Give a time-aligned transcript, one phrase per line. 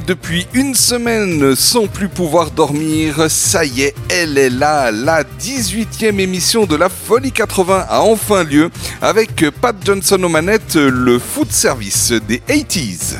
[0.00, 3.26] depuis une semaine sans plus pouvoir dormir.
[3.28, 4.90] Ça y est, elle est là.
[4.90, 10.76] La 18e émission de la Folie 80 a enfin lieu avec Pat Johnson aux manettes,
[10.76, 13.18] le food service des 80s.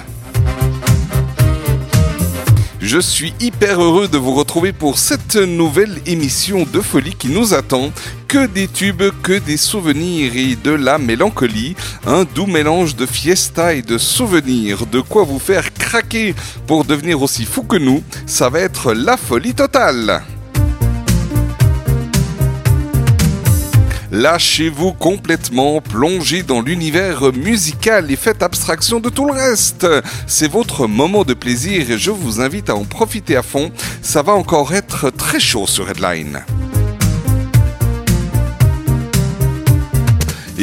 [2.82, 7.54] Je suis hyper heureux de vous retrouver pour cette nouvelle émission de folie qui nous
[7.54, 7.92] attend.
[8.26, 11.76] Que des tubes, que des souvenirs et de la mélancolie.
[12.06, 14.86] Un doux mélange de fiesta et de souvenirs.
[14.86, 15.72] De quoi vous faire
[16.66, 20.22] pour devenir aussi fou que nous, ça va être la folie totale.
[24.10, 29.86] Lâchez-vous complètement, plongez dans l'univers musical et faites abstraction de tout le reste.
[30.26, 33.70] C'est votre moment de plaisir et je vous invite à en profiter à fond.
[34.00, 36.42] Ça va encore être très chaud sur Headline.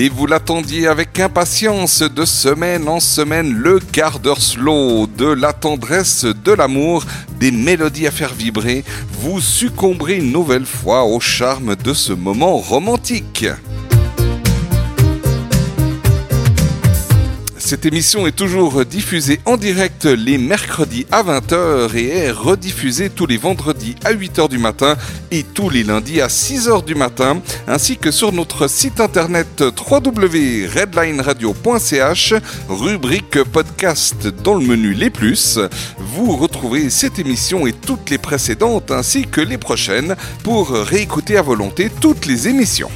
[0.01, 5.51] Et vous l'attendiez avec impatience de semaine en semaine le quart d'heure slow de la
[5.51, 7.03] tendresse, de l'amour,
[7.37, 8.85] des mélodies à faire vibrer.
[9.19, 13.45] Vous succomberez une nouvelle fois au charme de ce moment romantique.
[17.69, 23.27] Cette émission est toujours diffusée en direct les mercredis à 20h et est rediffusée tous
[23.27, 24.97] les vendredis à 8h du matin
[25.29, 32.33] et tous les lundis à 6h du matin, ainsi que sur notre site internet www.redlineradio.ch,
[32.69, 35.59] rubrique podcast dans le menu Les Plus.
[35.99, 41.43] Vous retrouvez cette émission et toutes les précédentes ainsi que les prochaines pour réécouter à
[41.43, 42.89] volonté toutes les émissions.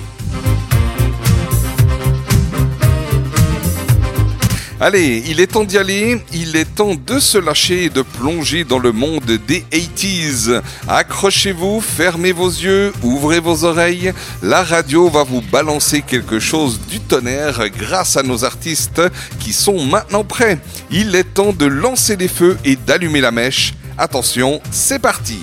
[4.85, 8.65] Allez, il est temps d'y aller, il est temps de se lâcher et de plonger
[8.65, 10.61] dans le monde des 80s.
[10.89, 16.99] Accrochez-vous, fermez vos yeux, ouvrez vos oreilles, la radio va vous balancer quelque chose du
[16.99, 19.01] tonnerre grâce à nos artistes
[19.39, 20.59] qui sont maintenant prêts.
[20.91, 23.75] Il est temps de lancer les feux et d'allumer la mèche.
[23.97, 25.39] Attention, c'est parti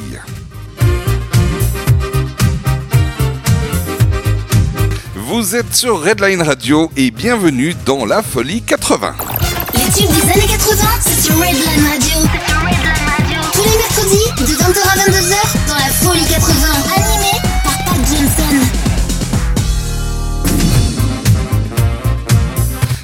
[5.40, 9.14] Vous êtes sur Redline Radio et bienvenue dans la Folie 80.
[9.72, 12.28] Les tubes des années 80, c'est sur Redline Radio.
[13.54, 17.09] Tous les mercredis, de 20h à 22h, dans la folie 80.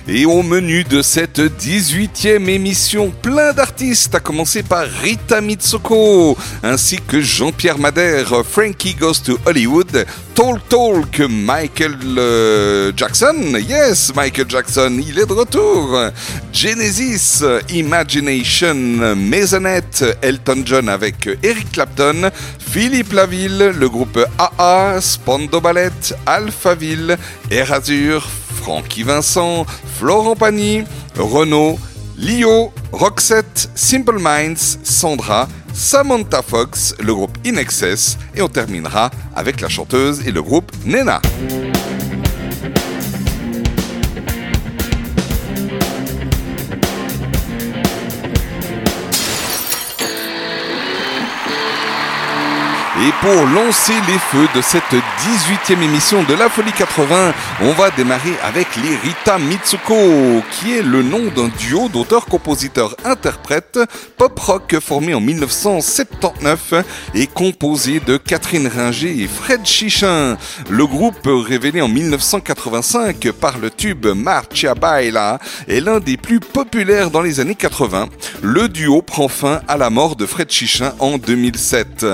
[0.08, 6.99] Et au menu de cette 18e émission, plein d'artistes, à commencer par Rita Mitsoko, ainsi
[6.99, 10.06] que Jean-Pierre Madère, Frankie Goes to Hollywood,
[10.37, 13.35] Talk Talk, Michael euh, Jackson,
[13.69, 15.99] yes, Michael Jackson, il est de retour,
[16.53, 22.31] Genesis, Imagination, Maisonette, Elton John avec Eric Clapton,
[22.61, 25.91] Philippe Laville, le groupe AA, Spando Ballet,
[26.26, 27.17] Alphaville,
[27.50, 27.73] Air
[28.66, 29.64] Francky Vincent,
[29.96, 30.82] Florent Pagny,
[31.16, 31.78] Renaud,
[32.18, 39.60] Lio, Roxette, Simple Minds, Sandra, Samantha Fox, le groupe In Excess, et on terminera avec
[39.60, 41.22] la chanteuse et le groupe Nena.
[53.06, 57.93] Et pour lancer les feux de cette 18e émission de la Folie 80, on va
[57.93, 63.79] démarrer avec les Rita Mitsuko, qui est le nom d'un duo d'auteurs-compositeurs-interprètes
[64.17, 66.75] pop-rock formé en 1979
[67.14, 70.37] et composé de Catherine Ringer et Fred Chichin.
[70.69, 75.38] Le groupe, révélé en 1985 par le tube Marcia Baila,
[75.69, 78.08] est l'un des plus populaires dans les années 80.
[78.43, 82.05] Le duo prend fin à la mort de Fred Chichin en 2007.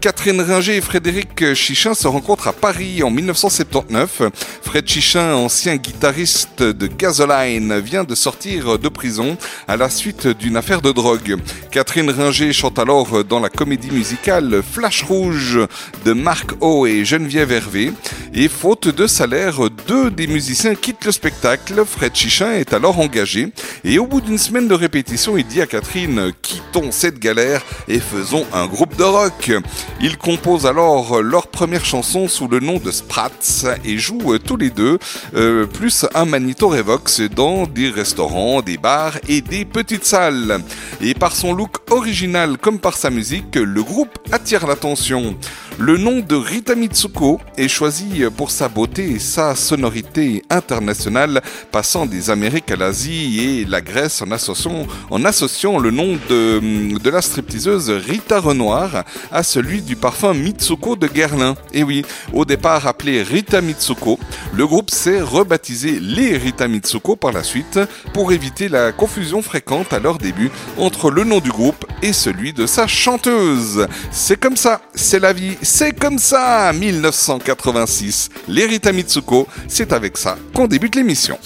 [0.00, 4.22] Catherine Ringer et Frédéric Chichin se rencontrent à Paris en 1979.
[4.62, 9.36] Fred Chichin, ancien guitariste de Gasoline, vient de sortir de prison
[9.68, 11.36] à la suite d'une affaire de drogue.
[11.70, 15.58] Catherine Ringer chante alors dans la comédie musicale Flash Rouge
[16.04, 17.92] de Marc O et Geneviève Hervé.
[18.32, 21.82] Et faute de salaire, deux des musiciens quittent le spectacle.
[21.84, 23.48] Fred Chichin est alors engagé.
[23.84, 27.98] Et au bout d'une semaine de répétition, il dit à Catherine, quittons cette galère et
[27.98, 29.50] faisons un groupe de rock.
[30.30, 34.96] Composent alors leur première chanson sous le nom de Sprats et jouent tous les deux,
[35.34, 40.60] euh, plus un Manito Revox dans des restaurants, des bars et des petites salles.
[41.00, 45.34] Et par son look original comme par sa musique, le groupe attire l'attention.
[45.78, 51.40] Le nom de Rita Mitsuko est choisi pour sa beauté et sa sonorité internationale,
[51.72, 56.98] passant des Amériques à l'Asie et la Grèce en associant, en associant le nom de,
[56.98, 61.54] de la stripteaseuse Rita Renoir à celui du parfum Mitsuko de Guerlain.
[61.72, 64.18] Et oui, au départ appelé Rita Mitsuko,
[64.52, 67.78] le groupe s'est rebaptisé les Rita Mitsuko par la suite
[68.12, 72.52] pour éviter la confusion fréquente à leur début entre le nom du groupe et celui
[72.52, 73.86] de sa chanteuse.
[74.10, 80.18] C'est comme ça, c'est la vie, c'est comme ça 1986, les Rita Mitsuko, c'est avec
[80.18, 81.38] ça qu'on débute l'émission.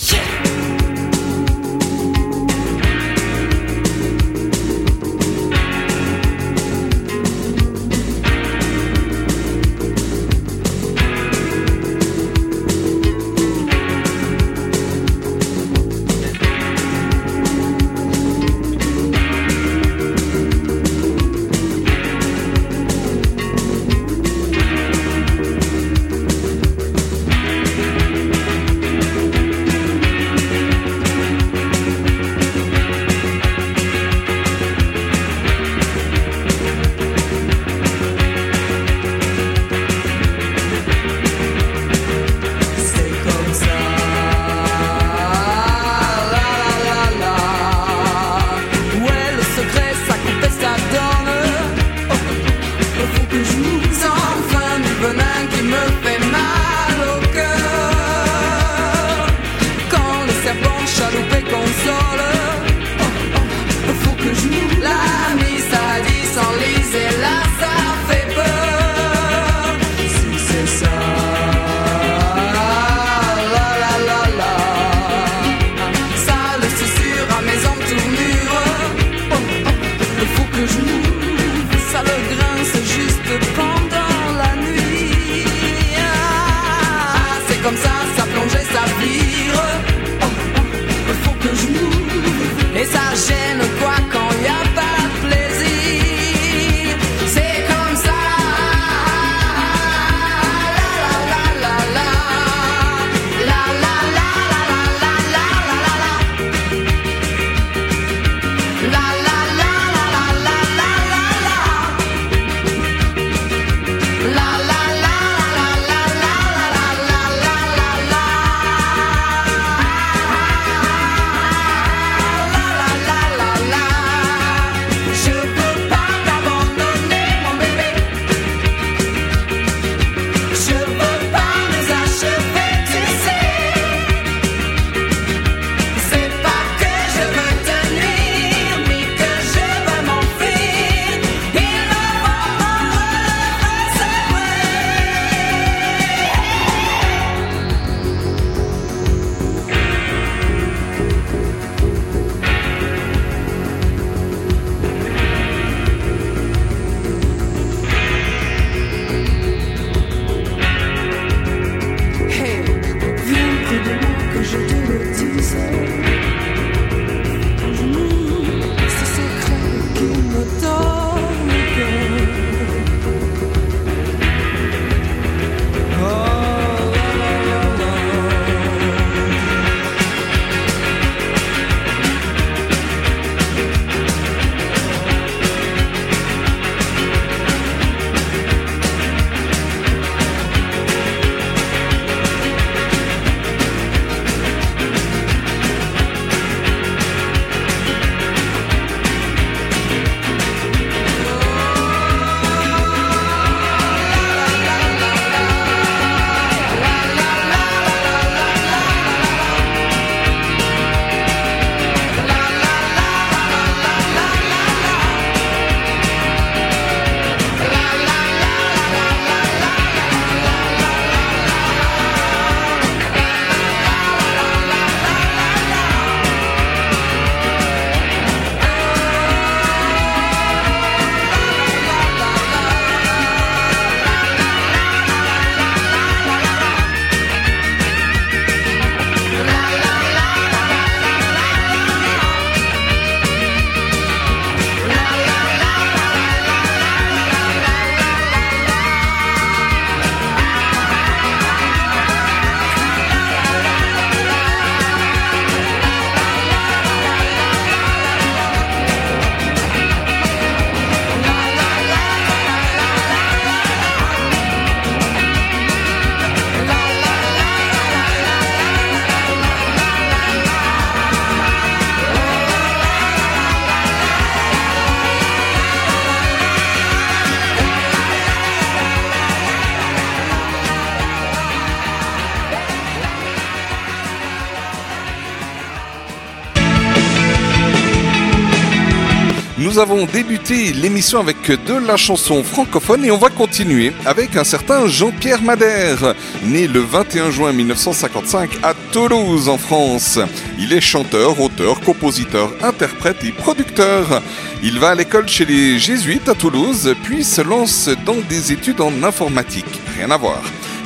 [289.75, 294.45] Nous avons débuté l'émission avec de la chanson francophone et on va continuer avec un
[294.45, 296.15] certain Jean-Pierre Madère,
[296.45, 300.21] né le 21 juin 1955 à Toulouse en France.
[300.61, 304.23] Il est chanteur, auteur, compositeur, interprète et producteur.
[304.63, 308.81] Il va à l'école chez les jésuites à Toulouse, puis se lance dans des études
[308.81, 309.81] en informatique.
[309.97, 310.41] Rien à voir.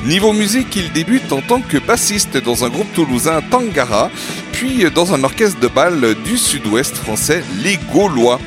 [0.05, 4.09] Niveau musique, il débute en tant que bassiste dans un groupe toulousain Tangara,
[4.51, 8.39] puis dans un orchestre de bal du sud-ouest français, les Gaulois,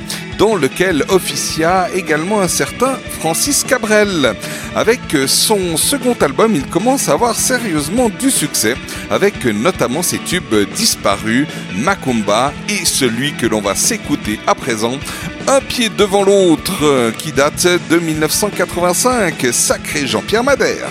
[0.42, 4.34] dans lequel officia également un certain Francis Cabrel.
[4.74, 8.74] Avec son second album, il commence à avoir sérieusement du succès,
[9.08, 11.46] avec notamment ses tubes disparus,
[11.76, 14.98] Macumba et celui que l'on va s'écouter à présent,
[15.46, 20.90] Un pied devant l'autre, qui date de 1985, sacré Jean-Pierre Madère.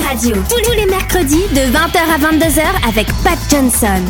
[0.00, 0.36] Radio.
[0.48, 4.02] Tous les mercredis de 20h à 22h avec Pat Johnson.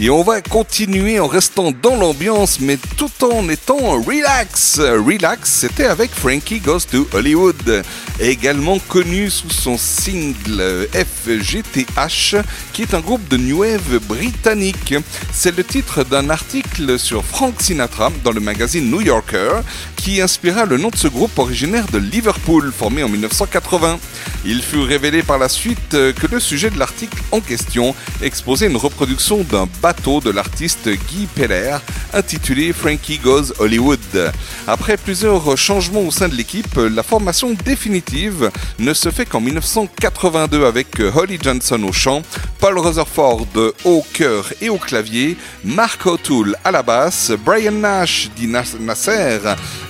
[0.00, 4.78] Et on va continuer en restant dans l'ambiance, mais tout en étant relax.
[4.78, 7.82] Relax, c'était avec Frankie Goes to Hollywood,
[8.20, 12.36] également connu sous son single FGTH,
[12.72, 14.94] qui est un groupe de New Wave britannique.
[15.32, 19.62] C'est le titre d'un article sur Frank Sinatra dans le magazine New Yorker,
[20.08, 23.98] qui inspira le nom de ce groupe originaire de Liverpool, formé en 1980.
[24.46, 28.68] Il fut révélé par la suite euh, que le sujet de l'article en question exposait
[28.68, 31.76] une reproduction d'un bateau de l'artiste Guy Peller
[32.14, 34.32] intitulé Frankie Goes Hollywood.
[34.66, 40.64] Après plusieurs changements au sein de l'équipe, la formation définitive ne se fait qu'en 1982
[40.64, 42.22] avec Holly Johnson au chant,
[42.60, 43.46] Paul Rutherford
[43.84, 49.38] au chœur et au clavier, Mark O'Toole à la basse, Brian Nash dit Nas- Nasser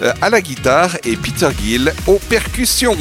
[0.03, 2.97] euh, à la guitare et Peter Gill aux percussions.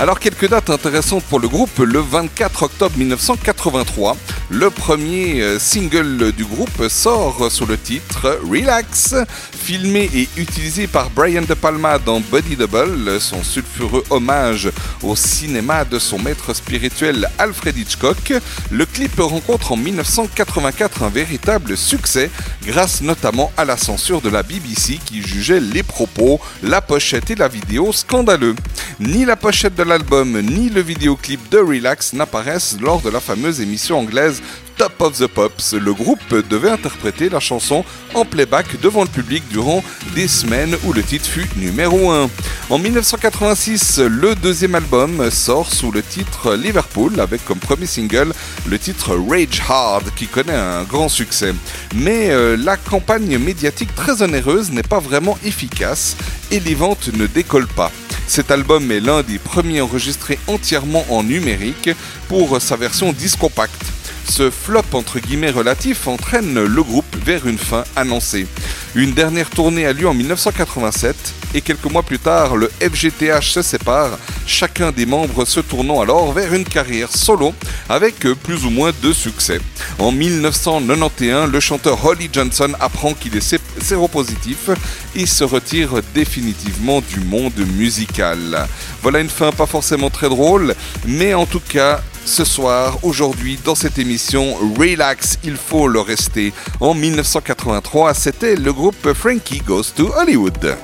[0.00, 1.78] Alors quelques dates intéressantes pour le groupe.
[1.78, 4.16] Le 24 octobre 1983,
[4.50, 9.14] Le premier euh, single du groupe sort sous le titre Relax,
[9.56, 14.70] filmé et utilisé par Brian De Palma dans Body Double, son sulfureux hommage
[15.02, 18.34] au cinéma de son maître spirituel Alfred Hitchcock.
[18.70, 22.30] Le clip rencontre en 1984 un véritable succès
[22.66, 27.34] grâce notamment à la censure de la BBC qui jugeait les propos, la pochette et
[27.34, 28.54] la vidéo scandaleux.
[29.00, 33.60] Ni la pochette de l'album ni le vidéoclip de Relax n'apparaissent lors de la fameuse
[33.60, 34.42] émission anglaise
[34.76, 35.74] Top of the Pops.
[35.74, 39.82] Le groupe devait interpréter la chanson en playback devant le public durant
[40.14, 42.28] des semaines où le titre fut numéro 1.
[42.70, 48.32] En 1986, le deuxième album sort sous le titre Liverpool avec comme premier single
[48.66, 51.54] le titre Rage Hard qui connaît un grand succès.
[51.94, 56.16] Mais euh, la campagne médiatique très onéreuse n'est pas vraiment efficace
[56.50, 57.90] et les ventes ne décollent pas.
[58.26, 61.90] Cet album est l'un des premiers enregistrés entièrement en numérique
[62.28, 63.93] pour sa version disc compact.
[64.26, 68.46] Ce flop entre guillemets relatif entraîne le groupe vers une fin annoncée.
[68.94, 71.14] Une dernière tournée a lieu en 1987
[71.54, 76.32] et quelques mois plus tard, le FGTH se sépare, chacun des membres se tournant alors
[76.32, 77.54] vers une carrière solo
[77.88, 79.60] avec plus ou moins de succès.
[79.98, 84.70] En 1991, le chanteur Holly Johnson apprend qu'il est sé- séropositif
[85.14, 88.66] et se retire définitivement du monde musical.
[89.02, 90.74] Voilà une fin pas forcément très drôle,
[91.06, 96.52] mais en tout cas, ce soir, aujourd'hui, dans cette émission Relax, il faut le rester.
[96.80, 100.76] En 1983, c'était le groupe Frankie Goes to Hollywood.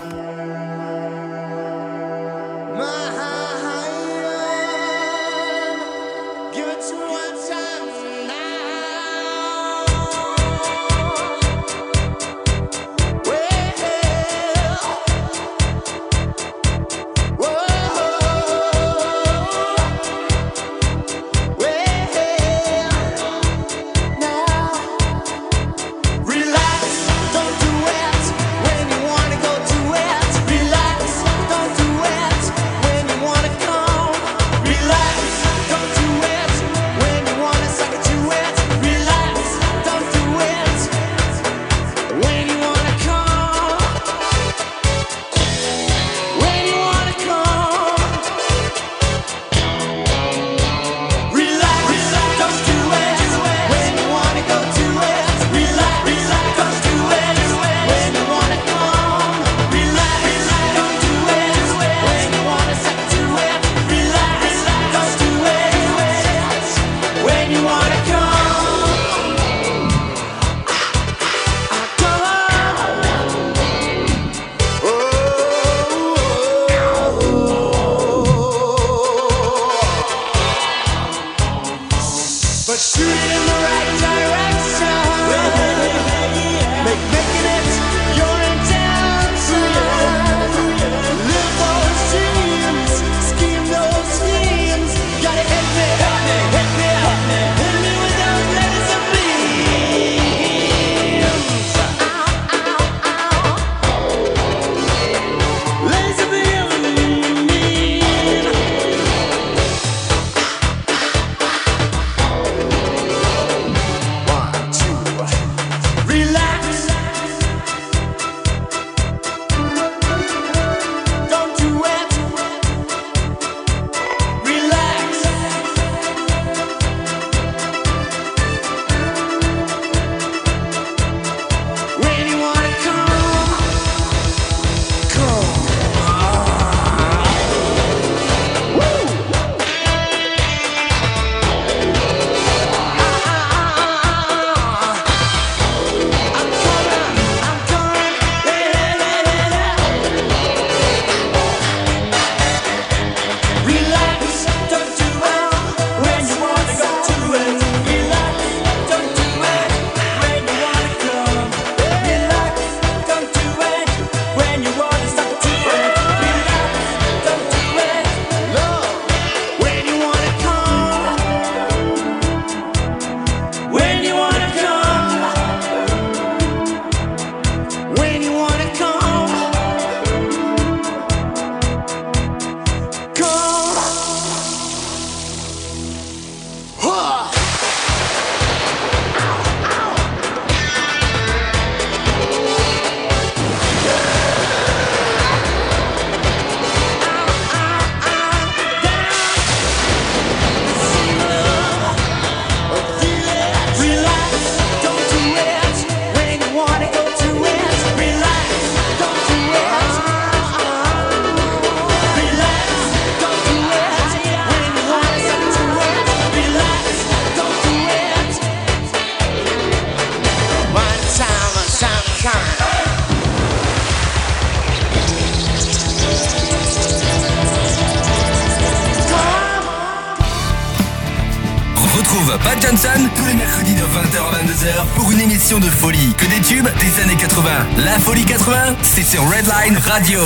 [239.10, 240.20] Sur Redline Radio.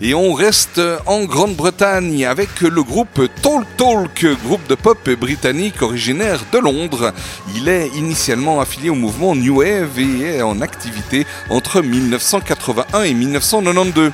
[0.00, 6.38] Et on reste en Grande-Bretagne avec le groupe Talk Talk, groupe de pop britannique originaire
[6.52, 7.12] de Londres.
[7.56, 13.14] Il est initialement affilié au mouvement New Wave et est en activité entre 1981 et
[13.14, 14.12] 1992.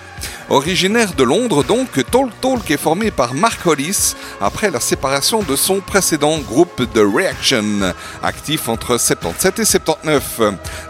[0.49, 5.57] Originaire de Londres, donc, Talk Talk est formé par Mark Hollis après la séparation de
[5.57, 10.41] son précédent groupe The Reaction, actif entre 77 et 79.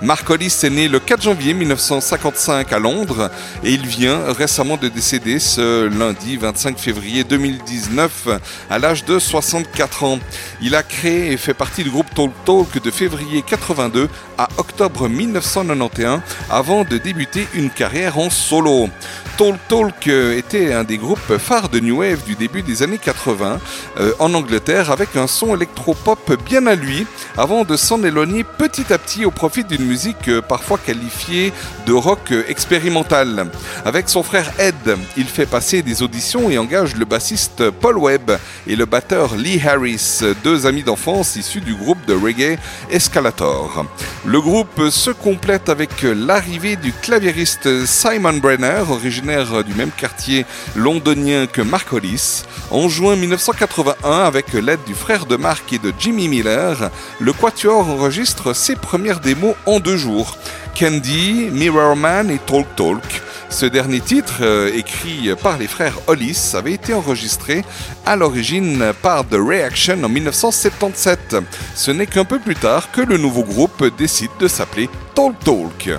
[0.03, 3.31] Mark Hollis est né le 4 janvier 1955 à Londres
[3.65, 8.29] et il vient récemment de décéder ce lundi 25 février 2019
[8.69, 10.19] à l'âge de 64 ans.
[10.61, 15.09] Il a créé et fait partie du groupe Talk Talk de février 82 à octobre
[15.09, 16.21] 1991
[16.51, 18.91] avant de débuter une carrière en solo.
[19.37, 22.97] Talk Talk euh, était un des groupes phares de New Wave du début des années
[22.97, 23.59] 80
[23.99, 28.91] euh, en Angleterre avec un son électropop bien à lui avant de s'en éloigner petit
[28.95, 31.53] à petit au profit d'une musique euh, parfois qualifiée
[31.87, 33.51] de rock expérimental.
[33.85, 38.39] Avec son frère Ed, il fait passer des auditions et engage le bassiste Paul Webb
[38.67, 42.59] et le batteur Lee Harris, deux amis d'enfance issus du groupe de reggae
[42.91, 43.85] Escalator.
[44.25, 51.47] Le groupe se complète avec l'arrivée du claviériste Simon Brenner, originaire du même quartier londonien
[51.47, 52.45] que Mark Hollis.
[52.71, 57.89] En juin 1981, avec l'aide du frère de Mark et de Jimmy Miller, le Quatuor
[57.89, 60.37] enregistre ses premières démos en deux jours.
[60.79, 63.23] Candy, Mirror Man et Talk Talk.
[63.49, 67.65] Ce dernier titre, euh, écrit par les frères Hollis, avait été enregistré
[68.05, 71.37] à l'origine par The Reaction en 1977.
[71.75, 75.99] Ce n'est qu'un peu plus tard que le nouveau groupe décide de s'appeler Talk Talk.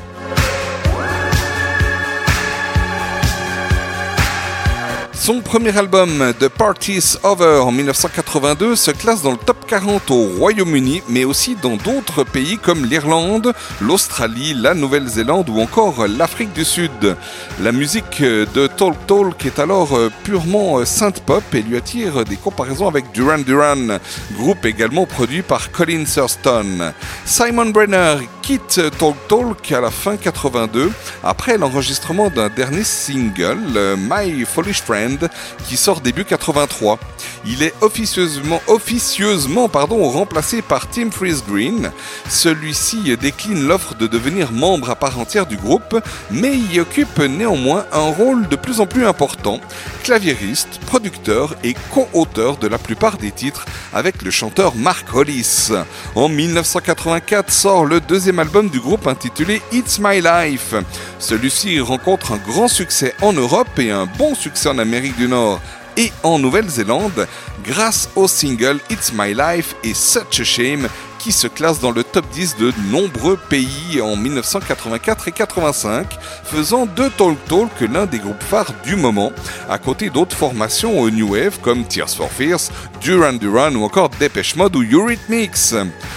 [5.19, 10.27] Son premier album, The Party's Over en 1982, se classe dans le top 40 au
[10.37, 16.63] Royaume-Uni, mais aussi dans d'autres pays comme l'Irlande, l'Australie, la Nouvelle-Zélande ou encore l'Afrique du
[16.63, 17.17] Sud.
[17.61, 23.11] La musique de Talk Talk est alors purement synth-pop et lui attire des comparaisons avec
[23.11, 23.97] Duran Duran,
[24.37, 26.93] groupe également produit par Colin Thurston.
[27.25, 30.89] Simon Brenner quitte Talk Talk à la fin 82
[31.21, 35.29] après l'enregistrement d'un dernier single, My Foolish Friend,
[35.67, 36.97] qui sort début 83.
[37.45, 41.91] Il est officieusement, officieusement pardon, remplacé par Tim Freeze Green.
[42.29, 45.99] Celui-ci décline l'offre de devenir membre à part entière du groupe,
[46.31, 49.59] mais y occupe néanmoins un rôle de plus en plus important,
[50.03, 55.71] claviériste, producteur et co-auteur de la plupart des titres avec le chanteur Mark Hollis.
[56.15, 60.73] En 1984 sort le deuxième album du groupe intitulé It's My Life.
[61.19, 65.61] Celui-ci rencontre un grand succès en Europe et un bon succès en Amérique du Nord
[65.97, 67.27] et en Nouvelle-Zélande
[67.63, 70.87] grâce au single It's My Life et Such a Shame
[71.19, 76.85] qui se classe dans le top 10 de nombreux pays en 1984 et 85, faisant
[76.85, 79.31] de Talk Talk l'un des groupes phares du moment,
[79.69, 82.69] à côté d'autres formations au New Wave comme Tears for Fears,
[83.01, 85.75] Duran Duran ou encore Depeche Mode ou Eurythmics.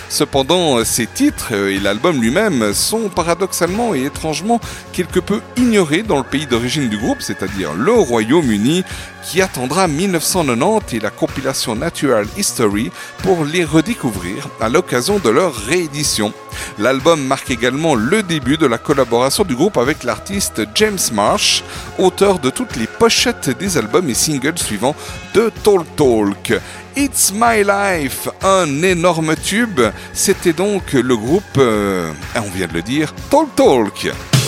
[0.08, 4.60] Cependant, ces titres et l'album lui-même sont paradoxalement et étrangement
[4.92, 8.84] quelque peu ignorés dans le pays d'origine du groupe, c'est-à-dire le Royaume-Uni,
[9.24, 12.90] qui attendra 1990 et la compilation Natural History
[13.22, 16.32] pour les redécouvrir à l'occasion de leur réédition.
[16.78, 21.62] L'album marque également le début de la collaboration du groupe avec l'artiste James Marsh,
[21.98, 24.96] auteur de toutes les pochettes des albums et singles suivants
[25.34, 26.60] de Talk Talk.
[26.96, 29.80] It's My Life, un énorme tube,
[30.12, 34.39] c'était donc le groupe, euh, on vient de le dire, Talk Talk.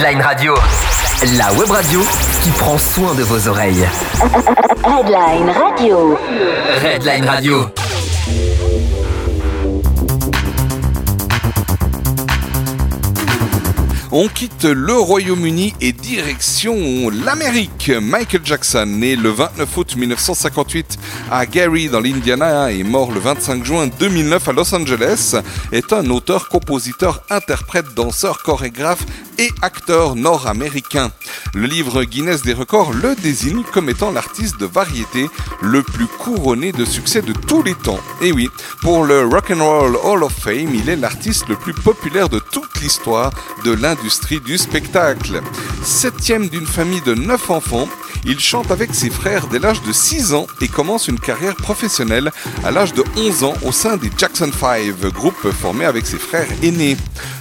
[0.00, 0.54] Redline Radio.
[1.36, 2.00] La web radio
[2.42, 3.86] qui prend soin de vos oreilles.
[4.82, 6.18] Redline Radio.
[6.80, 7.89] Redline Radio.
[14.12, 17.92] On quitte le Royaume-Uni et direction l'Amérique.
[18.02, 20.98] Michael Jackson, né le 29 août 1958
[21.30, 25.36] à Gary dans l'Indiana et mort le 25 juin 2009 à Los Angeles,
[25.70, 29.06] est un auteur, compositeur, interprète, danseur, chorégraphe
[29.38, 31.12] et acteur nord-américain.
[31.54, 35.28] Le livre Guinness des records le désigne comme étant l'artiste de variété
[35.62, 38.00] le plus couronné de succès de tous les temps.
[38.20, 38.48] Et oui,
[38.82, 42.40] pour le Rock and Roll Hall of Fame, il est l'artiste le plus populaire de
[42.40, 43.30] toute l'histoire
[43.64, 43.70] de
[44.02, 45.40] du spectacle.
[45.82, 47.88] Septième d'une famille de neuf enfants,
[48.24, 52.30] il chante avec ses frères dès l'âge de 6 ans et commence une carrière professionnelle
[52.64, 56.48] à l'âge de 11 ans au sein des Jackson 5, groupe formé avec ses frères
[56.62, 56.96] aînés.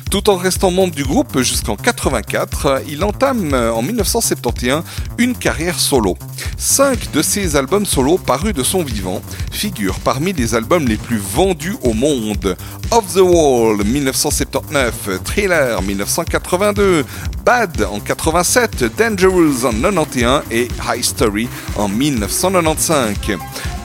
[0.09, 4.81] Tout en restant membre du groupe jusqu'en 84, il entame en 1971
[5.19, 6.17] une carrière solo.
[6.57, 11.19] Cinq de ses albums solo parus de son vivant figurent parmi les albums les plus
[11.19, 12.57] vendus au monde.
[12.89, 17.05] Off the Wall 1979, Thriller 1982,
[17.45, 21.47] Bad en 87, Dangerous en 91 et High Story
[21.77, 23.37] en 1995.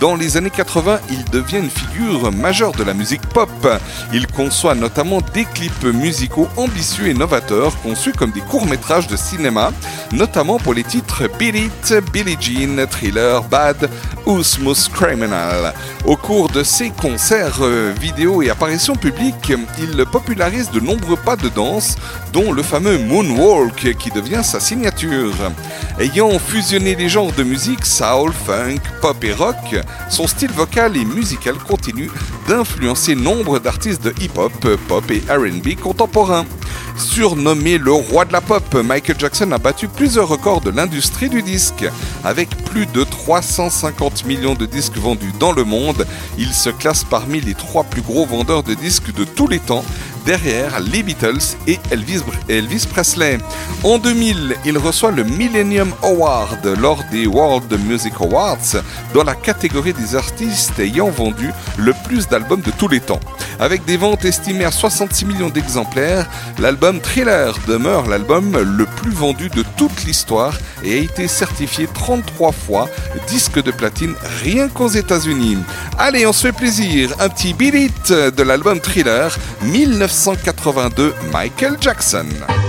[0.04, 3.48] Dans les années 80, il devient une figure majeure de la musique pop.
[4.12, 9.72] Il conçoit notamment des clips musicaux ambitieux et novateurs conçus comme des courts-métrages de cinéma,
[10.12, 13.88] notamment pour les titres Beat It, Billie Jean, Thriller, Bad
[14.26, 15.72] ou Smooth Criminal.
[16.06, 21.34] Au cours de ses concerts euh, vidéo et apparitions publiques, il popularise de nombreux pas
[21.34, 21.96] de danse,
[22.30, 25.32] dont le fameux Moonwalk qui devient sa signature.
[25.98, 29.76] Ayant fusionné les genres de musique soul, funk, pop et rock,
[30.10, 32.10] son style vocal et musical continue
[32.48, 34.52] d'influencer nombre d'artistes de hip-hop,
[34.88, 36.44] pop et RB contemporains.
[36.96, 41.42] Surnommé le roi de la pop, Michael Jackson a battu plusieurs records de l'industrie du
[41.42, 41.84] disque.
[42.22, 45.93] Avec plus de 350 millions de disques vendus dans le monde,
[46.38, 49.84] il se classe parmi les trois plus gros vendeurs de disques de tous les temps,
[50.24, 53.38] derrière les Beatles et Elvis, Presley.
[53.82, 59.92] En 2000, il reçoit le Millennium Award lors des World Music Awards dans la catégorie
[59.92, 63.20] des artistes ayant vendu le plus d'albums de tous les temps.
[63.60, 69.48] Avec des ventes estimées à 66 millions d'exemplaires, l'album Thriller demeure l'album le plus vendu
[69.48, 72.88] de toute l'histoire et a été certifié 33 fois
[73.28, 75.58] disque de platine rien qu'aux États-Unis.
[75.98, 79.36] Allez, on se fait plaisir, un petit beat it de l'album Thriller
[80.14, 82.63] 1982 Michael Jackson.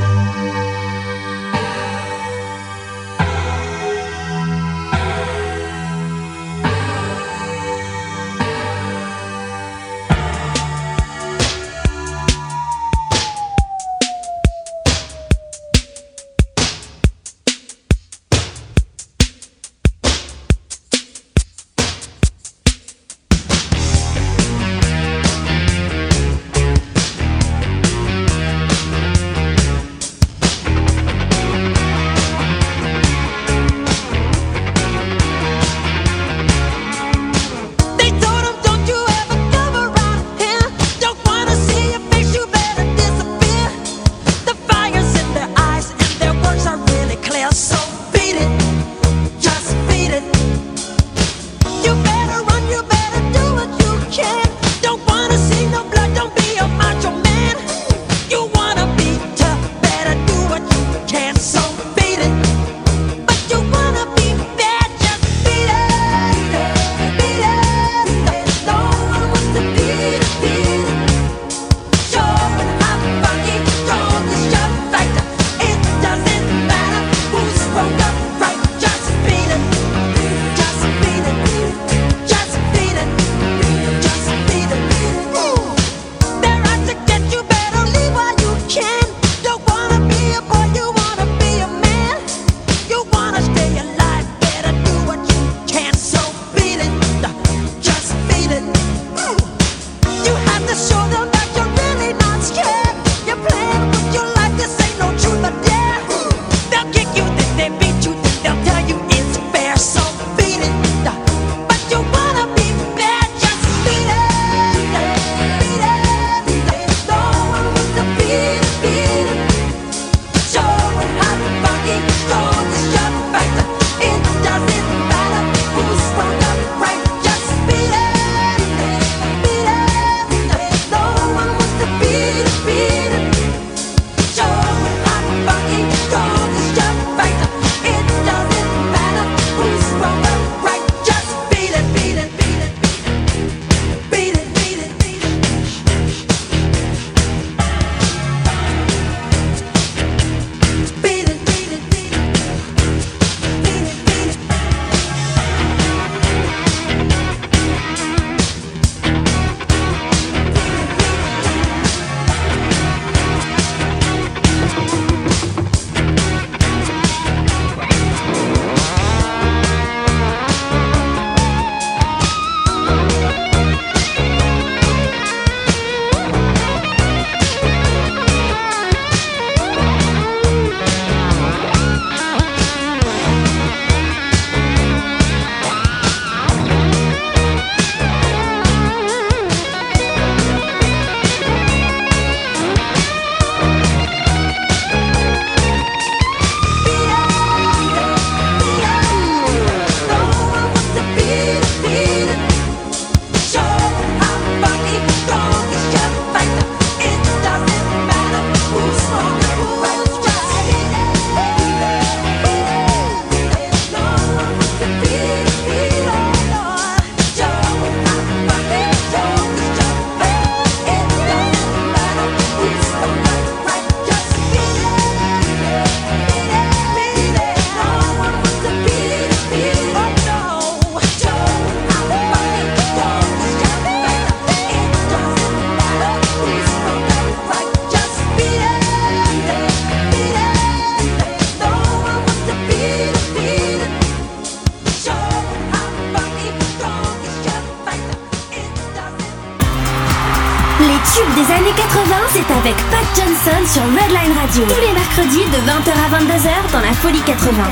[255.85, 257.63] 20h à 22h dans la Folie 80.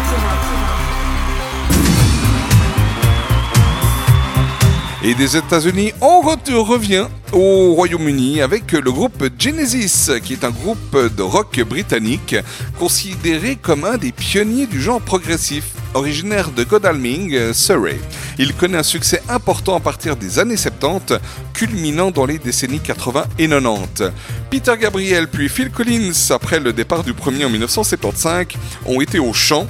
[5.06, 10.52] Et des États-Unis, on re- revient au Royaume-Uni avec le groupe Genesis, qui est un
[10.52, 12.36] groupe de rock britannique
[12.80, 15.66] considéré comme un des pionniers du genre progressif.
[15.96, 18.00] Originaire de Godalming, Surrey,
[18.40, 21.20] il connaît un succès important à partir des années 70,
[21.54, 24.06] culminant dans les décennies 80 et 90.
[24.54, 28.50] Peter Gabriel puis Phil Collins, après le départ du premier en 1975,
[28.86, 29.66] ont été au chant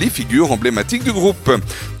[0.00, 1.52] les figures emblématiques du groupe.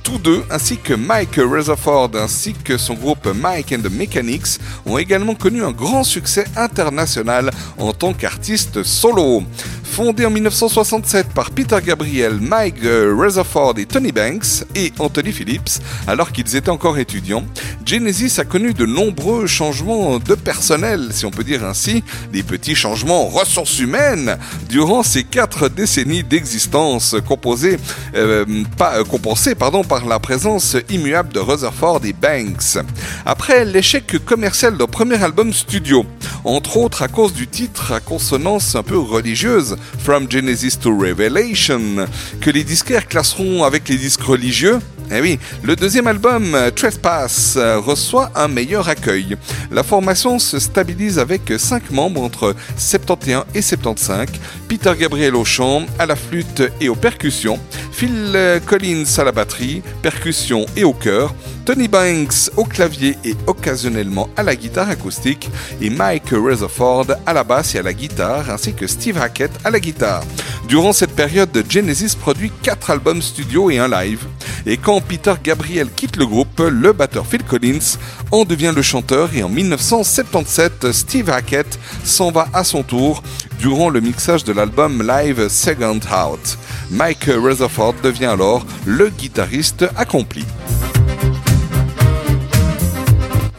[0.02, 4.98] Tous deux, ainsi que Mike Rutherford ainsi que son groupe Mike and the Mechanics, ont
[4.98, 9.44] également connu un grand succès international en tant qu'artistes solo.
[9.84, 15.78] Fondé en 1967 par Peter Gabriel, Mike Rutherford et Tony Banks et Anthony Phillips,
[16.08, 17.44] alors qu'ils étaient encore étudiants,
[17.86, 22.74] Genesis a connu de nombreux changements de personnel, si on peut dire ainsi, des petits
[22.74, 24.38] changements en ressources humaines
[24.70, 27.78] durant ces quatre décennies d'existence, composées,
[28.14, 28.44] euh,
[28.78, 32.78] pas, compensées pardon, par la présence immuable de Rutherford et Banks.
[33.26, 36.06] Après l'échec commercial d'un premier album studio,
[36.44, 42.06] entre autres à cause du titre à consonance un peu religieuse, From Genesis to Revelation,
[42.40, 44.80] que les disquaires classeront avec les disques religieux,
[45.10, 49.36] eh oui, le deuxième album, euh, Trespass, euh, reçoit un meilleur accueil.
[49.70, 54.28] La formation se stabilise avec 5 membres entre 71 et 75,
[54.68, 57.58] Peter Gabriel au chant, à la flûte et aux percussions,
[57.92, 61.34] Phil euh, Collins à la batterie, percussion et au chœur,
[61.64, 65.48] Tony Banks au clavier et occasionnellement à la guitare acoustique,
[65.80, 69.70] et Mike Rutherford à la basse et à la guitare, ainsi que Steve Hackett à
[69.70, 70.24] la guitare.
[70.68, 74.24] Durant cette période, Genesis produit 4 albums studio et un live.
[75.00, 77.98] Peter Gabriel quitte le groupe, le batteur Phil Collins
[78.30, 83.22] en devient le chanteur et en 1977, Steve Hackett s'en va à son tour
[83.58, 86.58] durant le mixage de l'album live Second Out.
[86.90, 90.44] Mike Rutherford devient alors le guitariste accompli.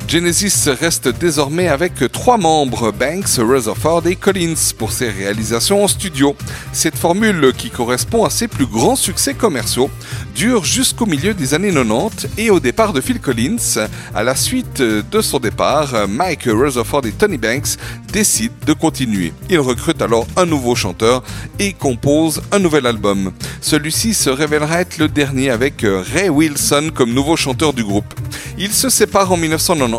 [0.07, 6.35] Genesis reste désormais avec trois membres, Banks, Rutherford et Collins, pour ses réalisations en studio.
[6.73, 9.89] Cette formule, qui correspond à ses plus grands succès commerciaux,
[10.35, 13.87] dure jusqu'au milieu des années 90 et au départ de Phil Collins.
[14.13, 17.77] À la suite de son départ, Mike Rutherford et Tony Banks
[18.13, 19.33] décident de continuer.
[19.49, 21.23] Ils recrutent alors un nouveau chanteur
[21.57, 23.31] et composent un nouvel album.
[23.59, 28.13] Celui-ci se révélera être le dernier avec Ray Wilson comme nouveau chanteur du groupe.
[28.57, 29.37] Ils se séparent en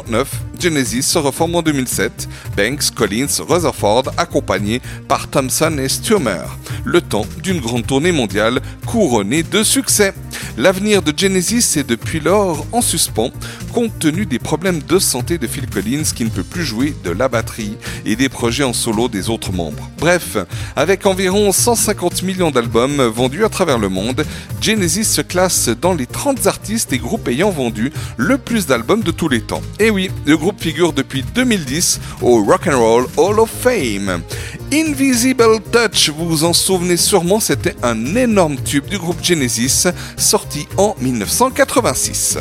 [0.02, 0.55] 1999.
[0.58, 2.28] Genesis se reforme en 2007.
[2.56, 6.44] Banks, Collins, Rutherford accompagnés par Thompson et Sturmer.
[6.84, 10.14] Le temps d'une grande tournée mondiale couronnée de succès.
[10.58, 13.30] L'avenir de Genesis est depuis lors en suspens,
[13.74, 17.10] compte tenu des problèmes de santé de Phil Collins qui ne peut plus jouer de
[17.10, 17.76] la batterie
[18.06, 19.90] et des projets en solo des autres membres.
[19.98, 20.38] Bref,
[20.74, 24.24] avec environ 150 millions d'albums vendus à travers le monde,
[24.62, 29.10] Genesis se classe dans les 30 artistes et groupes ayant vendu le plus d'albums de
[29.10, 29.62] tous les temps.
[29.78, 34.22] Et oui, le groupe figure depuis 2010 au Rock and Roll Hall of Fame.
[34.72, 39.86] Invisible Touch, vous vous en souvenez sûrement, c'était un énorme tube du groupe Genesis,
[40.16, 42.38] sorti en 1986.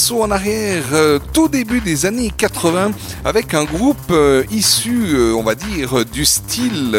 [0.00, 2.92] Saut en arrière, euh, tout début des années 80,
[3.22, 6.96] avec un groupe euh, issu, euh, on va dire, du style,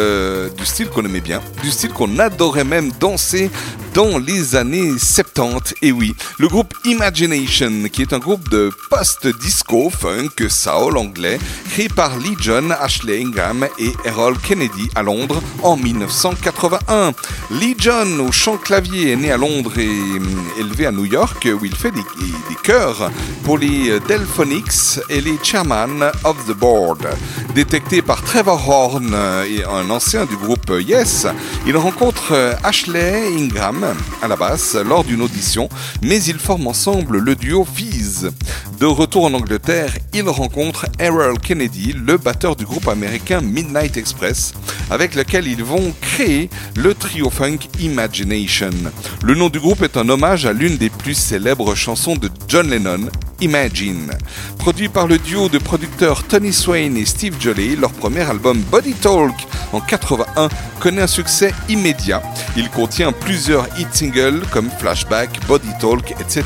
[0.55, 3.49] du style qu'on aimait bien, du style qu'on adorait même danser
[3.95, 5.75] dans les années 70.
[5.81, 11.39] Et oui, le groupe Imagination, qui est un groupe de post-disco funk soul anglais,
[11.71, 17.13] créé par Lee John, Ashley Ingham et Errol Kennedy à Londres en 1981.
[17.59, 21.47] Lee John, au chant clavier, est né à Londres et hum, élevé à New York,
[21.59, 21.91] où il fait
[23.43, 27.07] pour les Delphonics et les Chairman of the Board.
[27.53, 31.27] Détecté par Trevor Horn, euh, et un ancien du groupe Yes,
[31.67, 33.85] il rencontre euh, Ashley Ingham
[34.21, 35.67] à la basse lors d'une audition,
[36.01, 38.31] mais ils forment ensemble le duo Fizz.
[38.79, 44.53] De retour en Angleterre, il rencontre Errol Kennedy, le batteur du groupe américain Midnight Express,
[44.89, 48.71] avec lequel ils vont créer le trio funk Imagination.
[49.23, 52.69] Le nom du groupe est un hommage à l'une des plus célèbres chansons de John
[52.69, 53.07] Lennon,
[53.39, 54.11] Imagine.
[54.57, 58.91] Produit par le duo de producteurs Tony Swain et Steve Jolley, leur premier album Body
[58.91, 59.31] Talk
[59.71, 60.49] en 81
[60.81, 62.23] connaît un succès immédiat.
[62.57, 66.43] Il contient plusieurs hit singles comme Flashback, Body Talk, etc.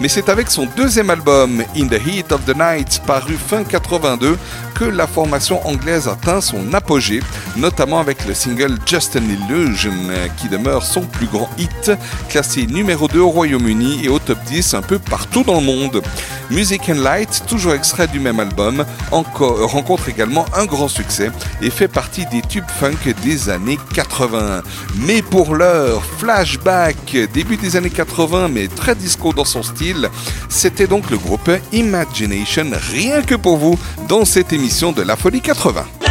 [0.00, 4.38] Mais c'est avec son deuxième album In the Heat of the Night paru fin 82
[4.74, 7.20] que la formation anglaise atteint son apogée,
[7.56, 9.92] notamment avec le single Just an Illusion
[10.36, 11.92] qui demeure son plus grand hit,
[12.28, 16.02] classé numéro 2 au Royaume-Uni et au top 10 un peu partout dans le monde.
[16.50, 21.88] Music and Light, toujours extrait du même album, rencontre également un grand succès et fait
[21.88, 24.62] partie des tubes funk des années 80.
[25.06, 30.08] Mais pour l'heure, Flashback, début des années 80 mais très disco dans son style,
[30.48, 35.40] c'était donc le groupe Imagination, rien que pour vous, dans cette émission de La Folie
[35.40, 36.05] 80.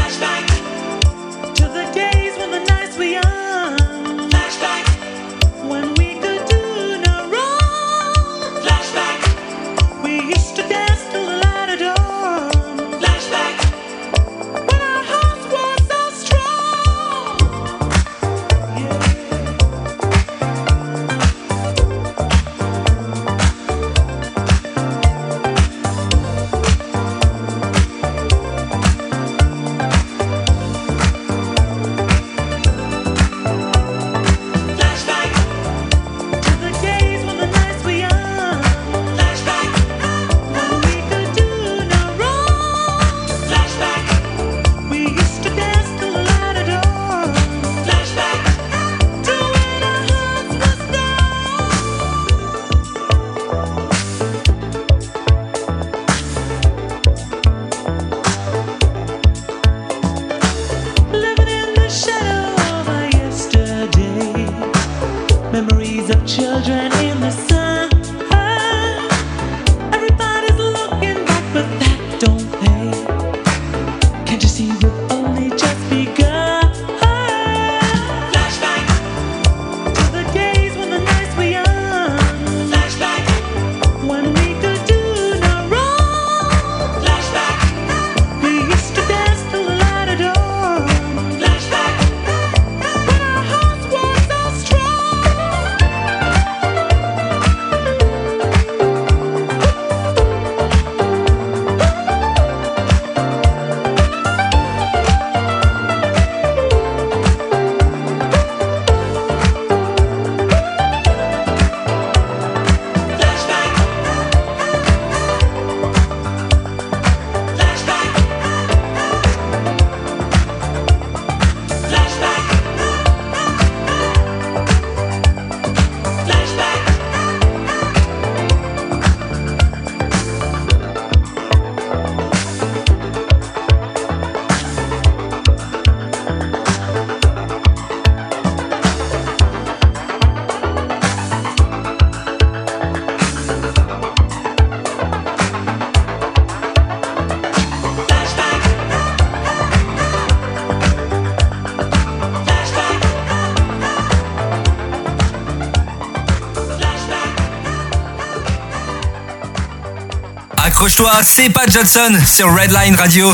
[161.24, 163.28] C'est Pat Johnson sur Redline Radio.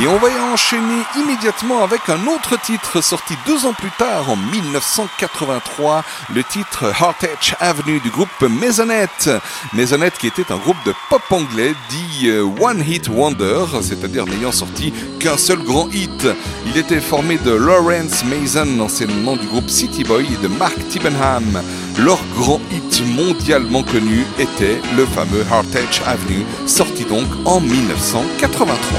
[0.00, 4.30] Et on va y enchaîner immédiatement avec un autre titre sorti deux ans plus tard
[4.30, 9.30] en 1983, le titre Heartache Avenue du groupe Maisonette.
[9.72, 14.52] Maisonette qui était un groupe de pop anglais dit euh, One Hit Wonder, c'est-à-dire n'ayant
[14.52, 16.28] sorti qu'un seul grand hit.
[16.66, 21.62] Il était formé de Lawrence Mason, anciennement du groupe City Boy, et de Mark Tibbenham.
[21.98, 28.98] Leur grand hit mondialement connu était le fameux Heartache Avenue, sorti donc en 1983.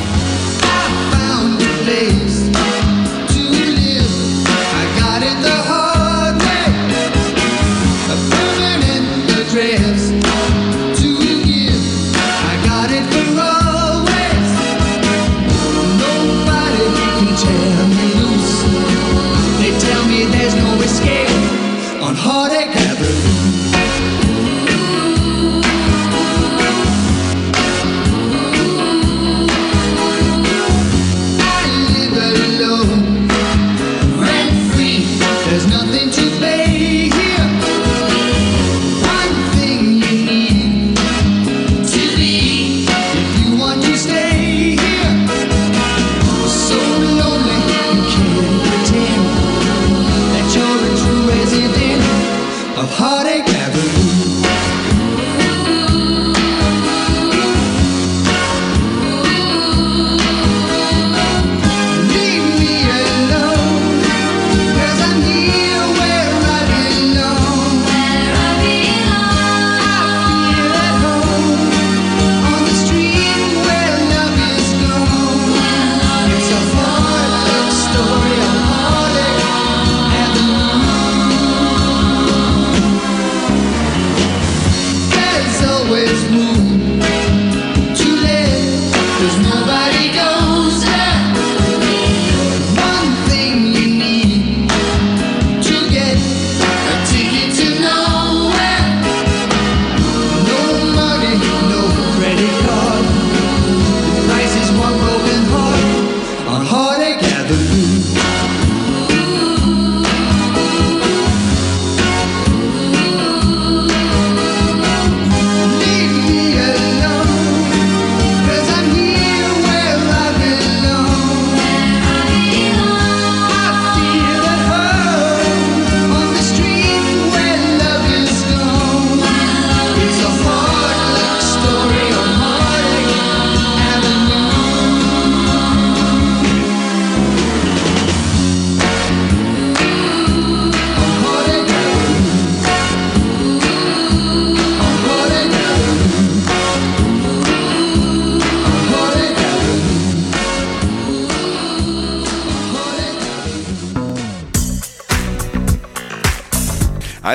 [22.26, 22.65] found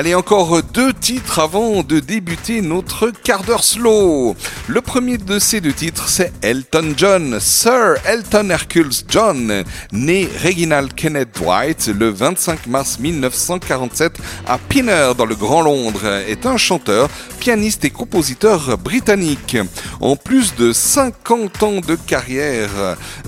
[0.01, 4.35] Allez, encore deux titres avant de débuter notre quart d'heure slow.
[4.67, 7.39] Le premier de ces deux titres, c'est Elton John.
[7.39, 14.13] Sir Elton Hercules John, né Reginald Kenneth Dwight le 25 mars 1947
[14.47, 17.07] à Pinner dans le Grand Londres, est un chanteur,
[17.39, 19.55] pianiste et compositeur britannique.
[19.99, 22.71] En plus de 50 ans de carrière,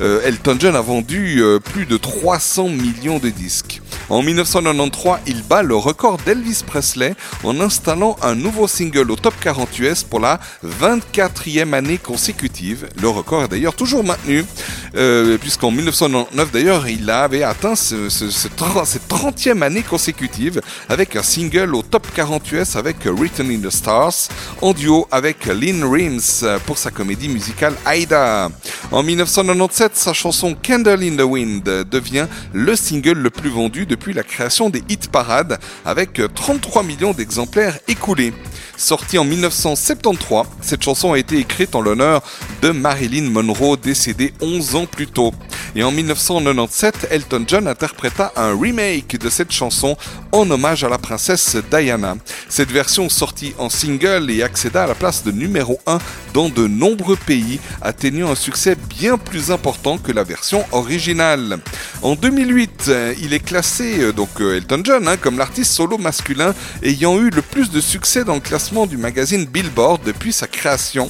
[0.01, 3.82] euh, Elton John a vendu euh, plus de 300 millions de disques.
[4.09, 9.33] En 1993, il bat le record d'Elvis Presley en installant un nouveau single au top
[9.39, 12.89] 40 US pour la 24e année consécutive.
[13.01, 14.43] Le record est d'ailleurs toujours maintenu,
[14.95, 21.81] euh, puisqu'en 1999 d'ailleurs, il avait atteint cette 30e année consécutive avec un single au
[21.81, 24.27] top 40 US avec Written in the Stars,
[24.61, 28.49] en duo avec Lynn Rims pour sa comédie musicale Aida.
[28.91, 34.13] En 1997, sa chanson Candle in the Wind devient le single le plus vendu depuis
[34.13, 38.33] la création des hit parades avec 33 millions d'exemplaires écoulés.
[38.75, 42.23] Sortie en 1973, cette chanson a été écrite en l'honneur
[42.63, 45.31] de Marilyn Monroe décédée 11 ans plus tôt.
[45.75, 49.95] Et en 1997, Elton John interpréta un remake de cette chanson
[50.31, 52.15] en hommage à la princesse Diana.
[52.49, 55.99] Cette version sortie en single et accéda à la place de numéro 1
[56.33, 61.59] dans de nombreux pays, atteignant un succès bien plus important que la version originale.
[62.01, 65.97] En 2008, euh, il est classé, euh, donc euh, Elton John, hein, comme l'artiste solo
[65.97, 70.47] masculin ayant eu le plus de succès dans le classement du magazine Billboard depuis sa
[70.47, 71.09] création.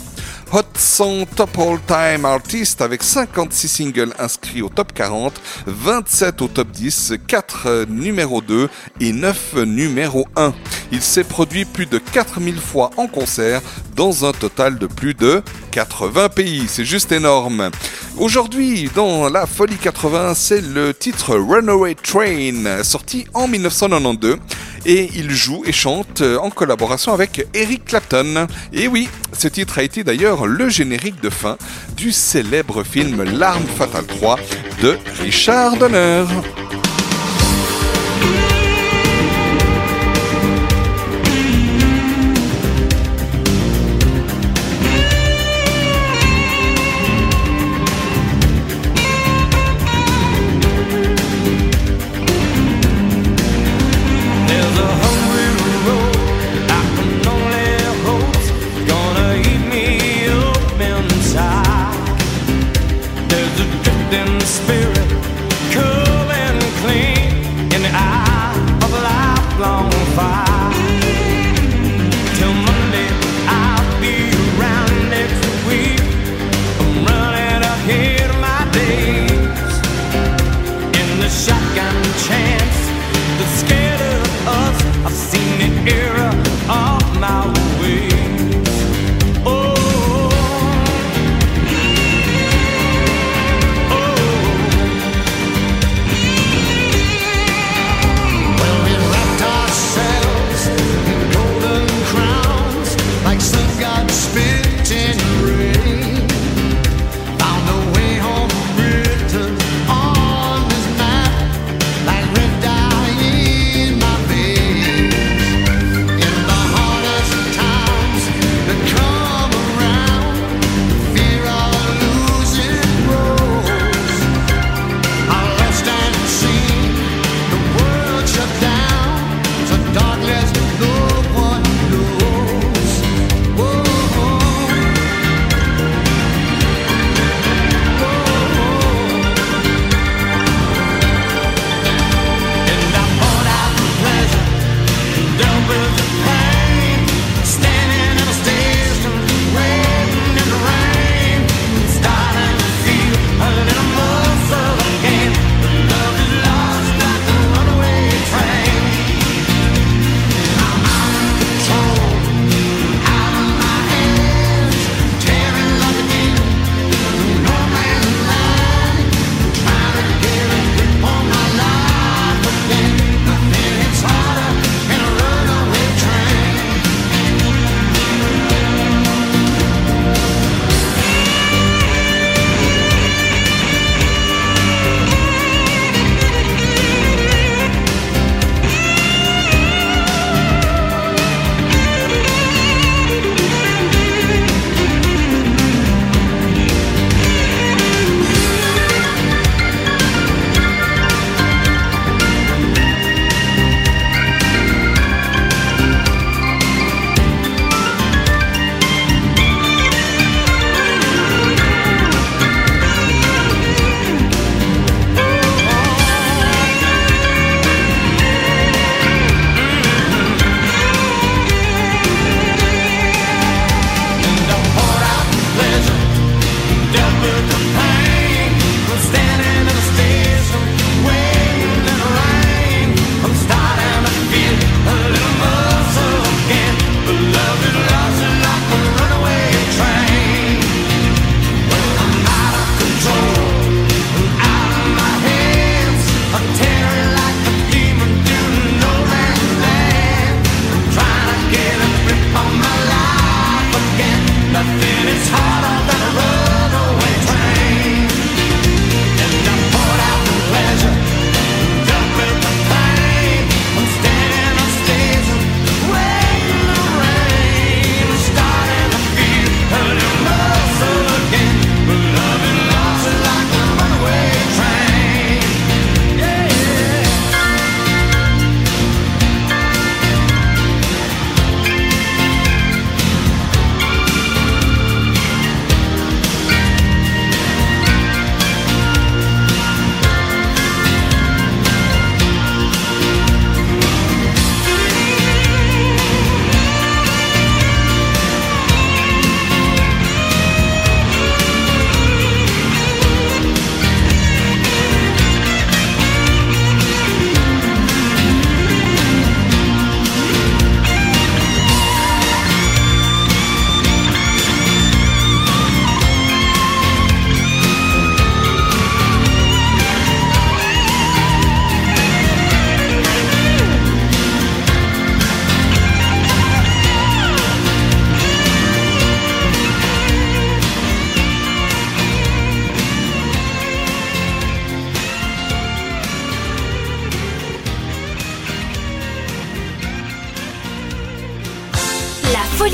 [0.56, 5.34] Hot 100 Top All Time Artist avec 56 singles inscrits au top 40,
[5.66, 10.54] 27 au top 10, 4 numéro 2 et 9 numéro 1.
[10.92, 13.64] Il s'est produit plus de 4000 fois en concert
[13.96, 15.42] dans un total de plus de
[15.72, 16.66] 80 pays.
[16.68, 17.72] C'est juste énorme.
[18.20, 24.38] Aujourd'hui, dans la Folie 80, c'est le titre Runaway Train, sorti en 1992.
[24.86, 28.48] Et il joue et chante euh, en collaboration avec Eric Clapton.
[28.74, 29.08] Et oui,
[29.38, 31.58] ce titre a été d'ailleurs le générique de fin
[31.96, 34.38] du célèbre film L'arme fatale 3
[34.82, 36.26] de Richard Donner.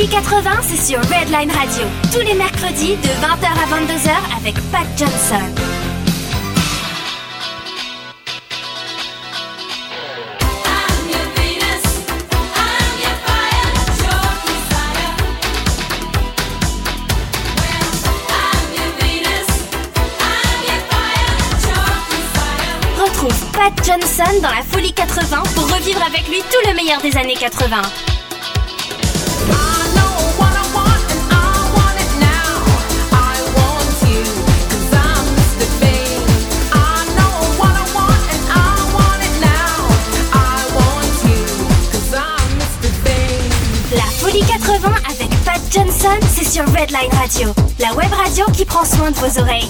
[0.09, 1.83] 80, c'est sur Redline Radio.
[2.11, 5.35] Tous les mercredis de 20h à 22h avec Pat Johnson.
[22.97, 27.15] Retrouve Pat Johnson dans la Folie 80 pour revivre avec lui tout le meilleur des
[27.15, 27.81] années 80.
[45.99, 49.69] C'est sur Redline Radio, la web radio qui prend soin de vos oreilles.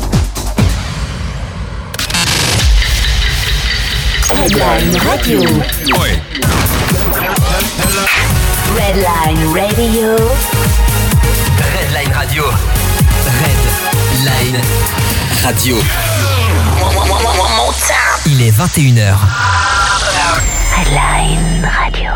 [4.29, 5.39] Redline Radio.
[5.39, 6.21] Ouais.
[8.77, 10.15] Redline Radio.
[11.57, 12.43] Redline Radio.
[14.21, 14.61] Redline
[15.43, 15.77] Radio.
[18.27, 19.15] Il est 21h.
[20.77, 22.11] Redline Radio.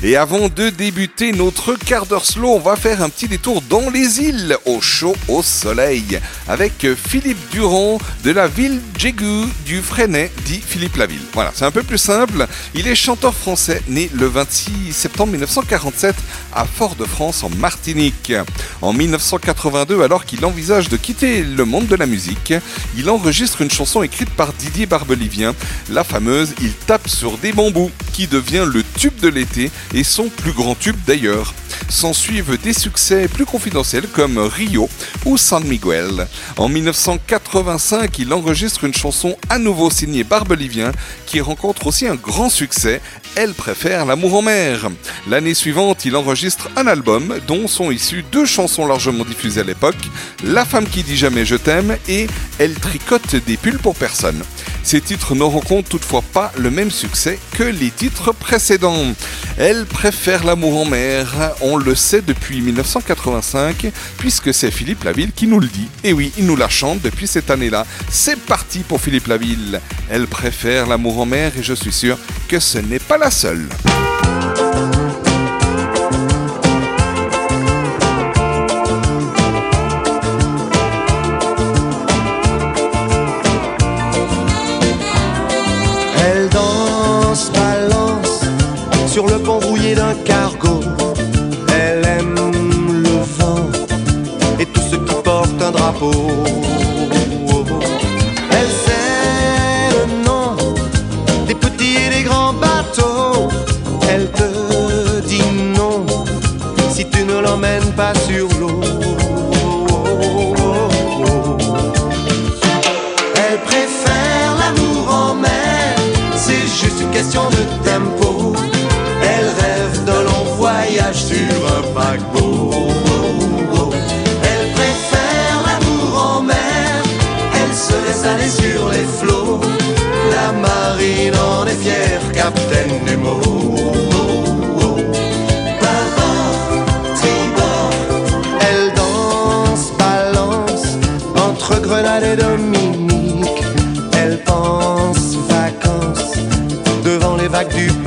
[0.00, 3.90] Et avant de débuter notre quart d'heure slow, on va faire un petit détour dans
[3.90, 10.30] les îles, au chaud, au soleil, avec Philippe Durand de la ville Jégu du Freinet,
[10.44, 11.18] dit Philippe Laville.
[11.32, 12.46] Voilà, c'est un peu plus simple.
[12.76, 16.14] Il est chanteur français, né le 26 septembre 1947
[16.54, 18.32] à Fort-de-France, en Martinique.
[18.80, 22.54] En 1982, alors qu'il envisage de quitter le monde de la musique,
[22.96, 25.56] il enregistre une chanson écrite par Didier Barbelivien,
[25.90, 30.28] la fameuse Il tape sur des bambous, qui devient le tube de l'été et son
[30.28, 31.54] plus grand tube d'ailleurs.
[31.88, 34.88] S'en suivent des succès plus confidentiels comme Rio
[35.24, 36.26] ou San Miguel.
[36.56, 40.92] En 1985, il enregistre une chanson à nouveau signée Barbelivien
[41.26, 43.00] qui rencontre aussi un grand succès,
[43.36, 44.88] Elle préfère l'amour en mer.
[45.28, 49.96] L'année suivante, il enregistre un album dont sont issues deux chansons largement diffusées à l'époque,
[50.44, 52.26] La femme qui dit jamais je t'aime et
[52.58, 54.42] Elle tricote des pulls pour personne.
[54.82, 59.12] Ces titres ne rencontrent toutefois pas le même succès que les titres précédents.
[59.58, 65.60] Elle préfère l'amour en mer, le sait depuis 1985, puisque c'est Philippe Laville qui nous
[65.60, 65.88] le dit.
[66.04, 67.86] Et oui, il nous la chante depuis cette année-là.
[68.10, 69.80] C'est parti pour Philippe Laville.
[70.10, 73.68] Elle préfère l'amour en mer et je suis sûr que ce n'est pas la seule.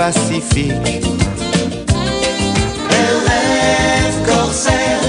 [0.02, 0.72] Pacifique.
[2.90, 5.00] Elle rêve corsaire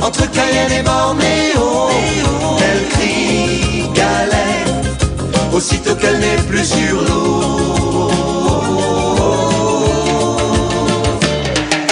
[0.00, 1.88] entre Cayenne et Bornéo.
[2.60, 4.68] Elle crie galère
[5.52, 8.10] aussitôt qu'elle n'est plus sur l'eau.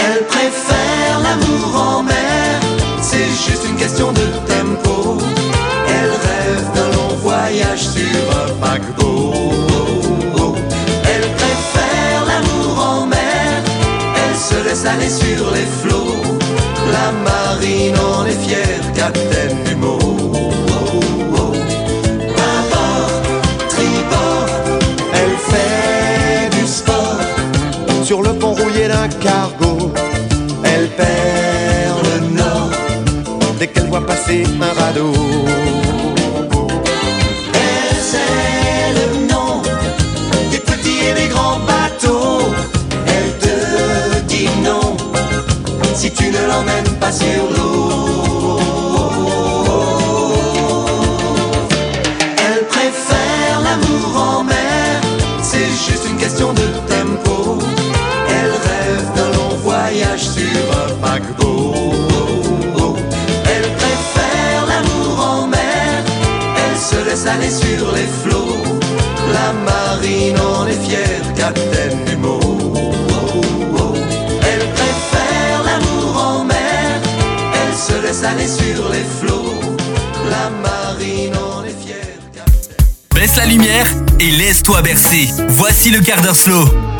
[0.06, 2.60] Elle préfère l'amour en mer,
[3.00, 4.51] c'est juste une question de tempo.
[14.86, 16.38] Aller sur les flots.
[16.92, 19.98] La marine en est fière, capitaine du mot.
[22.36, 23.12] Bâbord,
[23.68, 24.48] tribord,
[25.14, 27.20] elle fait du sport
[28.04, 29.92] sur le pont rouillé d'un cargo.
[30.64, 32.70] Elle perd le nord
[33.58, 35.12] dès qu'elle voit passer un radeau.
[47.20, 48.58] l'eau.
[52.38, 55.00] Elle préfère l'amour en mer,
[55.42, 57.58] c'est juste une question de tempo.
[58.28, 61.74] Elle rêve d'un long voyage sur un paquebot.
[63.44, 66.04] Elle préfère l'amour en mer,
[66.56, 68.62] elle se laisse aller sur les flots.
[69.32, 72.11] La marine en est fière, capitaine.
[83.14, 83.86] Baisse la lumière
[84.20, 85.28] et laisse-toi bercer.
[85.48, 86.91] Voici le quart d'heure slow.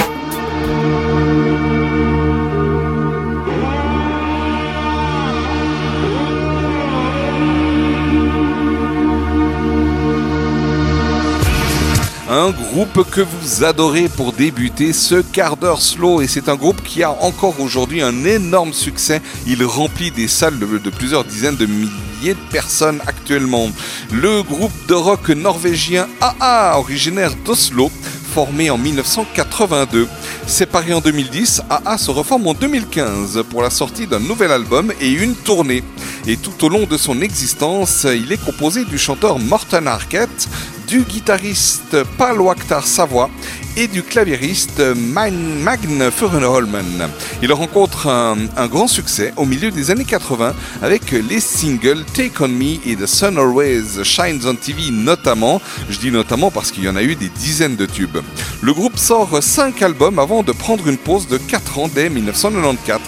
[12.72, 17.02] Groupe que vous adorez pour débuter ce quart d'heure slow et c'est un groupe qui
[17.02, 19.20] a encore aujourd'hui un énorme succès.
[19.46, 23.68] Il remplit des salles de, plusieurs dizaines de milliers de personnes actuellement.
[24.10, 27.90] Le groupe de rock norvégien AA, originaire d'Oslo,
[28.32, 30.08] formé en 1982.
[30.46, 35.10] Séparé en 2010, AA se reforme en 2015 pour la sortie d'un nouvel album et
[35.10, 35.84] une tournée.
[36.26, 40.48] Et tout au long de son existence, il est composé du chanteur Morten Arquette,
[40.92, 43.30] du guitariste Paul Wakhtar Savoie
[43.78, 47.08] et du claviériste Magne Furenholmen.
[47.40, 52.32] Il rencontre un, un grand succès au milieu des années 80 avec les singles Take
[52.40, 55.62] On Me et The Sun Always Shines on TV notamment.
[55.88, 58.18] Je dis notamment parce qu'il y en a eu des dizaines de tubes.
[58.60, 63.00] Le groupe sort 5 albums avant de prendre une pause de 4 ans dès 1994.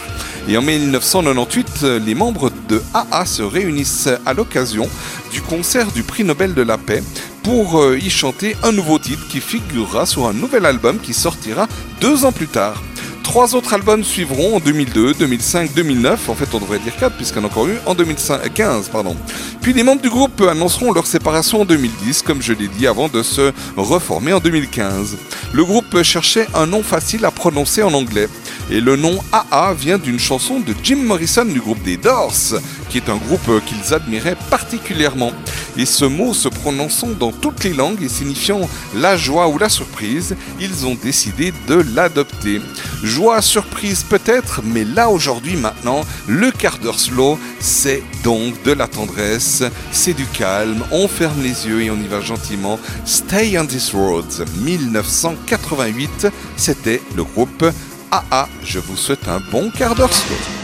[0.48, 4.88] Et en 1998, les membres de AA se réunissent à l'occasion
[5.32, 7.02] du concert du prix Nobel de la paix
[7.44, 11.68] pour euh, y chanter un nouveau titre qui figurera sur un nouvel album qui sortira
[12.00, 12.82] deux ans plus tard.
[13.24, 16.28] Trois autres albums suivront en 2002, 2005, 2009.
[16.28, 18.90] En fait, on devrait dire quatre puisqu'il y en a encore eu en 2015.
[18.90, 19.16] Pardon.
[19.60, 23.08] Puis les membres du groupe annonceront leur séparation en 2010, comme je l'ai dit, avant
[23.08, 25.16] de se reformer en 2015.
[25.52, 28.28] Le groupe cherchait un nom facile à prononcer en anglais.
[28.70, 32.98] Et le nom AA vient d'une chanson de Jim Morrison du groupe des Doors, qui
[32.98, 35.32] est un groupe qu'ils admiraient particulièrement.
[35.76, 39.68] Et ce mot se prononçant dans toutes les langues et signifiant la joie ou la
[39.68, 42.60] surprise, ils ont décidé de l'adopter.
[43.14, 48.88] Joie, surprise peut-être, mais là aujourd'hui maintenant, le quart d'heure slow, c'est donc de la
[48.88, 49.62] tendresse,
[49.92, 52.76] c'est du calme, on ferme les yeux et on y va gentiment.
[53.04, 54.26] Stay on this road,
[54.62, 56.26] 1988,
[56.56, 57.64] c'était le groupe
[58.10, 58.48] AA.
[58.64, 60.63] Je vous souhaite un bon quart d'heure slow.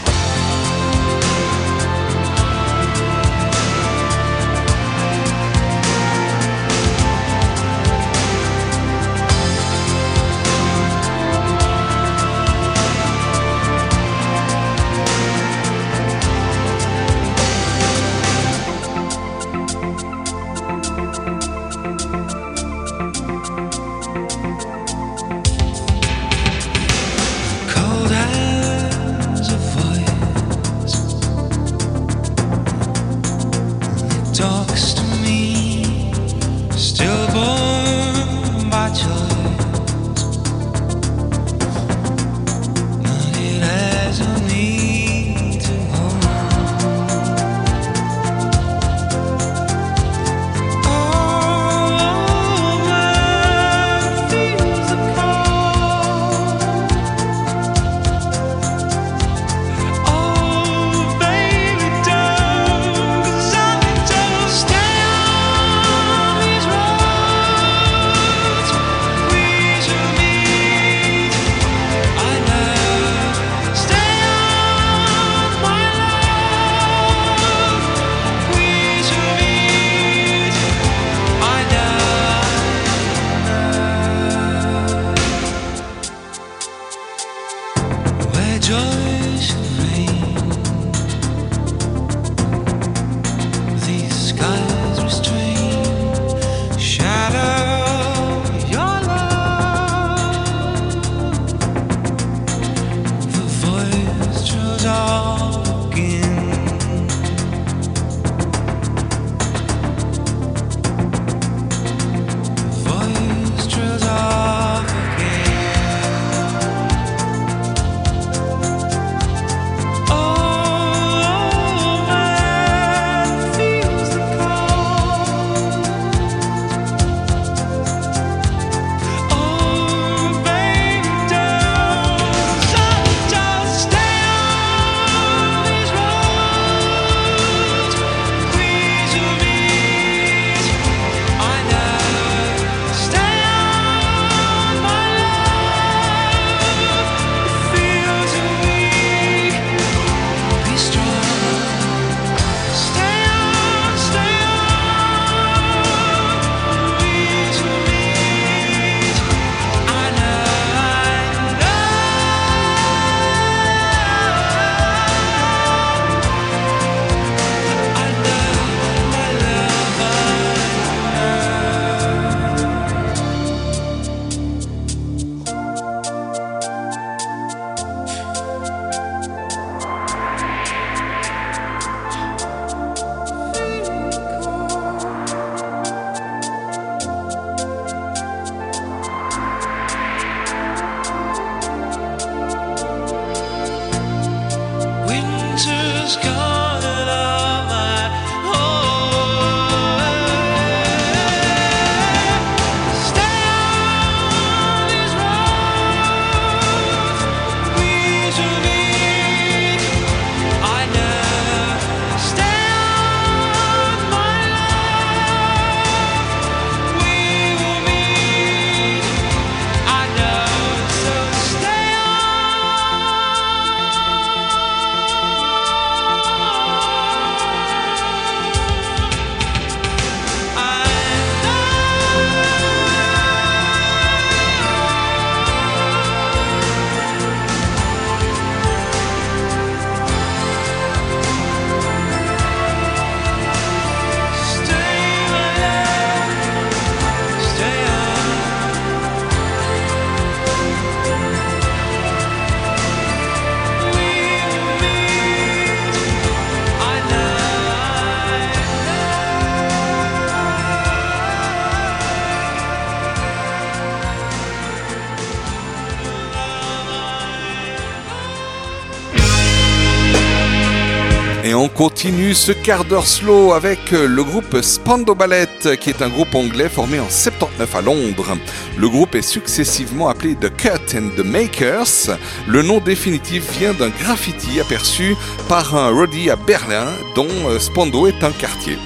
[272.41, 275.47] Ce quart d'heure slow avec euh, le groupe Spando Ballet,
[275.79, 278.35] qui est un groupe anglais formé en 79 à Londres.
[278.79, 282.17] Le groupe est successivement appelé The Cut and the Makers.
[282.47, 285.15] Le nom définitif vient d'un graffiti aperçu
[285.47, 288.79] par un roadie à Berlin, dont euh, Spando est un quartier.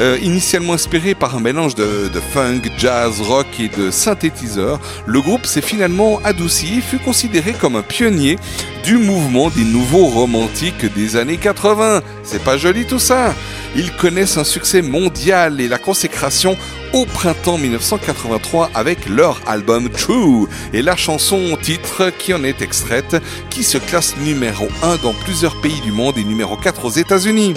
[0.00, 5.44] Euh, initialement inspiré par un mélange de, funk, jazz, rock et de synthétiseurs, le groupe
[5.44, 8.38] s'est finalement adouci et fut considéré comme un pionnier
[8.84, 12.00] du mouvement des nouveaux romantiques des années 80.
[12.24, 13.34] C'est pas joli tout ça?
[13.76, 16.56] Ils connaissent un succès mondial et la consécration
[16.92, 23.16] au printemps 1983 avec leur album True et la chanson titre qui en est extraite
[23.50, 27.54] qui se classe numéro 1 dans plusieurs pays du monde et numéro 4 aux États-Unis.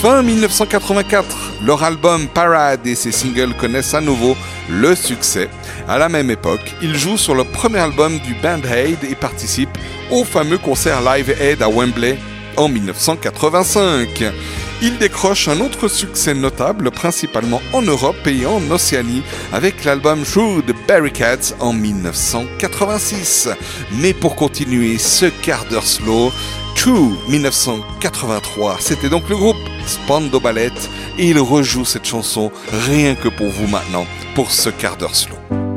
[0.00, 4.36] Fin 1984, leur album Parade et ses singles connaissent à nouveau
[4.70, 5.48] le succès.
[5.88, 9.76] À la même époque, ils jouent sur le premier album du Band Aid et participent
[10.12, 12.16] au fameux concert Live Aid à Wembley
[12.56, 14.22] en 1985.
[14.82, 20.62] Ils décrochent un autre succès notable, principalement en Europe et en Océanie, avec l'album Through
[20.64, 23.48] the Barricades en 1986.
[23.94, 26.30] Mais pour continuer ce quart d'heure slow,
[26.76, 29.56] True 1983, c'était donc le groupe
[29.88, 30.72] Spando Ballet
[31.18, 35.67] et il rejoue cette chanson rien que pour vous maintenant, pour ce quart d'heure slow.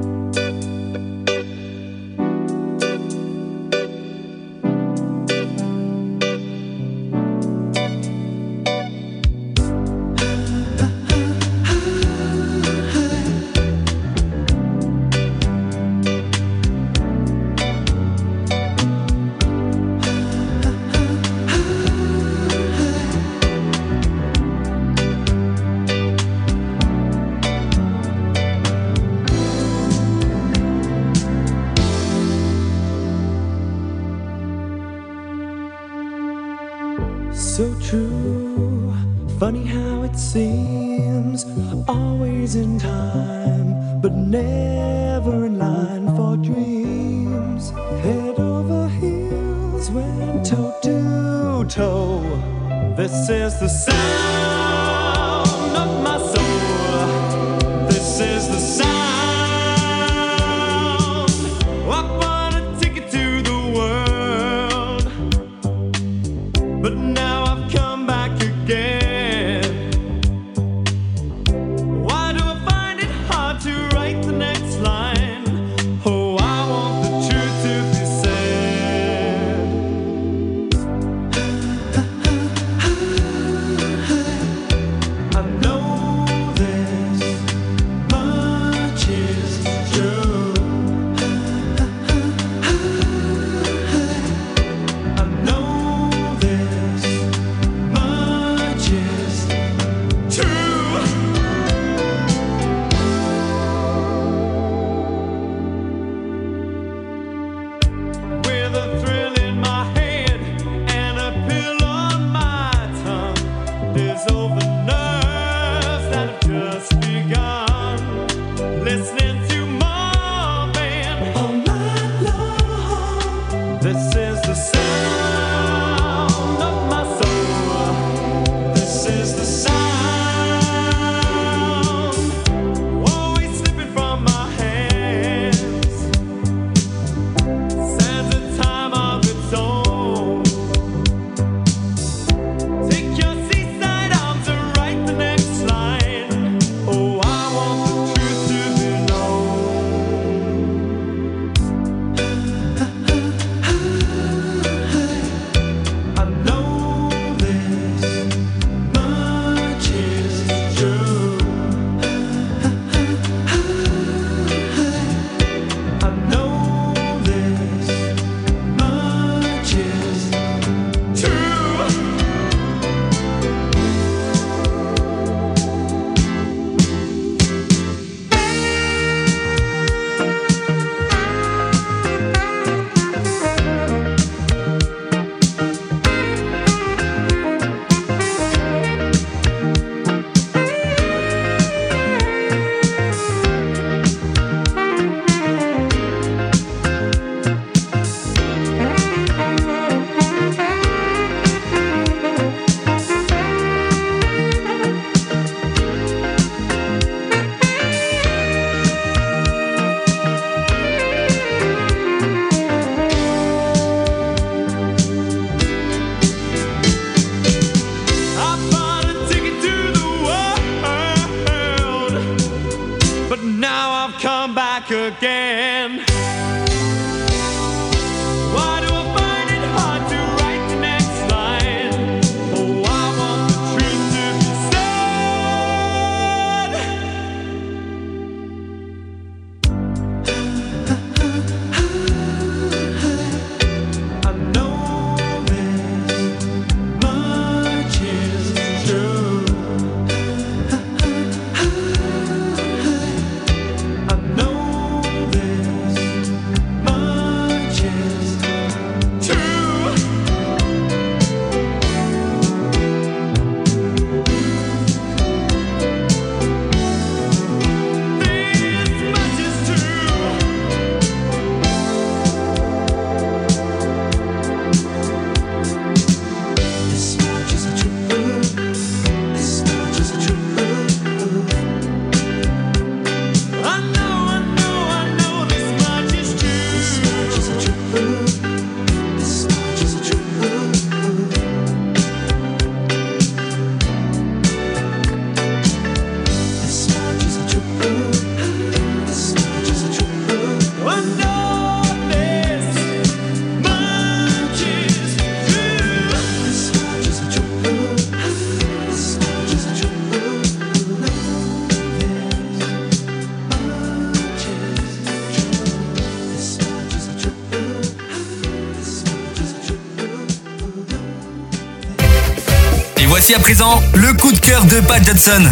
[323.36, 325.44] À présent le coup de cœur de Pat Johnson.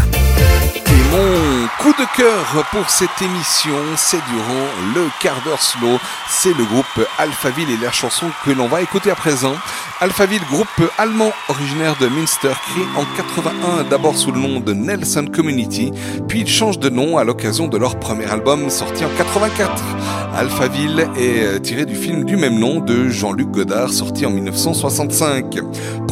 [0.87, 4.65] Et mon coup de cœur pour cette émission, c'est durant
[4.95, 5.97] le quart d'heure slow.
[6.29, 9.53] C'est le groupe Alphaville et la chanson que l'on va écouter à présent.
[10.01, 15.25] Alphaville, groupe allemand originaire de Münster, créé en 81 d'abord sous le nom de Nelson
[15.31, 15.91] Community,
[16.27, 19.71] puis ils changent de nom à l'occasion de leur premier album sorti en 84.
[20.35, 25.59] Alphaville est tiré du film du même nom de Jean-Luc Godard sorti en 1965.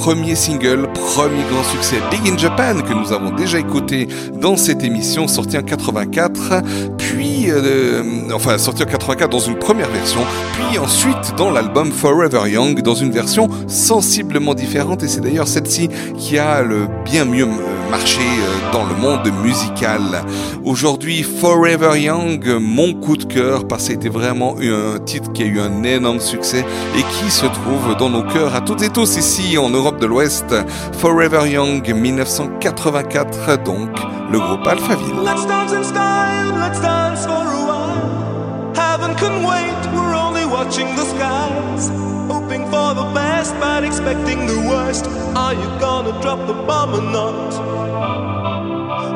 [0.08, 4.08] Premier single, premier grand succès Big in Japan que nous avons déjà écouté
[4.40, 6.64] dans cette émission sorti en 84,
[6.98, 8.04] puis euh,
[8.34, 10.22] enfin sorti en 84 dans une première version,
[10.54, 15.90] puis ensuite dans l'album Forever Young dans une version sensiblement différente et c'est d'ailleurs celle-ci
[16.18, 20.24] qui a le bien mieux euh, marché euh, dans le monde musical.
[20.64, 25.46] Aujourd'hui Forever Young, mon coup de cœur parce que c'était vraiment un titre qui a
[25.46, 29.18] eu un énorme succès et qui se trouve dans nos cœurs à toutes et tous
[29.18, 30.56] ici en Europe de l'Ouest.
[31.00, 33.90] Forever Young 1984 donc
[34.32, 35.24] le groupe Alphaville.
[35.24, 38.74] Let's dance in style, let's dance for a while.
[38.76, 41.90] Heaven can wait, we're only watching the skies.
[42.30, 45.06] Hoping for the best, but expecting the worst.
[45.36, 47.54] Are you gonna drop the bomb or not?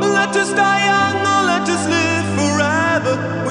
[0.02, 3.51] Let us die young or let us live forever.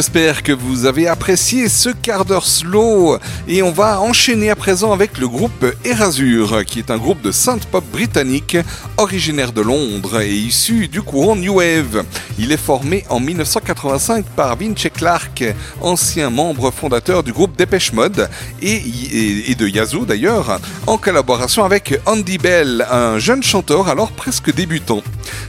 [0.00, 4.94] J'espère que vous avez apprécié ce quart d'heure slow et on va enchaîner à présent
[4.94, 8.56] avec le groupe Erasure qui est un groupe de synth pop britannique
[8.96, 12.06] originaire de Londres et issu du courant New Wave.
[12.38, 15.44] Il est formé en 1985 par Vince Clark,
[15.82, 18.30] ancien membre fondateur du groupe Dépêche Mode
[18.62, 25.02] et, de Yazoo d'ailleurs, en collaboration avec Andy Bell, un jeune chanteur alors presque débutant.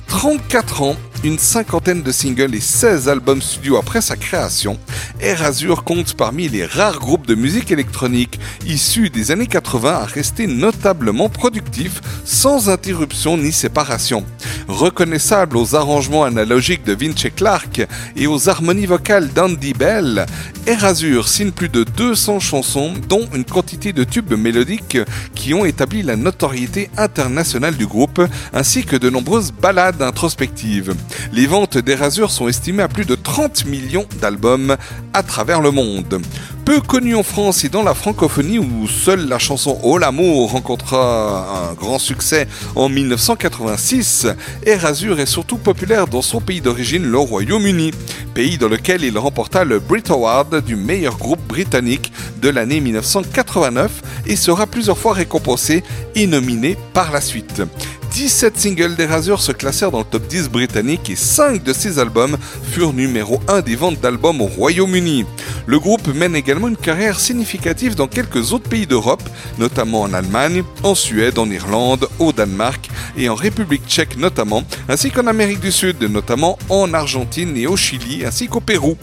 [0.07, 4.80] 34 ans, une cinquantaine de singles et 16 albums studio après sa création,
[5.19, 10.06] Air Azur compte parmi les rares groupes de musique électronique issus des années 80 à
[10.06, 14.26] rester notablement productifs sans interruption ni séparation.
[14.68, 17.85] Reconnaissable aux arrangements analogiques de Vince Clark
[18.15, 20.26] et aux harmonies vocales d'Andy Bell,
[20.65, 24.98] Air Azur signe plus de 200 chansons, dont une quantité de tubes mélodiques
[25.35, 28.22] qui ont établi la notoriété internationale du groupe,
[28.53, 30.95] ainsi que de nombreuses ballades introspectives.
[31.33, 34.77] Les ventes d'Air Azur sont estimées à plus de 30 millions d'albums
[35.13, 36.21] à travers le monde.
[36.65, 41.69] Peu connu en France et dans la francophonie où seule la chanson Oh l'amour rencontra
[41.69, 44.27] un grand succès en 1986,
[44.65, 47.91] Air Azur est surtout populaire dans son pays d'origine, le Royaume-Uni,
[48.33, 54.01] pays dans lequel il remporta le Brit Award du meilleur groupe britannique de l'année 1989
[54.27, 55.83] et sera plusieurs fois récompensé
[56.15, 57.63] et nominé par la suite.
[58.11, 62.38] 17 singles d'Erasure se classèrent dans le top 10 britannique et 5 de ces albums
[62.71, 65.25] furent numéro 1 des ventes d'albums au Royaume-Uni.
[65.65, 69.23] Le groupe mène également une carrière significative dans quelques autres pays d'Europe,
[69.57, 75.09] notamment en Allemagne, en Suède, en Irlande, au Danemark et en République tchèque notamment, ainsi
[75.09, 78.97] qu'en Amérique du Sud, notamment en Argentine et au Chili, ainsi qu'au Pérou.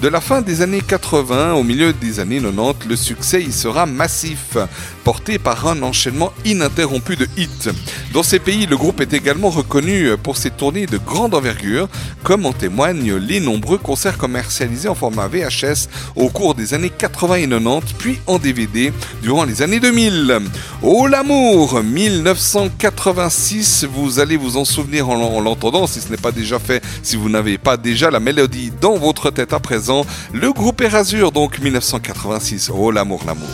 [0.00, 3.86] De la fin des années 80 au milieu des années 90, le succès y sera
[3.86, 4.56] massif,
[5.06, 7.70] porté par un enchaînement ininterrompu de hits.
[8.12, 11.88] Dans ces pays, le groupe est également reconnu pour ses tournées de grande envergure,
[12.24, 17.34] comme en témoignent les nombreux concerts commercialisés en format VHS au cours des années 80
[17.36, 18.92] et 90, puis en DVD
[19.22, 20.40] durant les années 2000.
[20.82, 26.32] Oh l'amour 1986, vous allez vous en souvenir en en l'entendant, si ce n'est pas
[26.32, 30.04] déjà fait, si vous n'avez pas déjà la mélodie dans votre tête à présent.
[30.32, 32.72] Le groupe Erasure, donc 1986.
[32.74, 33.46] Oh l'amour, l'amour.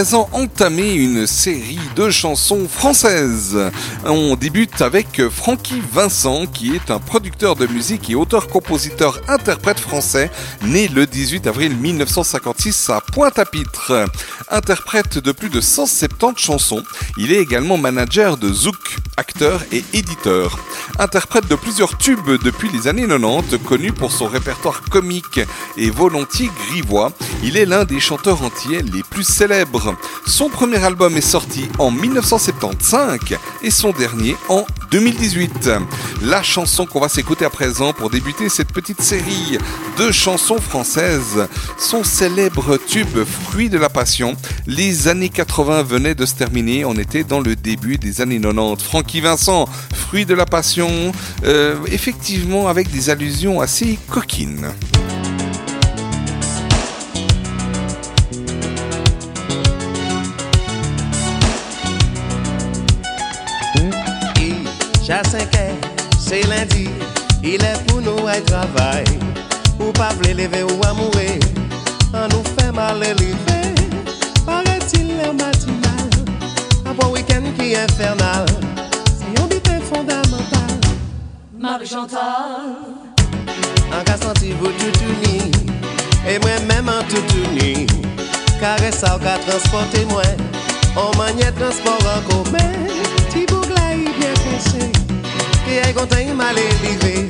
[0.00, 3.70] Présent entamer une série de chansons françaises.
[4.06, 10.30] On débute avec Francky Vincent, qui est un producteur de musique et auteur-compositeur-interprète français,
[10.62, 14.06] né le 18 avril 1956 à Pointe-à-Pitre.
[14.48, 16.82] Interprète de plus de 170 chansons,
[17.18, 20.58] il est également manager de Zouk, acteur et éditeur.
[21.00, 25.40] Interprète de plusieurs tubes depuis les années 90, connu pour son répertoire comique
[25.78, 27.12] et volontiers grivois,
[27.42, 29.96] il est l'un des chanteurs entiers les plus célèbres.
[30.26, 33.18] Son premier album est sorti en 1975
[33.62, 35.70] et son dernier en 2018.
[36.22, 39.56] La chanson qu'on va s'écouter à présent pour débuter cette petite série
[39.96, 41.48] de chansons françaises,
[41.78, 44.36] son célèbre tube Fruit de la Passion.
[44.66, 48.84] Les années 80 venaient de se terminer, on était dans le début des années 90.
[48.84, 49.66] Francky Vincent,
[50.10, 51.12] Fruit de la Passion,
[51.44, 54.72] euh, effectivement avec des allusions assez coquines.
[65.00, 65.76] J'ai 5 heures,
[66.18, 66.88] c'est lundi,
[89.70, 90.22] qu'a transporté moi,
[90.96, 92.72] on maniait transport en commun.
[93.30, 94.90] Ti bougla y bien coincé,
[95.64, 97.26] qui est content il m'a élevé.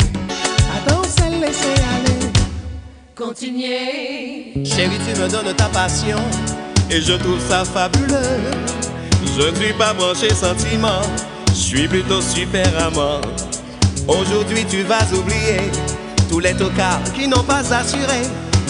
[0.77, 2.33] Attends, c'est laisser aller.
[3.15, 4.65] continuez.
[4.65, 6.19] Chérie, tu me donnes ta passion
[6.91, 8.41] et je trouve ça fabuleux.
[9.37, 11.03] Je ne suis pas branché sentiment,
[11.49, 13.21] je suis plutôt super amant.
[14.09, 15.71] Aujourd'hui, tu vas oublier
[16.29, 18.23] tous les tocards qui n'ont pas assuré.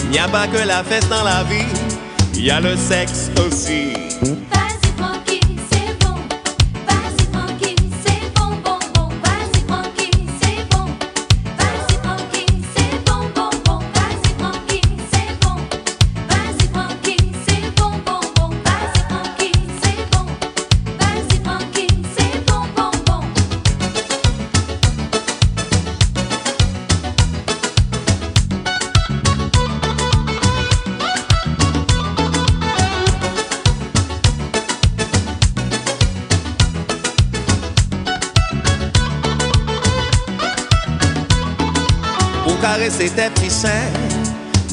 [0.03, 1.65] Il n'y a pas que la fête dans la vie,
[2.41, 4.10] il y a le sexe aussi.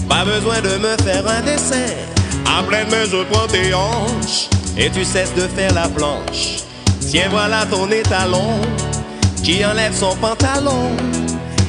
[0.07, 1.95] Pas besoin de me faire un dessin.
[2.47, 6.65] À pleine main, je prends tes hanches et tu cesses de faire la planche.
[7.01, 8.61] Tiens, voilà ton étalon
[9.43, 10.91] qui enlève son pantalon.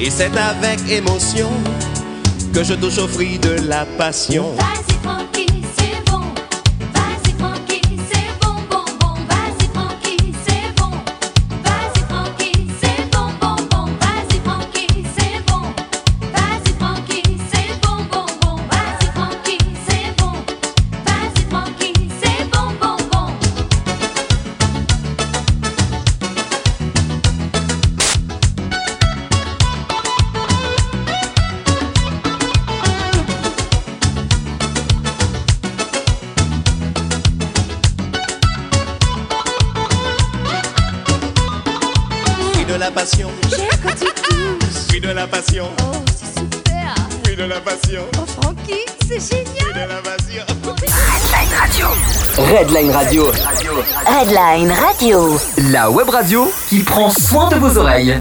[0.00, 1.48] Et c'est avec émotion
[2.52, 4.54] que je touche au fruit de la passion.
[52.48, 53.30] Redline Radio,
[54.06, 55.38] Headline Radio.
[55.70, 58.18] la web radio qui prend soin de vos oreilles.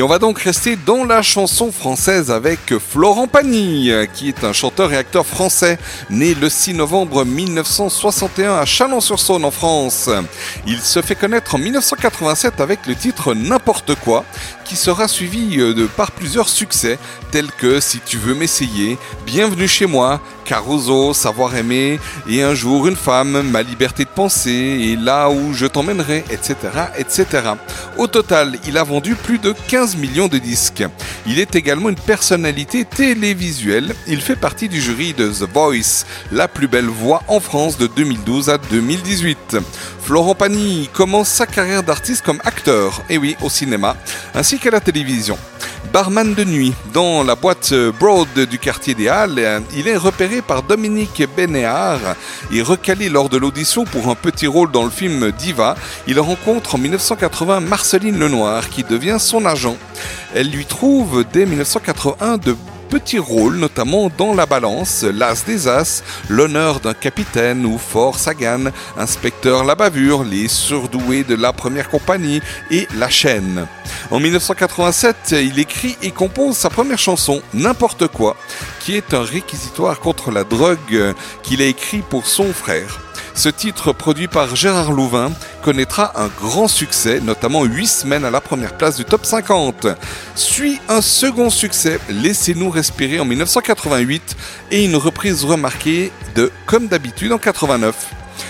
[0.00, 4.54] Et on va donc rester dans la chanson française avec Florent Pagny, qui est un
[4.54, 5.78] chanteur et acteur français,
[6.08, 10.08] né le 6 novembre 1961 à Chalon-sur-Saône en France.
[10.66, 14.24] Il se fait connaître en 1987 avec le titre N'importe quoi,
[14.64, 16.98] qui sera suivi euh, de, par plusieurs succès,
[17.30, 18.96] tels que Si tu veux m'essayer,
[19.26, 24.50] Bienvenue chez moi, Caruso, Savoir aimer, et un jour une femme, Ma liberté de penser,
[24.50, 26.56] et là où je t'emmènerai, etc.,
[26.98, 27.26] etc.
[27.96, 30.82] Au total, il a vendu plus de 15 millions de disques.
[31.24, 33.94] Il est également une personnalité télévisuelle.
[34.08, 37.86] Il fait partie du jury de The Voice, la plus belle voix en France de
[37.86, 39.58] 2012 à 2018.
[40.02, 43.94] Florent Pagny commence sa carrière d'artiste comme acteur, et oui, au cinéma,
[44.34, 45.38] ainsi qu'à la télévision.
[45.92, 50.62] Barman de nuit, dans la boîte Broad du quartier des Halles, il est repéré par
[50.62, 52.16] Dominique Bénéard
[52.52, 55.76] et recalé lors de l'audition pour un petit rôle dans le film Diva.
[56.06, 59.76] Il rencontre en 1980 Marceline Lenoir qui devient son agent.
[60.34, 62.56] Elle lui trouve dès 1981 de
[62.90, 68.64] petits rôles, notamment dans La Balance, L'As des As, L'honneur d'un capitaine ou Fort Sagan,
[68.98, 73.66] Inspecteur La Bavure, Les surdoués de la première compagnie et La chaîne.
[74.10, 78.36] En 1987, il écrit et compose sa première chanson, N'importe quoi,
[78.80, 81.14] qui est un réquisitoire contre la drogue
[81.44, 83.09] qu'il a écrit pour son frère.
[83.34, 85.30] Ce titre, produit par Gérard Louvain,
[85.62, 89.86] connaîtra un grand succès, notamment 8 semaines à la première place du top 50.
[90.34, 94.36] Suit un second succès, Laissez-nous respirer en 1988,
[94.70, 97.94] et une reprise remarquée de Comme d'habitude en 89.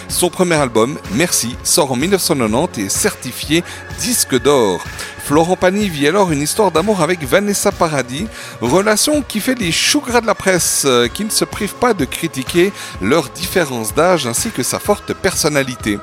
[0.08, 3.64] Son premier album, Merci, sort en 1990 et est certifié
[4.00, 4.84] disque d'or.
[5.24, 8.26] Florent Pagny vit alors une histoire d'amour avec Vanessa Paradis,
[8.60, 11.94] relation qui fait les choux gras de la presse, euh, qui ne se prive pas
[11.94, 15.98] de critiquer leur différence d'âge ainsi que sa forte personnalité.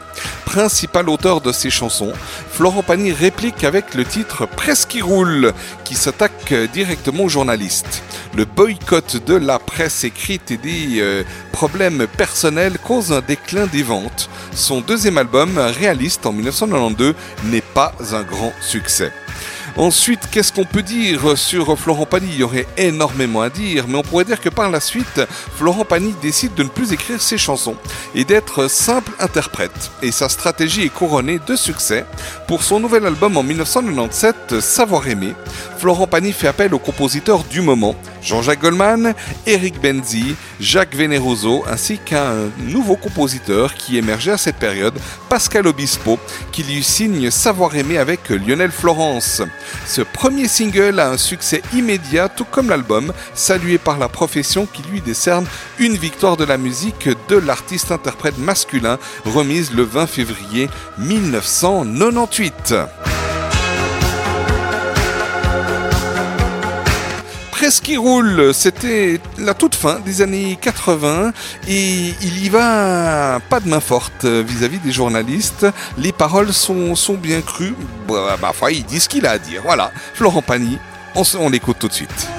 [0.46, 2.14] Principal auteur de ses chansons,
[2.52, 5.54] Florent Pagny réplique avec le titre Presque qui roule,
[5.84, 8.04] qui s'attaque directement aux journalistes.
[8.36, 13.84] Le boycott de la presse écrite et des euh, problèmes personnels causent un déclin des
[13.84, 14.30] ventes.
[14.54, 17.16] Son deuxième album, Réaliste en 1992,
[17.46, 19.07] n'est pas un grand succès.
[19.76, 22.30] Ensuite, qu'est-ce qu'on peut dire sur Florent Pagny?
[22.32, 25.22] Il y aurait énormément à dire, mais on pourrait dire que par la suite,
[25.56, 27.76] Florent Pagny décide de ne plus écrire ses chansons
[28.16, 29.92] et d'être simple interprète.
[30.02, 32.06] Et sa stratégie est couronnée de succès.
[32.48, 35.34] Pour son nouvel album en 1997, Savoir aimer,
[35.78, 39.14] Florent Pagny fait appel aux compositeurs du moment, Jean-Jacques Goldman,
[39.46, 44.96] Eric Benzi, Jacques Veneroso, ainsi qu'un nouveau compositeur qui émergeait à cette période,
[45.30, 46.18] Pascal Obispo,
[46.52, 49.44] qui lui signe Savoir aimer avec Lionel Florence.
[49.86, 54.82] Ce premier single a un succès immédiat, tout comme l'album, salué par la profession qui
[54.84, 55.46] lui décerne
[55.78, 62.74] une victoire de la musique de l'artiste-interprète masculin, remise le 20 février 1998.
[67.68, 71.34] Presque qui roule, c'était la toute fin des années 80
[71.68, 75.66] et il y va pas de main forte vis-à-vis des journalistes.
[75.98, 77.76] Les paroles sont, sont bien crues.
[78.08, 79.64] Bah, bah, il dit ce qu'il a à dire.
[79.66, 80.78] Voilà, Florent Pagny,
[81.14, 82.30] on, on l'écoute tout de suite.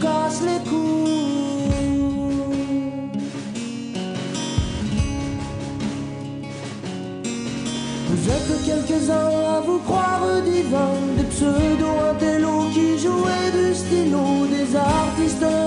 [0.00, 1.60] Casse les couilles.
[8.08, 14.76] Vous êtes que quelques-uns à vous croire divins, des pseudo-intellos qui jouaient du stylo, des
[14.76, 15.59] artistes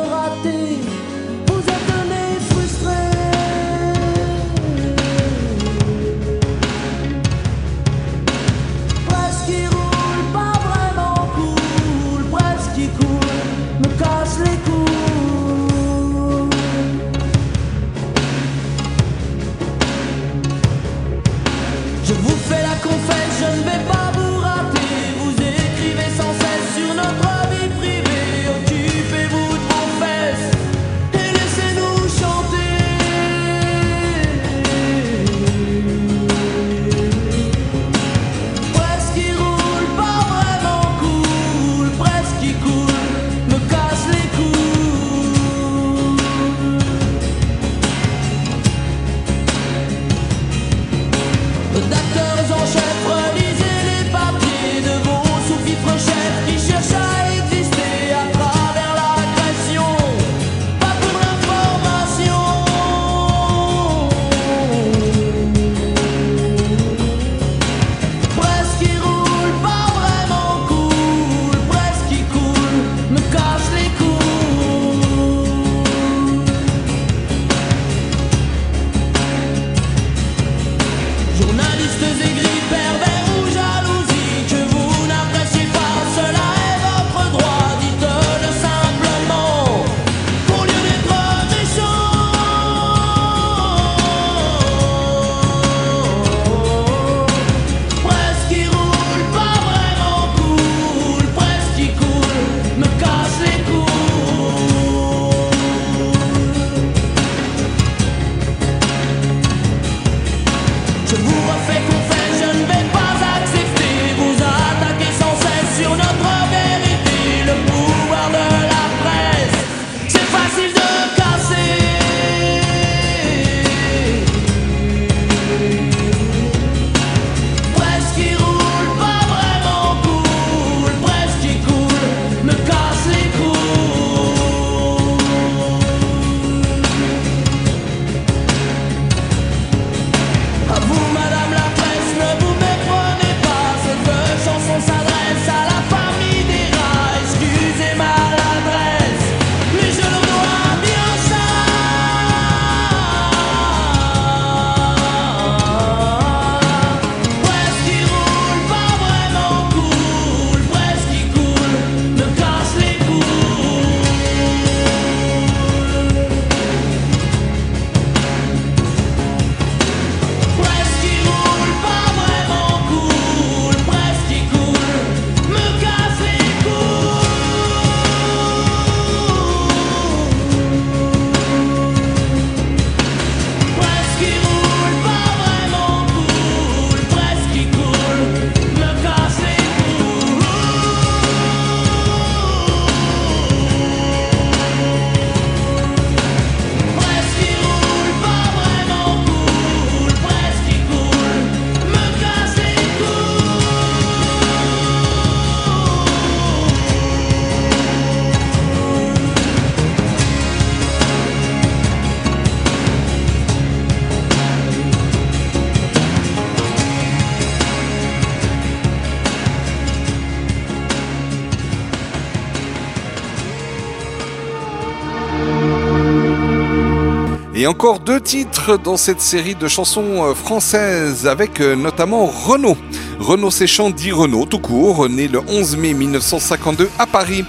[227.64, 232.76] Et encore deux titres dans cette série de chansons euh, françaises avec euh, notamment Renaud.
[233.22, 237.46] Renaud Séchant dit Renaud tout court, né le 11 mai 1952 à Paris.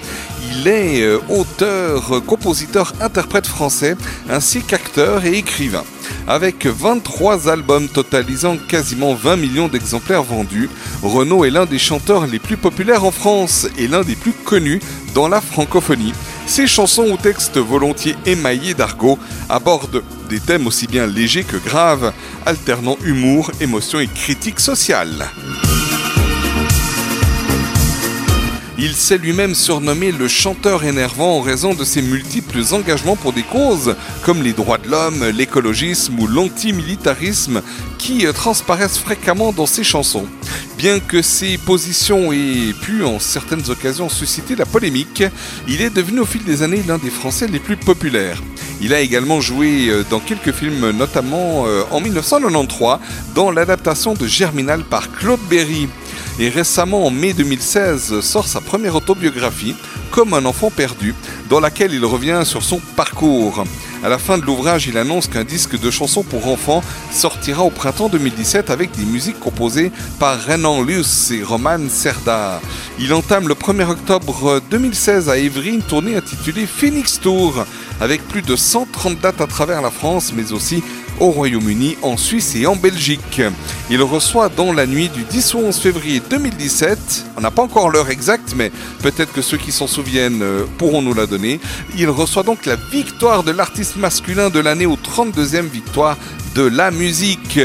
[0.53, 3.97] Il est euh, auteur, compositeur, interprète français,
[4.31, 5.83] ainsi qu'acteur et écrivain.
[6.29, 10.71] Avec 23 albums totalisant quasiment 20 millions d'exemplaires vendus,
[11.03, 14.81] Renaud est l'un des chanteurs les plus populaires en France et l'un des plus connus
[15.13, 16.13] dans la francophonie.
[16.47, 19.19] Ses chansons aux textes volontiers émaillés d'argot
[19.49, 22.13] abordent des thèmes aussi bien légers que graves,
[22.47, 25.29] alternant humour, émotion et critique sociale.
[28.77, 33.45] Il s'est lui-même surnommé le chanteur énervant en raison de ses multiples engagements pour des
[33.45, 33.95] causes
[34.25, 37.63] comme les droits de l'homme, l'écologisme ou l'antimilitarisme
[37.99, 40.27] qui euh, transparaissent fréquemment dans ses chansons.
[40.77, 45.23] Bien que ses positions aient pu en certaines occasions susciter la polémique,
[45.69, 48.43] il est devenu au fil des années l'un des Français les plus populaires.
[48.81, 52.99] Il a également joué euh, dans quelques films, notamment euh, en 1993
[53.35, 55.89] dans l'adaptation de Germinal par Claude Berry.
[56.39, 59.75] Et récemment, en mai 2016, sort sa première autobiographie,
[60.11, 61.15] Comme un enfant perdu,
[61.49, 63.65] dans laquelle il revient sur son parcours.
[64.05, 67.71] À la fin de l'ouvrage, il annonce qu'un disque de chansons pour enfants sortira au
[67.71, 69.91] printemps 2017 avec des musiques composées
[70.21, 72.61] par Renan Luce et Roman Serda.
[72.99, 77.65] Il entame le 1er octobre 2016 à Évry une tournée intitulée Phoenix Tour,
[77.99, 80.83] avec plus de 130 dates à travers la France, mais aussi
[81.21, 83.43] au Royaume-Uni, en Suisse et en Belgique.
[83.91, 87.91] Il reçoit dans la nuit du 10 au 11 février 2017, on n'a pas encore
[87.91, 88.71] l'heure exacte, mais
[89.03, 91.61] peut-être que ceux qui s'en souviennent euh, pourront nous la donner,
[91.97, 96.17] il reçoit donc la victoire de l'artiste masculin de l'année au 32e victoire
[96.55, 97.59] de la musique.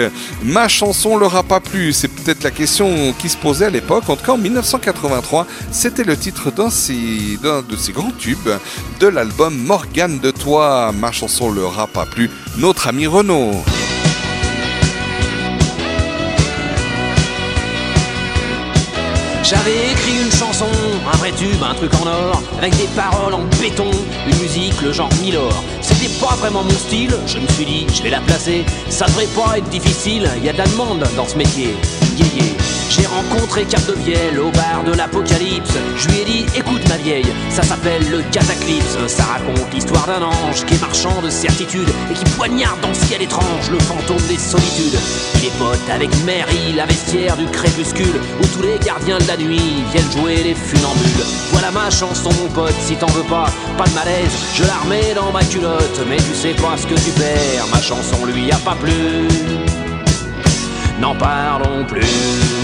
[0.43, 4.09] Ma chanson leur a pas plu, c'est peut-être la question qui se posait à l'époque.
[4.09, 8.49] En tout cas, en 1983, c'était le titre d'un de ses grands tubes
[8.99, 10.91] de l'album Morgane de toi.
[10.91, 13.51] Ma chanson leur a pas plu, notre ami Renaud.
[19.49, 20.48] J'avais écrit une chanson,
[21.45, 23.89] un truc en or, avec des paroles en béton,
[24.27, 25.53] une musique, le genre Milor.
[25.81, 28.65] C'était pas vraiment mon style, je me suis dit, je vais la placer.
[28.89, 31.75] Ça devrait pas être difficile, y a de la demande dans ce métier.
[32.17, 32.78] Yeah.
[32.89, 35.77] J'ai rencontré Cap de Vielle au bar de l'Apocalypse.
[35.95, 39.07] Je lui ai dit, écoute ma vieille, ça s'appelle le Cataclysme.
[39.07, 42.95] Ça raconte l'histoire d'un ange qui est marchand de certitude et qui poignarde dans le
[42.95, 44.99] ciel étrange le fantôme des solitudes.
[45.35, 49.37] Il est pote avec Mary, la vestiaire du crépuscule, où tous les gardiens de la
[49.37, 51.25] nuit viennent jouer les funambules.
[51.51, 55.13] Voilà ma chanson, mon pote, si t'en veux pas, pas de malaise, je la remets
[55.13, 58.57] dans ma culotte, mais tu sais pas ce que tu perds, ma chanson lui a
[58.57, 59.27] pas plu.
[60.99, 62.58] N'en parlons plus.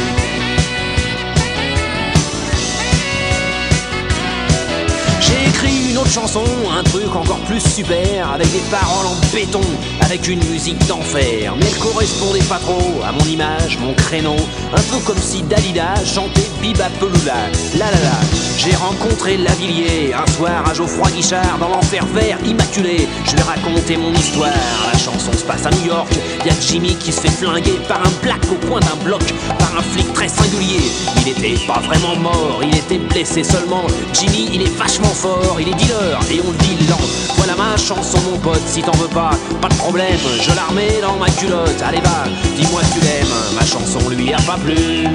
[5.26, 6.44] J'ai écrit une autre chanson,
[6.78, 9.62] un truc encore plus super, avec des paroles en béton,
[10.02, 11.56] avec une musique d'enfer.
[11.58, 14.36] Mais elle correspondait pas trop à mon image, mon créneau.
[14.72, 17.50] Un peu comme si Dalida chantait Biba Peloula.
[17.78, 18.20] La la la.
[18.58, 23.08] J'ai rencontré Lavillier un soir à Geoffroy Guichard dans l'enfer vert immaculé.
[23.26, 24.50] Je lui ai raconté mon histoire.
[24.92, 26.08] La chanson se passe à New York.
[26.46, 29.24] Y a Jimmy qui se fait flinguer par un black au coin d'un bloc,
[29.60, 30.82] par un flic très singulier.
[31.22, 33.86] Il était pas vraiment mort, il était blessé seulement.
[34.14, 35.25] Jimmy, il est vachement fort,
[35.60, 36.98] il est dealer et on le dit lent.
[37.38, 39.32] Voilà ma chanson, mon pote, si t'en veux pas,
[39.62, 41.82] pas de problème, je la remets dans ma culotte.
[41.86, 42.26] Allez, va,
[42.56, 45.08] dis-moi que tu l'aimes, ma chanson lui a pas plu.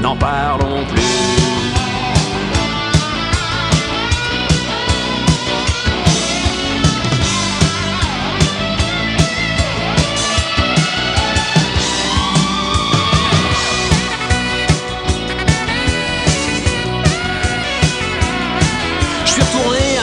[0.00, 1.33] N'en parlons plus.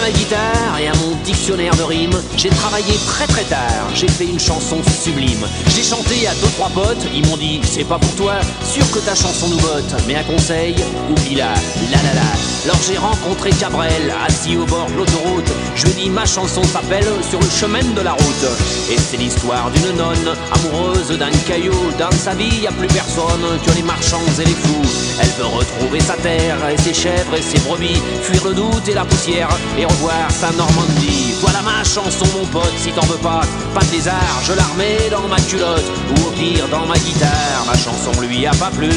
[0.01, 2.19] Ma guitare et à mon dictionnaire de rimes.
[2.35, 5.45] J'ai travaillé très très tard, j'ai fait une chanson sublime.
[5.75, 8.33] J'ai chanté à deux trois potes, ils m'ont dit c'est pas pour toi,
[8.63, 9.93] sûr que ta chanson nous botte.
[10.07, 10.75] Mais un conseil,
[11.09, 11.53] oublie-la,
[11.91, 12.31] la la la.
[12.65, 15.51] Alors j'ai rencontré Cabrel, assis au bord de l'autoroute.
[15.75, 18.47] Je lui ai dit ma chanson s'appelle Sur le chemin de la route.
[18.91, 21.75] Et c'est l'histoire d'une nonne amoureuse d'un caillou.
[21.99, 25.00] Dans sa vie, y a plus personne que les marchands et les fous.
[25.21, 28.93] Elle veut retrouver sa terre et ses chèvres et ses brebis, fuir le doute et
[28.93, 31.35] la poussière et revoir sa Normandie.
[31.41, 33.41] Voilà ma chanson, mon pote, si t'en veux pas,
[33.73, 37.65] pas de lézard, je la remets dans ma culotte ou au pire dans ma guitare.
[37.67, 38.89] Ma chanson lui a pas plu.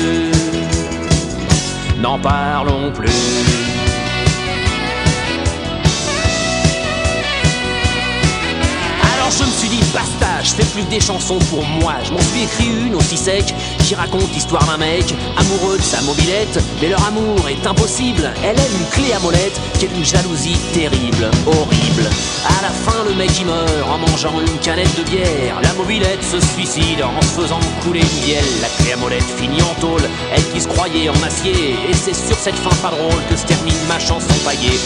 [2.01, 3.11] N'en parlons plus.
[9.25, 11.95] Alors je me suis dit basta, je fais plus que des chansons pour moi.
[12.05, 16.01] Je m'en suis écrit une aussi sec qui raconte l'histoire d'un mec amoureux de sa
[16.01, 18.33] mobilette, mais leur amour est impossible.
[18.43, 22.09] Elle aime une clé à molette qui est d'une jalousie terrible, horrible.
[22.47, 25.61] À la fin, le mec y meurt en mangeant une canette de bière.
[25.63, 28.45] La mobilette se suicide en se faisant couler une bielle.
[28.63, 31.77] La clé à molette finit en tôle, elle qui se croyait en acier.
[31.89, 34.79] Et c'est sur cette fin pas drôle que se termine ma chanson paillée.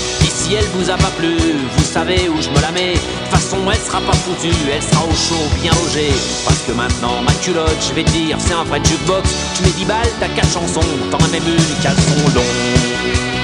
[0.49, 2.95] Si elle vous a pas plu, vous savez où je me la mets.
[2.95, 6.11] De façon, elle sera pas foutue, elle sera au chaud, bien logée.
[6.47, 9.29] Parce que maintenant, ma culotte, je vais te dire, c'est un vrai jukebox.
[9.57, 10.81] Tu mets 10 balles, t'as 4 chansons,
[11.11, 13.38] t'en as même une caleçon long.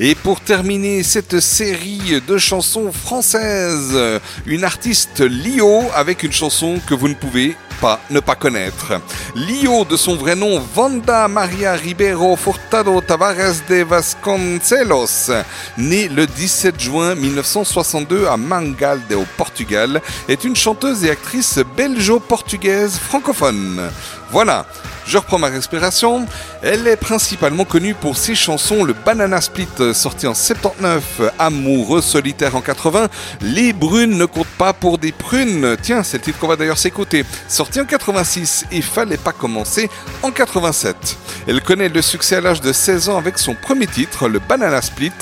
[0.00, 3.98] Et pour terminer cette série de chansons françaises,
[4.46, 9.00] une artiste Lio avec une chanson que vous ne pouvez pas ne pas connaître.
[9.34, 15.30] Lio, de son vrai nom Vanda Maria Ribeiro Furtado Tavares de Vasconcelos,
[15.76, 22.98] née le 17 juin 1962 à Mangalde au Portugal, est une chanteuse et actrice belgeo-portugaise
[22.98, 23.90] francophone.
[24.30, 24.66] Voilà,
[25.06, 26.26] je reprends ma respiration.
[26.62, 32.02] Elle est principalement connue pour ses chansons Le Banana Split euh, sorti en 79, Amoureux
[32.02, 33.08] solitaire en 80,
[33.40, 35.76] Les brunes ne comptent pas pour des prunes.
[35.80, 37.24] Tiens, c'est le titre qu'on va d'ailleurs s'écouter.
[37.48, 39.88] Sorti en 86 et Fallait pas commencer
[40.22, 41.16] en 87.
[41.46, 44.82] Elle connaît le succès à l'âge de 16 ans avec son premier titre, Le Banana
[44.82, 45.12] Split,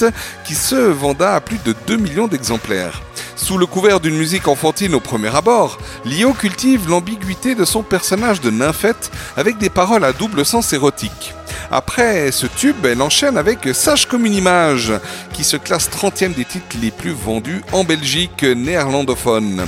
[0.45, 3.03] qui se venda à plus de 2 millions d'exemplaires.
[3.37, 8.41] Sous le couvert d'une musique enfantine au premier abord, Lio cultive l'ambiguïté de son personnage
[8.41, 11.35] de nymphette avec des paroles à double sens érotique.
[11.71, 14.93] Après ce tube, elle enchaîne avec Sage comme une image,
[15.33, 19.67] qui se classe 30e des titres les plus vendus en Belgique néerlandophone.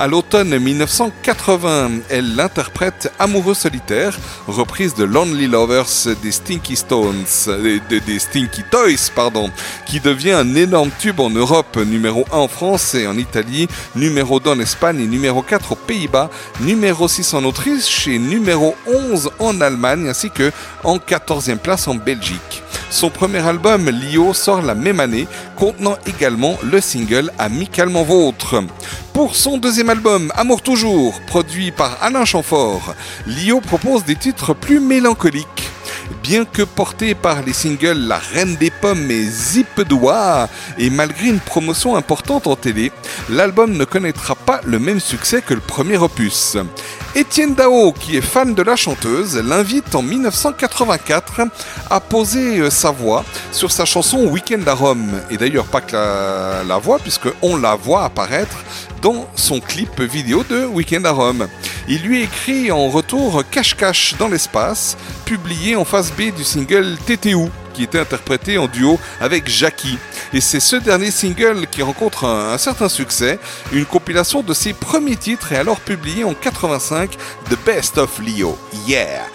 [0.00, 4.16] À l'automne 1980, elle l'interprète Amoureux solitaire,
[4.46, 5.88] reprise de Lonely Lovers
[6.22, 7.24] des Stinky Stones,
[7.64, 9.50] des, des- des Stinky Toys, pardon,
[9.86, 13.66] qui devient un énorme tube en Europe, numéro 1 en France et en Italie,
[13.96, 16.30] numéro 2 en Espagne et numéro 4 aux Pays-Bas,
[16.60, 20.52] numéro 6 en Autriche et numéro 11 en Allemagne, ainsi que
[20.84, 22.62] en 14e place en Belgique.
[22.90, 25.26] Son premier album, Lio, sort la même année,
[25.56, 28.62] contenant également le single Amicalement Vôtre.
[29.18, 32.94] Pour son deuxième album, Amour Toujours, produit par Alain Chamfort,
[33.26, 35.68] Lio propose des titres plus mélancoliques.
[36.22, 41.26] Bien que porté par les singles La Reine des Pommes et Zip Doigt, et malgré
[41.26, 42.92] une promotion importante en télé,
[43.28, 46.56] l'album ne connaîtra pas le même succès que le premier opus.
[47.16, 51.40] Étienne Dao, qui est fan de la chanteuse, l'invite en 1984
[51.90, 55.20] à poser euh, sa voix sur sa chanson Weekend à Rome.
[55.30, 58.58] Et d'ailleurs pas que la, la voix, puisque on la voit apparaître
[59.02, 61.48] dans son clip vidéo de Weekend à Rome.
[61.88, 67.48] Il lui écrit en retour Cache-Cache dans l'espace, publié en face B du single TTU,
[67.74, 69.98] qui était interprété en duo avec Jackie.
[70.32, 73.38] Et c'est ce dernier single qui rencontre un, certain succès.
[73.72, 77.16] Une compilation de ses premiers titres est alors publiée en 85,
[77.50, 78.58] The Best of Leo.
[78.86, 79.26] Yeah!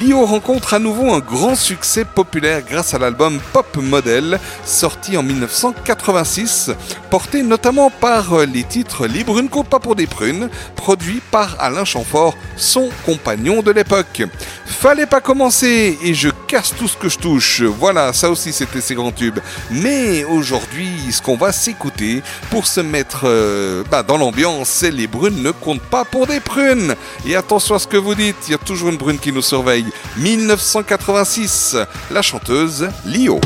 [0.00, 5.22] Leo rencontre à nouveau un grand succès populaire grâce à l'album Pop Model, sorti en
[5.22, 6.70] 1986,
[7.10, 11.84] porté notamment par euh, les titres Les brunes pas pour des prunes, produit par Alain
[11.84, 14.22] Chamfort, son compagnon de l'époque.
[14.64, 17.62] Fallait pas commencer et je casse tout ce que je touche.
[17.62, 19.40] Voilà, ça aussi c'était ces grands tubes.
[19.70, 25.06] Mais aujourd'hui, ce qu'on va s'écouter pour se mettre euh, bah, dans l'ambiance, c'est les
[25.06, 26.94] brunes ne comptent pas pour des prunes.
[27.26, 29.42] Et attention à ce que vous dites, il y a toujours une brune qui nous
[29.42, 29.86] surveille.
[30.16, 31.76] 1986,
[32.10, 33.40] la chanteuse Lio.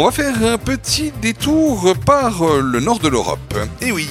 [0.00, 3.54] On va faire un petit détour par euh, le nord de l'Europe.
[3.82, 4.08] Et oui,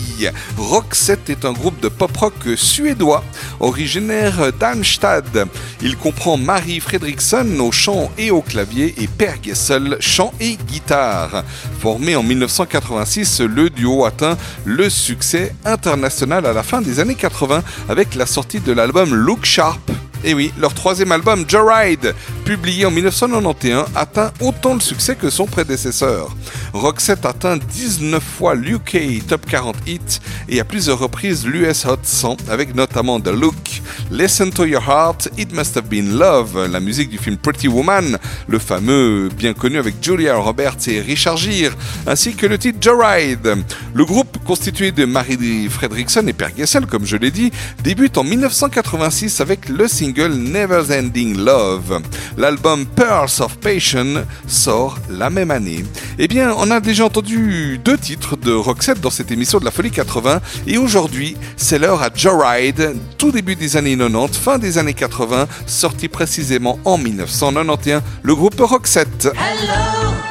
[0.56, 3.24] Roxette est un groupe de pop-rock suédois,
[3.60, 5.48] originaire d'Almstad.
[5.82, 11.44] Il comprend Marie Fredriksson au chant et au clavier et Per Gessel, chant et guitare.
[11.80, 17.64] Formé en 1986, le duo atteint le succès international à la fin des années 80
[17.90, 19.90] avec la sortie de l'album Look Sharp.
[20.24, 22.14] Et oui, leur troisième album, Joyride,
[22.50, 26.36] publié en 1991, atteint autant de succès que son prédécesseur.
[26.74, 32.38] Roxette atteint 19 fois l'UK Top 40 Hit et à plusieurs reprises l'US Hot 100
[32.50, 37.12] avec notamment The Look, Listen to Your Heart, It Must Have Been Love, la musique
[37.12, 38.18] du film Pretty Woman,
[38.48, 41.74] le fameux bien connu avec Julia Roberts et Richard Gere,
[42.08, 43.64] ainsi que le titre Joyride.
[43.94, 47.52] Le groupe constitué de Marie Fredriksson et Per Gessel, comme je l'ai dit,
[47.84, 52.02] débute en 1986 avec le single Never Ending Love.
[52.40, 55.84] L'album Pearls of Passion sort la même année.
[56.18, 59.72] Eh bien, on a déjà entendu deux titres de Roxette dans cette émission de la
[59.72, 64.78] Folie 80 et aujourd'hui, c'est l'heure à Joyride, tout début des années 90, fin des
[64.78, 69.26] années 80, sorti précisément en 1991, le groupe Roxette.
[69.36, 70.29] Hello,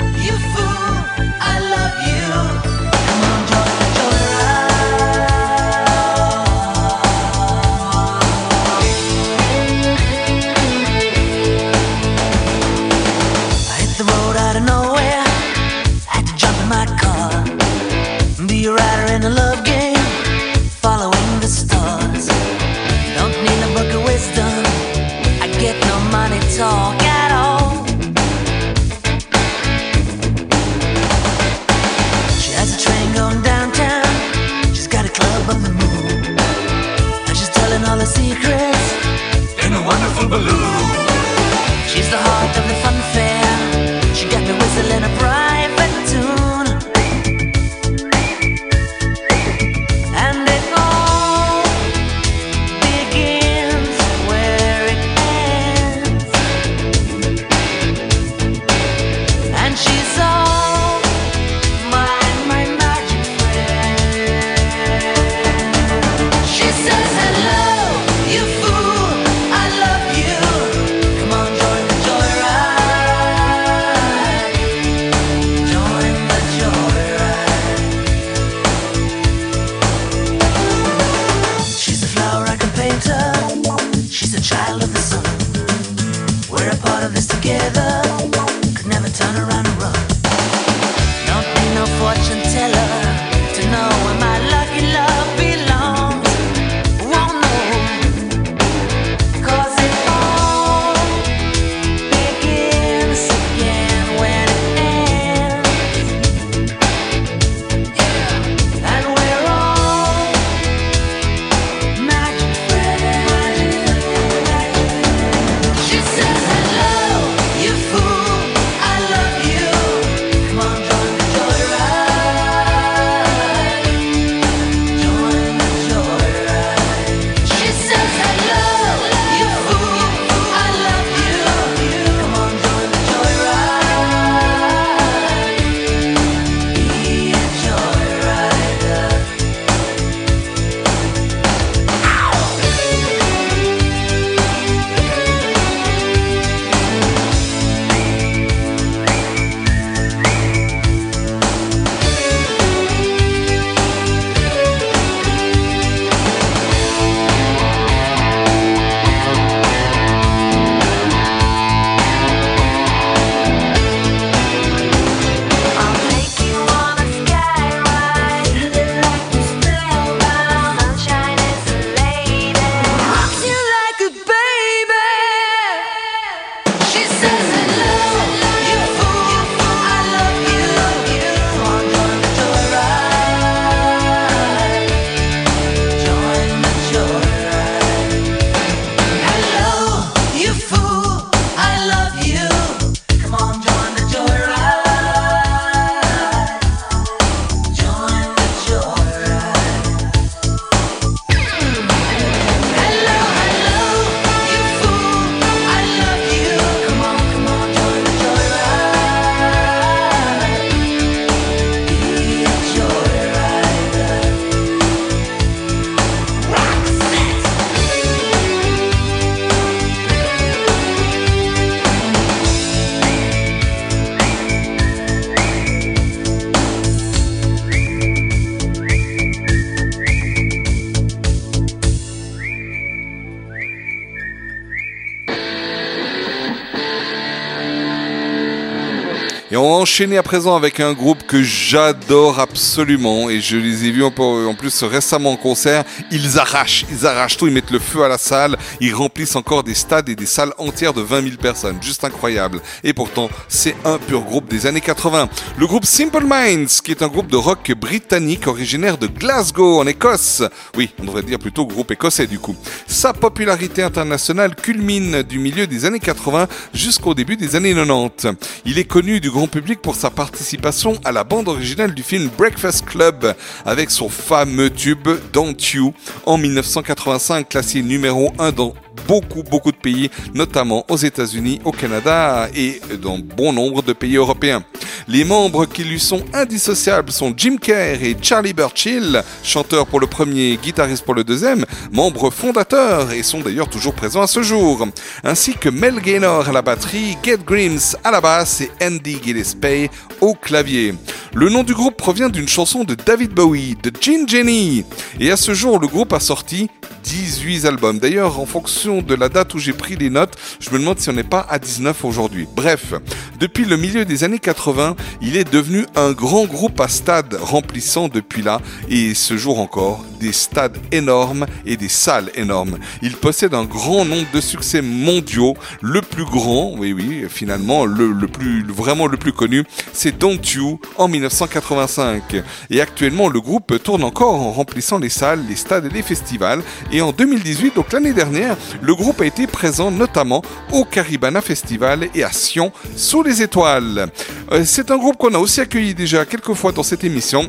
[239.79, 244.55] enchaîner à présent avec un groupe que j'adore absolument et je les ai vus en
[244.55, 245.85] plus récemment en concert.
[246.11, 249.63] Ils arrachent, ils arrachent tout, ils mettent le feu à la salle, ils remplissent encore
[249.63, 251.79] des stades et des salles entières de 20 000 personnes.
[251.81, 252.61] Juste incroyable.
[252.83, 255.29] Et pourtant, c'est un pur groupe des années 80.
[255.57, 259.87] Le groupe Simple Minds, qui est un groupe de rock britannique originaire de Glasgow en
[259.87, 260.43] Écosse.
[260.77, 262.57] Oui, on devrait dire plutôt groupe écossais du coup.
[262.89, 268.39] Sa popularité internationale culmine du milieu des années 80 jusqu'au début des années 90.
[268.65, 272.29] Il est connu du grand public pour sa participation à la bande originale du film
[272.39, 273.35] Breakfast Club
[273.67, 275.93] avec son fameux tube Don't You.
[276.27, 278.75] En 1985 classé numéro 1 dans
[279.07, 284.17] beaucoup beaucoup de pays, notamment aux États-Unis, au Canada et dans bon nombre de pays
[284.17, 284.63] européens.
[285.07, 290.07] Les membres qui lui sont indissociables sont Jim Kerr et Charlie Burchill, chanteurs pour le
[290.07, 294.87] premier, guitariste pour le deuxième, membres fondateurs et sont d'ailleurs toujours présents à ce jour,
[295.25, 299.89] ainsi que Mel Gaynor à la batterie, Get Grims à la basse et Andy Gillespie
[300.21, 300.95] au clavier.
[301.35, 304.85] Le nom du groupe provient d'une chanson de David Bowie, de Gin Jenny,
[305.21, 306.69] et à ce jour le groupe a sorti
[307.05, 307.99] 18 albums.
[307.99, 311.11] D'ailleurs, en fonction de la date où j'ai pris les notes, je me demande si
[311.11, 312.49] on n'est pas à 19 aujourd'hui.
[312.57, 312.95] Bref,
[313.39, 318.09] depuis le milieu des années 80, il est devenu un grand groupe à stade remplissant
[318.09, 322.79] depuis là, et ce jour encore, des stades énormes et des salles énormes.
[323.03, 325.55] Il possède un grand nombre de succès mondiaux.
[325.81, 330.41] Le plus grand, oui oui, finalement, le, le plus, vraiment le plus connu, c'est Don't
[330.55, 332.43] You en 1985.
[332.71, 336.63] Et actuellement, le groupe tourne encore en remplissant les salles, les stades et les festivals.
[336.93, 340.43] Et en 2018, donc l'année dernière, le groupe a été présent notamment
[340.73, 344.11] au Caribana Festival et à Sion sous les étoiles.
[344.53, 347.47] Euh, C'est un groupe qu'on a aussi accueilli déjà quelques fois dans cette émission.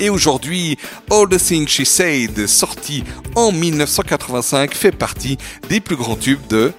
[0.00, 0.76] Et aujourd'hui,
[1.10, 3.04] All the Things She Said, sorti
[3.36, 5.38] en 1985, fait partie
[5.68, 6.72] des plus grands tubes de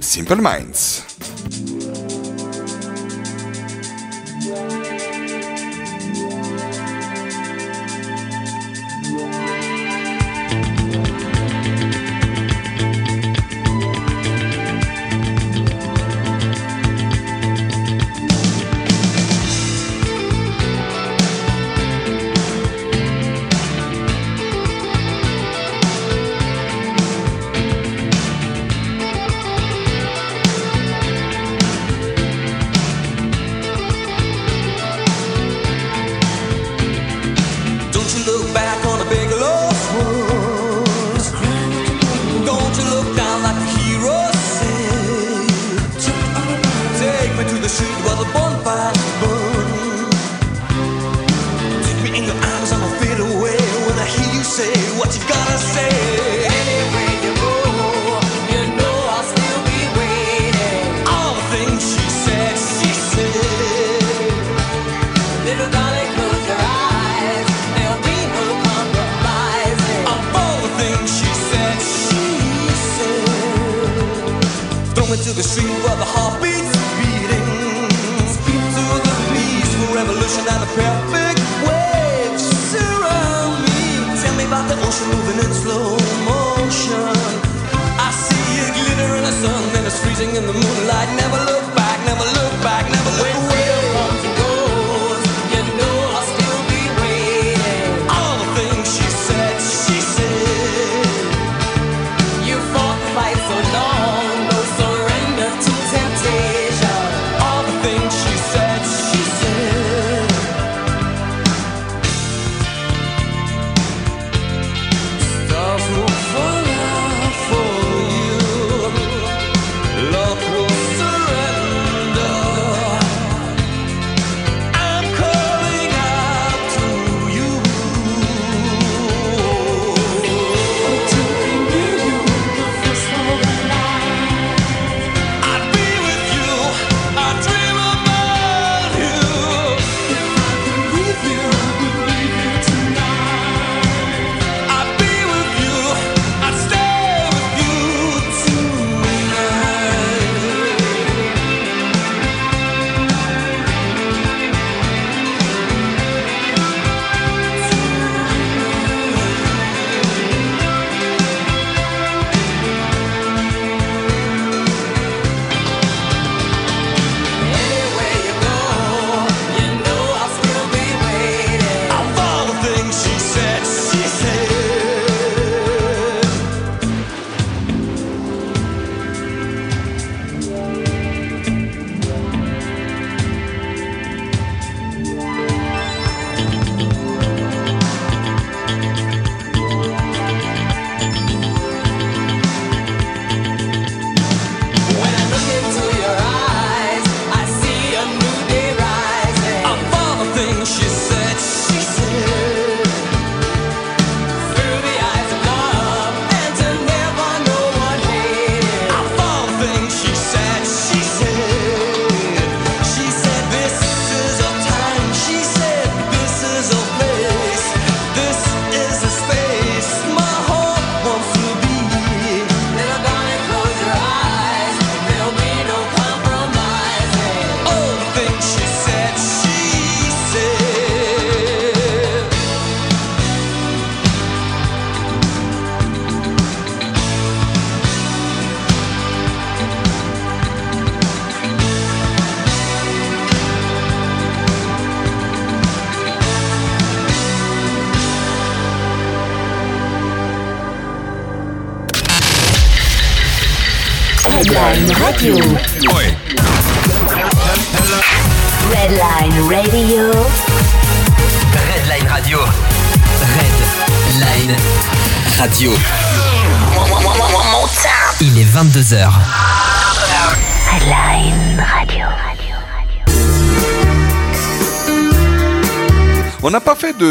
[0.00, 1.02] Simple Minds.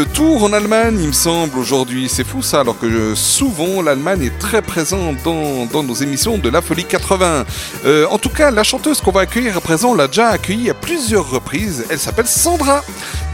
[0.02, 2.08] Tour en Allemagne, il me semble, aujourd'hui.
[2.08, 6.48] C'est fou ça, alors que euh, souvent l'Allemagne est très présente dans, nos émissions de
[6.48, 7.44] la Folie 80.
[7.84, 10.74] Euh, en tout cas, la chanteuse qu'on va accueillir à présent, l'a déjà accueillie à
[10.74, 11.84] plusieurs reprises.
[11.90, 12.82] Elle s'appelle Sandra.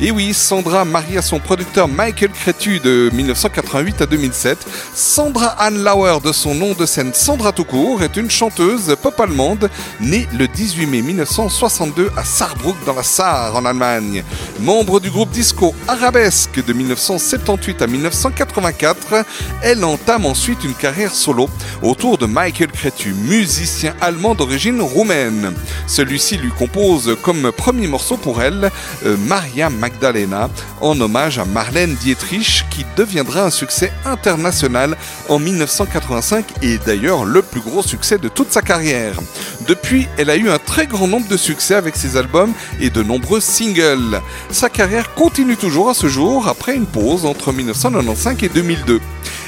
[0.03, 4.67] Et oui, Sandra, mariée à son producteur Michael Crétu de 1988 à 2007.
[4.95, 9.21] Sandra Ann Lauer, de son nom de scène Sandra tout court, est une chanteuse pop
[9.21, 9.69] allemande
[10.01, 14.25] née le 18 mai 1962 à Saarbrück dans la Sarre en Allemagne.
[14.61, 19.27] Membre du groupe disco Arabesque de 1978 à 1984,
[19.63, 21.51] elle entame ensuite une carrière solo
[21.83, 25.53] autour de Michael Crétu, musicien allemand d'origine roumaine.
[25.87, 28.71] Celui-ci lui compose comme premier morceau pour elle
[29.05, 30.49] euh, Maria Magdalena
[30.81, 34.97] en hommage à Marlène Dietrich qui deviendra un succès international
[35.29, 39.17] en 1985 et d'ailleurs le plus gros succès de toute sa carrière.
[39.69, 43.03] Depuis, elle a eu un très grand nombre de succès avec ses albums et de
[43.03, 44.21] nombreux singles.
[44.51, 49.01] Sa carrière continue toujours à ce jour après une pause entre 1995 et 2002.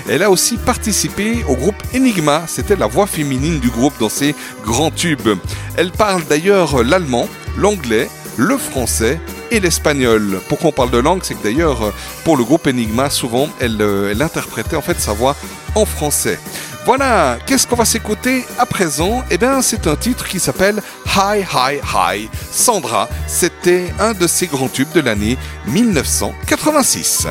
[0.08, 4.34] Elle a aussi participé au groupe Enigma, c'était la voix féminine du groupe dans ses
[4.64, 5.38] grands tubes.
[5.76, 9.20] Elle parle d'ailleurs l'allemand, l'anglais, le français
[9.52, 10.40] et l'espagnol.
[10.48, 11.20] Pourquoi on parle de langue?
[11.22, 11.92] C'est que d'ailleurs,
[12.24, 15.36] pour le groupe Enigma, souvent, elle, euh, elle interprétait en fait sa voix
[15.74, 16.38] en français.
[16.86, 19.22] Voilà, qu'est-ce qu'on va s'écouter à présent?
[19.30, 22.28] Eh bien, c'est un titre qui s'appelle Hi Hi Hi.
[22.50, 27.28] Sandra, c'était un de ses grands tubes de l'année 1986.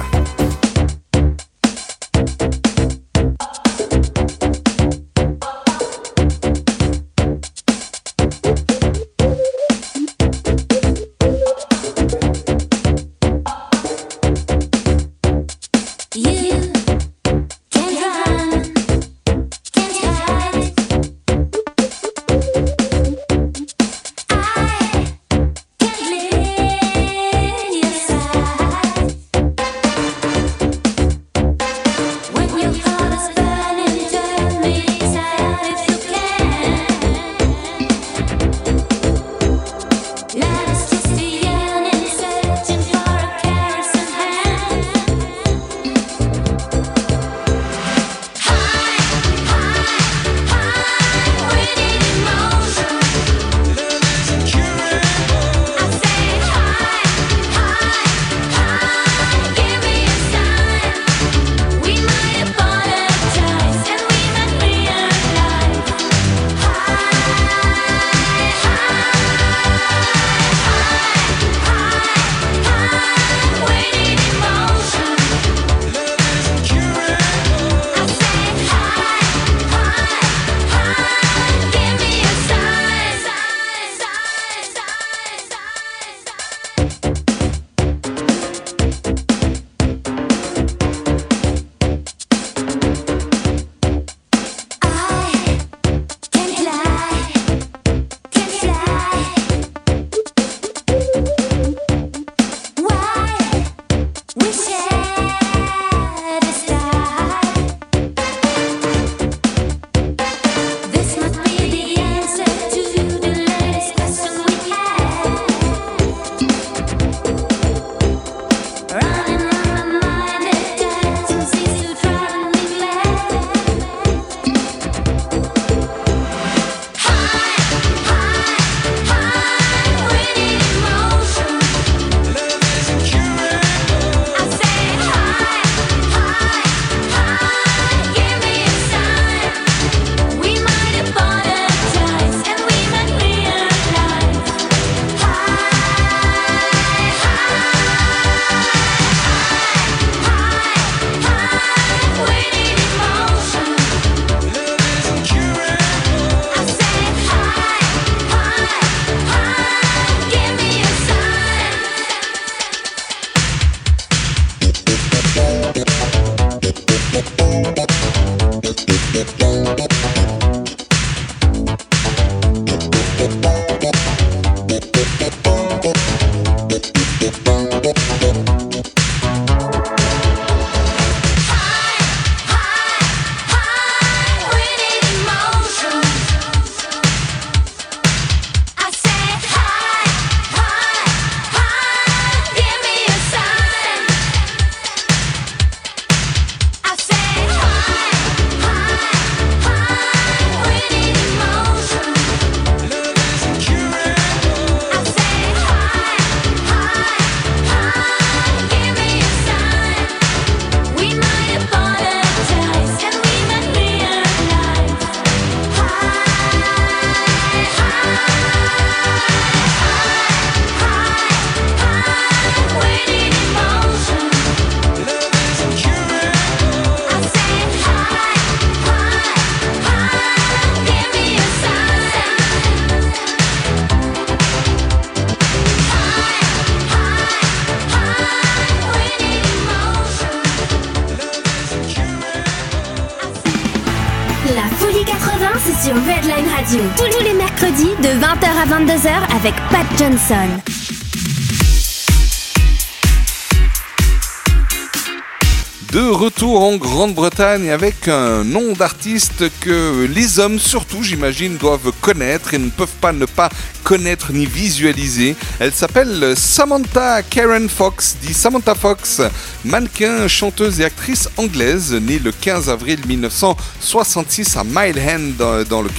[255.91, 262.53] De retour en Grande-Bretagne avec un nom d'artiste que les hommes, surtout j'imagine, doivent connaître
[262.53, 263.49] et ne peuvent pas ne pas
[263.83, 265.35] connaître ni visualiser.
[265.59, 269.21] Elle s'appelle Samantha Karen Fox, dit Samantha Fox,
[269.65, 275.89] mannequin, chanteuse et actrice anglaise, née le 15 avril 1966 à Mile End, dans, le,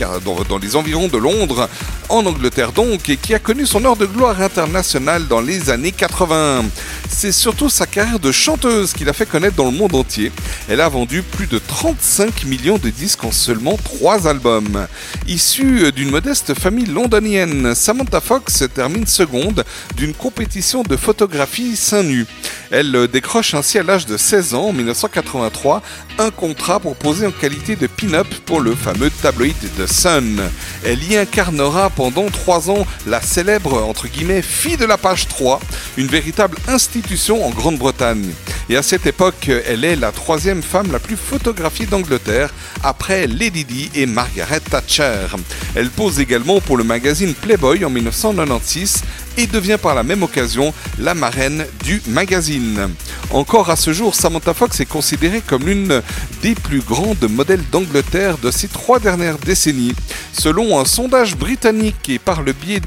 [0.48, 1.68] dans les environs de Londres,
[2.12, 5.92] en Angleterre donc, et qui a connu son heure de gloire internationale dans les années
[5.92, 6.64] 80.
[7.08, 10.30] C'est surtout sa carrière de chanteuse qui l'a fait connaître dans le monde entier.
[10.68, 14.86] Elle a vendu plus de 35 millions de disques en seulement 3 albums.
[15.26, 19.64] Issue d'une modeste famille londonienne, Samantha Fox termine seconde
[19.96, 22.26] d'une compétition de photographie seins nus.
[22.72, 25.82] Elle euh, décroche ainsi à l'âge de 16 ans, en 1983,
[26.18, 30.40] un contrat pour poser en qualité de pin-up pour le fameux tabloïd The Sun.
[30.82, 35.60] Elle y incarnera pendant 3 ans la célèbre, entre guillemets, fille de la page 3,
[35.98, 38.30] une véritable institution en Grande-Bretagne.
[38.70, 43.64] Et à cette époque, elle est la troisième femme la plus photographiée d'Angleterre, après Lady
[43.64, 45.26] Di et Margaret Thatcher.
[45.74, 49.02] Elle pose également pour le magazine Playboy en 1996
[49.36, 52.88] et devient par la même occasion la marraine du magazine.
[53.30, 56.02] Encore à ce jour, Samantha Fox est considérée comme l'une
[56.42, 59.94] des plus grandes modèles d'Angleterre de ces trois dernières décennies.
[60.32, 62.80] Selon un sondage britannique et par le biais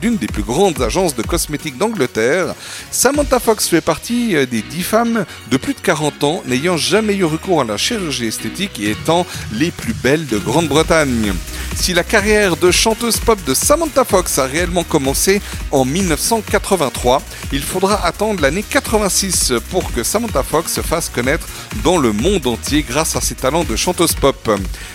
[0.00, 2.54] d'une des plus grandes agences de cosmétiques d'Angleterre,
[2.90, 7.14] Samantha Fox fait partie euh, des 10 femmes de plus de 40 ans n'ayant jamais
[7.14, 11.32] eu recours à la chirurgie esthétique et étant les plus belles de Grande-Bretagne.
[11.74, 15.40] Si la carrière de chanteuse pop de Samantha Fox a réellement commencé
[15.70, 17.22] en 1983,
[17.52, 19.21] il faudra attendre l'année 86
[19.70, 21.46] pour que Samantha Fox se fasse connaître
[21.84, 24.50] dans le monde entier grâce à ses talents de chanteuse pop.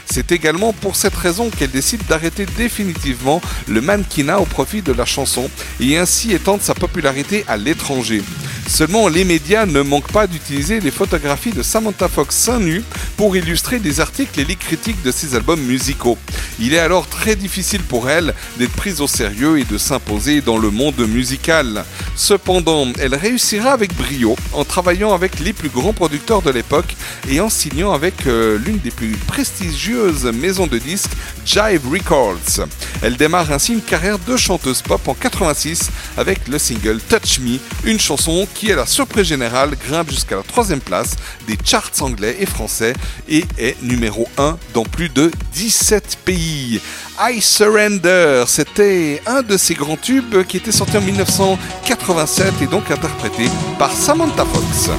[0.06, 5.06] C'est également pour cette raison qu'elle décide d'arrêter définitivement le mannequinat au profit de la
[5.06, 5.50] chanson
[5.80, 8.22] et ainsi étendre sa popularité à l'étranger.
[8.68, 12.84] Seulement, les médias ne manquent pas d'utiliser les photographies de Samantha Fox seins nus
[13.16, 16.18] pour illustrer des articles et les critiques de ses albums musicaux.
[16.60, 20.58] Il est alors très difficile pour elle d'être prise au sérieux et de s'imposer dans
[20.58, 21.86] le monde musical.
[22.16, 26.96] Cependant, elle réussira avec brio en travaillant avec les plus grands producteurs de l'époque
[27.30, 31.12] et en signant avec euh, l'une des plus prestigieuses maisons de disques,
[31.46, 32.68] Jive Records.
[33.02, 37.60] Elle démarre ainsi une carrière de chanteuse pop en 86 avec le single Touch Me,
[37.86, 41.16] une chanson qui, à la surprise générale, grimpe jusqu'à la troisième place
[41.48, 42.94] des charts anglais et français
[43.30, 46.82] et est numéro 1 dans plus de 17 pays.
[47.20, 52.90] I Surrender, c'était un de ces grands tubes qui était sorti en 1987 et donc
[52.90, 54.90] interprété par Samantha Fox.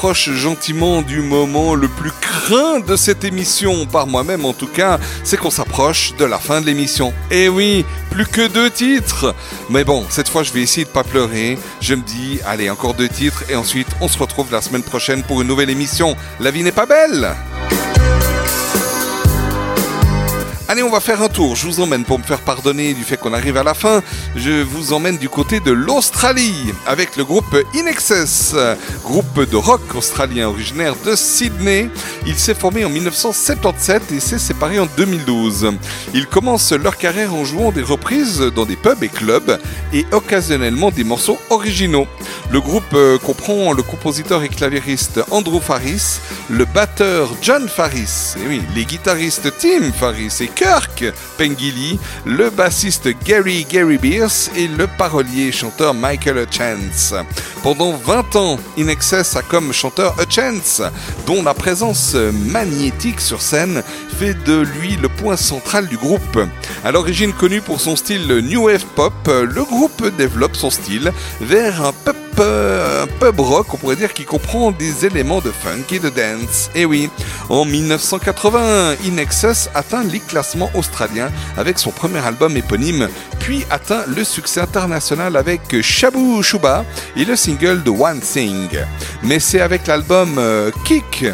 [0.00, 4.98] Rapproche gentiment du moment le plus craint de cette émission, par moi-même en tout cas,
[5.24, 7.12] c'est qu'on s'approche de la fin de l'émission.
[7.30, 9.34] Et oui, plus que deux titres.
[9.68, 11.58] Mais bon, cette fois je vais essayer de pas pleurer.
[11.82, 15.22] Je me dis, allez, encore deux titres et ensuite on se retrouve la semaine prochaine
[15.22, 16.16] pour une nouvelle émission.
[16.40, 17.36] La vie n'est pas belle
[20.70, 21.56] Allez, on va faire un tour.
[21.56, 24.04] Je vous emmène pour me faire pardonner du fait qu'on arrive à la fin.
[24.36, 28.54] Je vous emmène du côté de l'Australie avec le groupe In Excess,
[29.02, 31.90] groupe de rock australien originaire de Sydney.
[32.24, 35.72] Il s'est formé en 1977 et s'est séparé en 2012.
[36.14, 39.58] Ils commencent leur carrière en jouant des reprises dans des pubs et clubs
[39.92, 42.06] et occasionnellement des morceaux originaux.
[42.52, 48.48] Le groupe euh, comprend le compositeur et claviériste Andrew Faris, le batteur John Faris, et
[48.48, 54.86] oui, les guitaristes Tim Faris et Kirk Pengilly, le bassiste Gary Gary Beers et le
[54.86, 57.14] parolier chanteur Michael Hutchence.
[57.62, 60.82] Pendant 20 ans, In Excess a comme chanteur Hutchence,
[61.26, 63.82] dont la présence magnétique sur scène
[64.18, 66.38] fait de lui le point central du groupe.
[66.84, 71.86] À l'origine connu pour son style New Wave Pop, le groupe développe son style vers
[71.86, 75.98] un pop un pub rock, on pourrait dire, qui comprend des éléments de funk et
[75.98, 76.70] de dance.
[76.74, 77.10] Et oui,
[77.48, 84.04] en 1981, In Excess atteint les classements australiens avec son premier album éponyme, puis atteint
[84.06, 86.84] le succès international avec Shabu Shuba
[87.16, 88.68] et le single de One Thing.
[89.22, 91.24] Mais c'est avec l'album euh, Kick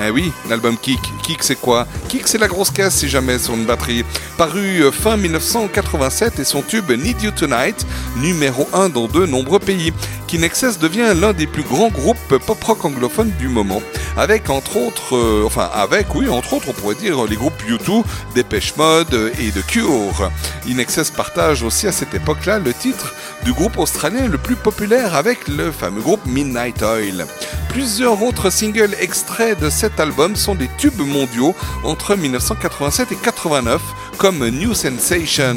[0.00, 1.00] eh oui, l'album Kick.
[1.24, 1.86] Kick, c'est quoi?
[2.08, 4.04] Kick, c'est la grosse caisse si jamais sur une batterie.
[4.36, 7.84] Paru euh, fin 1987 et son tube Need You Tonight,
[8.16, 9.92] numéro 1 dans de nombreux pays.
[10.28, 13.80] Kinexes devient l'un des plus grands groupes pop-rock anglophones du moment.
[14.14, 18.04] Avec entre autres, euh, enfin avec, oui, entre autres, on pourrait dire les groupes U2,
[18.34, 20.30] Dépêche Mode et The Cure.
[20.66, 23.14] Inexcess partage aussi à cette époque-là le titre
[23.46, 27.26] du groupe australien le plus populaire avec le fameux groupe Midnight Oil.
[27.70, 33.80] Plusieurs autres singles extraits de cet album sont des tubes mondiaux entre 1987 et 89
[34.18, 35.56] comme New Sensation,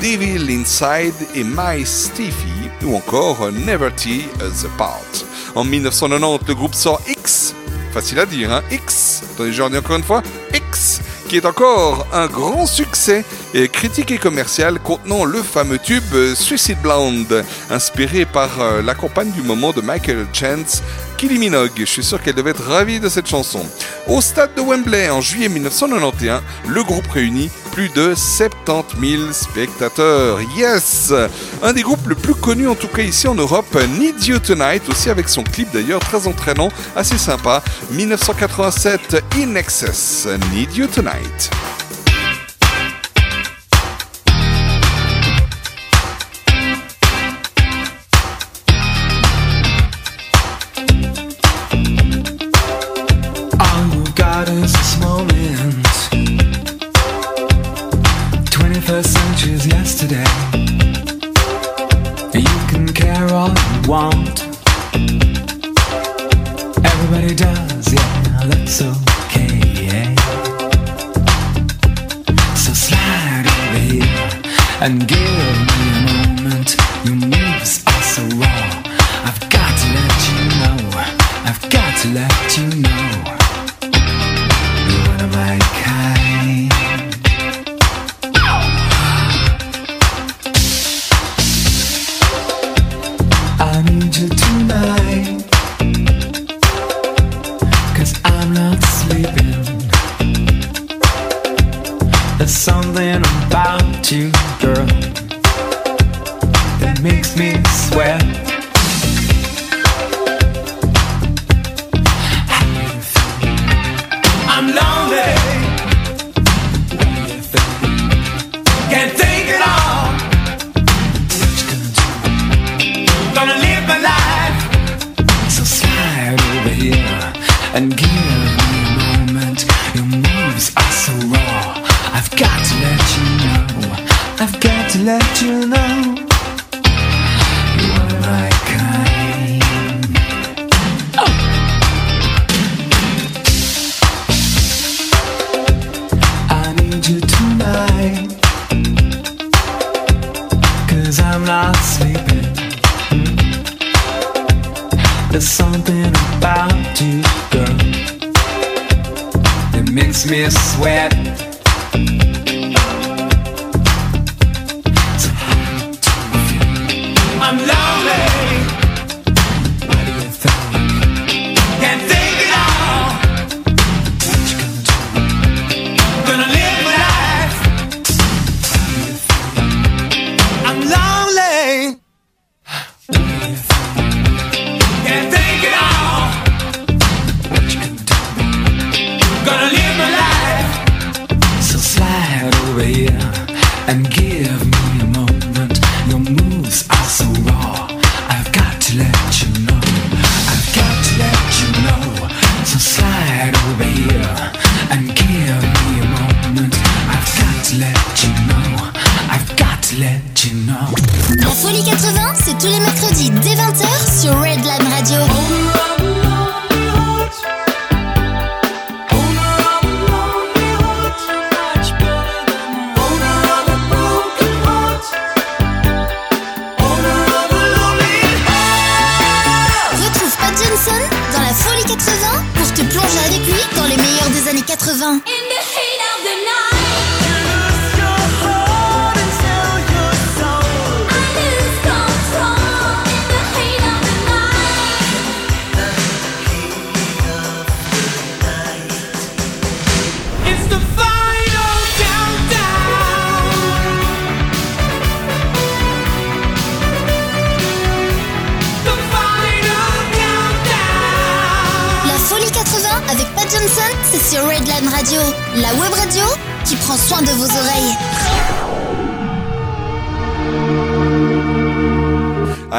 [0.00, 5.00] Devil Inside et My Stiffy ou encore Never Tear Us Apart.
[5.54, 7.54] En 1990, le groupe sort X,
[7.92, 10.22] facile à dire, hein, X, attendez, je redis encore une fois,
[10.54, 16.34] X, qui est encore un grand succès et critique et commercial contenant le fameux tube
[16.34, 20.82] Suicide Blonde, inspiré par euh, la compagne du moment de Michael Chance,
[21.16, 21.72] Kylie Minogue.
[21.76, 23.64] Je suis sûr qu'elle devait être ravie de cette chanson.
[24.08, 30.38] Au stade de Wembley en juillet 1991, le groupe réunit plus de 70 000 spectateurs.
[30.56, 31.12] Yes
[31.60, 34.88] Un des groupes le plus connus en tout cas ici en Europe, Need You Tonight,
[34.88, 37.64] aussi avec son clip d'ailleurs très entraînant, assez sympa.
[37.90, 41.50] 1987 In Excess, Need You Tonight.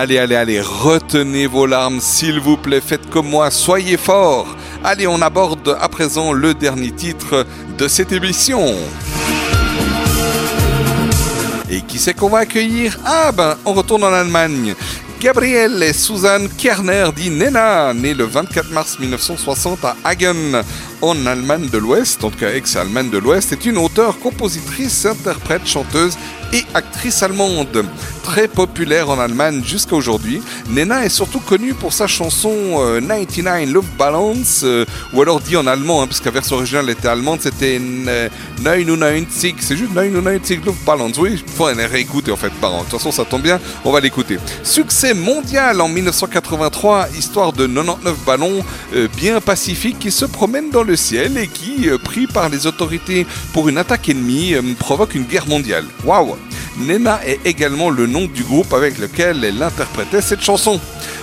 [0.06, 4.56] Allez, allez, allez, retenez vos larmes, s'il vous plaît, faites comme moi, soyez forts.
[4.84, 7.44] Allez, on aborde à présent le dernier titre
[7.76, 8.76] de cette émission.
[11.72, 13.00] Et qui c'est qu'on va accueillir?
[13.04, 14.76] Ah ben, on retourne en Allemagne.
[15.20, 20.62] Gabrielle et Susanne Kerner dit Nena, née le 24 mars 1960 à Hagen,
[21.02, 25.66] en Allemagne de l'Ouest, en tout cas ex-Allemagne de l'Ouest, est une auteure, compositrice, interprète,
[25.66, 26.16] chanteuse
[26.54, 27.86] et actrice allemande.
[28.26, 33.72] Très populaire en Allemagne jusqu'à aujourd'hui, Nena est surtout connue pour sa chanson euh, 99
[33.72, 37.40] Love Balance, euh, ou alors dit en allemand, hein, puisque la version originale était allemande,
[37.40, 38.28] c'était euh,
[38.64, 41.18] 99, c'est juste 99 Love Balance.
[41.20, 42.72] Oui, il faut aller réécouter en fait, par.
[42.72, 44.40] De toute façon, ça tombe bien, on va l'écouter.
[44.64, 50.84] Succès mondial en 1983, histoire de 99 ballons euh, bien pacifiques qui se promènent dans
[50.84, 55.14] le ciel et qui, euh, pris par les autorités pour une attaque ennemie, euh, provoquent
[55.14, 55.86] une guerre mondiale.
[56.04, 56.36] Waouh
[56.78, 60.80] Nena est également le nom du groupe avec lequel elle interprétait cette chanson.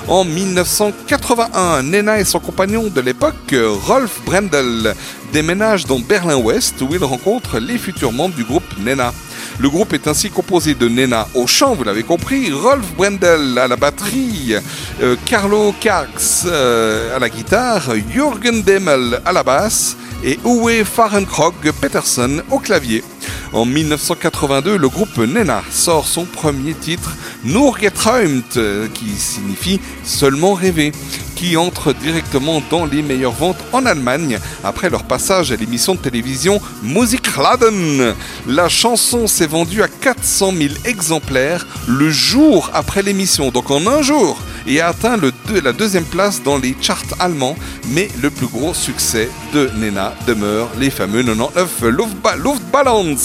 [0.08, 3.54] En 1981, Nena et son compagnon de l'époque,
[3.86, 4.94] Rolf Brendel,
[5.32, 9.12] déménagent dans Berlin-Ouest où ils rencontrent les futurs membres du groupe Nena.
[9.58, 13.68] Le groupe est ainsi composé de Nena au chant, vous l'avez compris, Rolf Brendel à
[13.68, 14.54] la batterie,
[15.02, 17.82] euh, Carlo Karks euh, à la guitare,
[18.12, 23.04] Jürgen Demel à la basse et Uwe Fahrenkrog Peterson au clavier.
[23.52, 30.54] En 1982, le groupe Nena sort son premier titre, Nur geträumt, euh, qui signifie seulement
[30.54, 30.92] rêver,
[31.36, 36.00] qui entre directement dans les meilleures ventes en Allemagne après leur passage à l'émission de
[36.00, 38.14] télévision Musikladen.
[38.46, 44.02] La chanson s'est vendue à 400 000 exemplaires le jour après l'émission, donc en un
[44.02, 45.18] jour, et a atteint
[45.62, 47.56] la deuxième place dans les charts allemands,
[47.88, 53.16] mais le plus gros succès de Nena demeure les fameux 99 Luftba- Luftballons.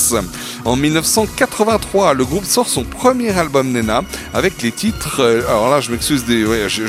[0.66, 4.02] En 1983, le groupe sort son premier album Nena
[4.34, 5.22] avec les titres.
[5.22, 6.46] euh, alors là, je m'excuse des.
[6.68, 6.84] je,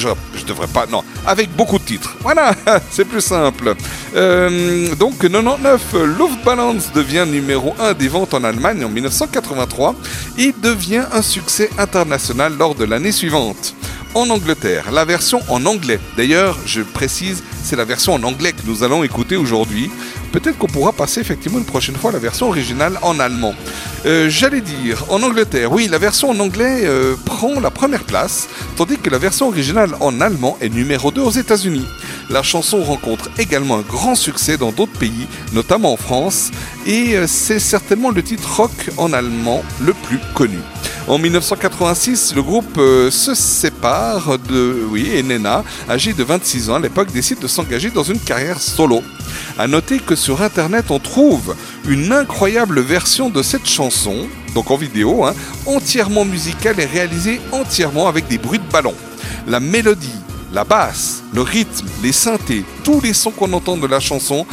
[0.46, 0.86] devrais pas.
[0.86, 2.16] Non, avec beaucoup de titres.
[2.20, 2.52] Voilà,
[2.90, 3.74] c'est plus simple.
[4.16, 5.80] Euh, donc 99
[6.18, 9.94] Luftballons devient numéro 1 des ventes en Allemagne en 1983
[10.38, 13.74] et devient un succès international lors de l'année suivante.
[14.14, 16.00] En Angleterre, la version en anglais.
[16.16, 19.90] D'ailleurs, je précise, c'est la version en anglais que nous allons écouter aujourd'hui.
[20.32, 23.54] Peut-être qu'on pourra passer effectivement une prochaine fois la version originale en allemand.
[24.06, 28.48] Euh, J'allais dire, en Angleterre, oui, la version en anglais euh, prend la première place,
[28.76, 31.86] tandis que la version originale en allemand est numéro 2 aux États-Unis.
[32.30, 36.50] La chanson rencontre également un grand succès dans d'autres pays, notamment en France,
[36.86, 40.58] et euh, c'est certainement le titre rock en allemand le plus connu.
[41.08, 46.74] En 1986, le groupe euh, se sépare de, oui, et Nena, âgée de 26 ans
[46.74, 49.02] à l'époque, décide de s'engager dans une carrière solo.
[49.58, 51.56] À noter que sur internet, on trouve
[51.88, 55.32] une incroyable version de cette chanson, donc en vidéo, hein,
[55.64, 58.94] entièrement musicale et réalisée entièrement avec des bruits de ballon.
[59.46, 60.20] La mélodie,
[60.52, 64.46] la basse, le rythme, les synthés, tous les sons qu'on entend de la chanson,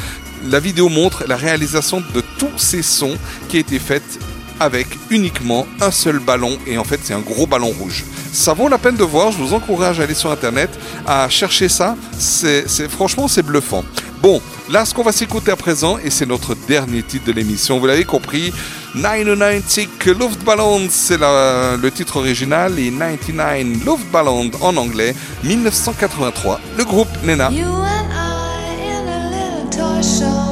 [0.49, 3.17] la vidéo montre la réalisation de tous ces sons
[3.49, 4.19] qui a été faite
[4.59, 8.03] avec uniquement un seul ballon et en fait c'est un gros ballon rouge.
[8.31, 10.69] Ça vaut la peine de voir, je vous encourage à aller sur internet,
[11.07, 13.83] à chercher ça, c'est franchement c'est bluffant.
[14.21, 17.79] Bon, là ce qu'on va s'écouter à présent, et c'est notre dernier titre de l'émission,
[17.79, 18.51] vous l'avez compris,
[18.93, 27.51] 99 Luftballons, c'est le titre original, et 99 Luftballons en anglais, 1983, le groupe Nena.
[27.51, 30.44] You and I in a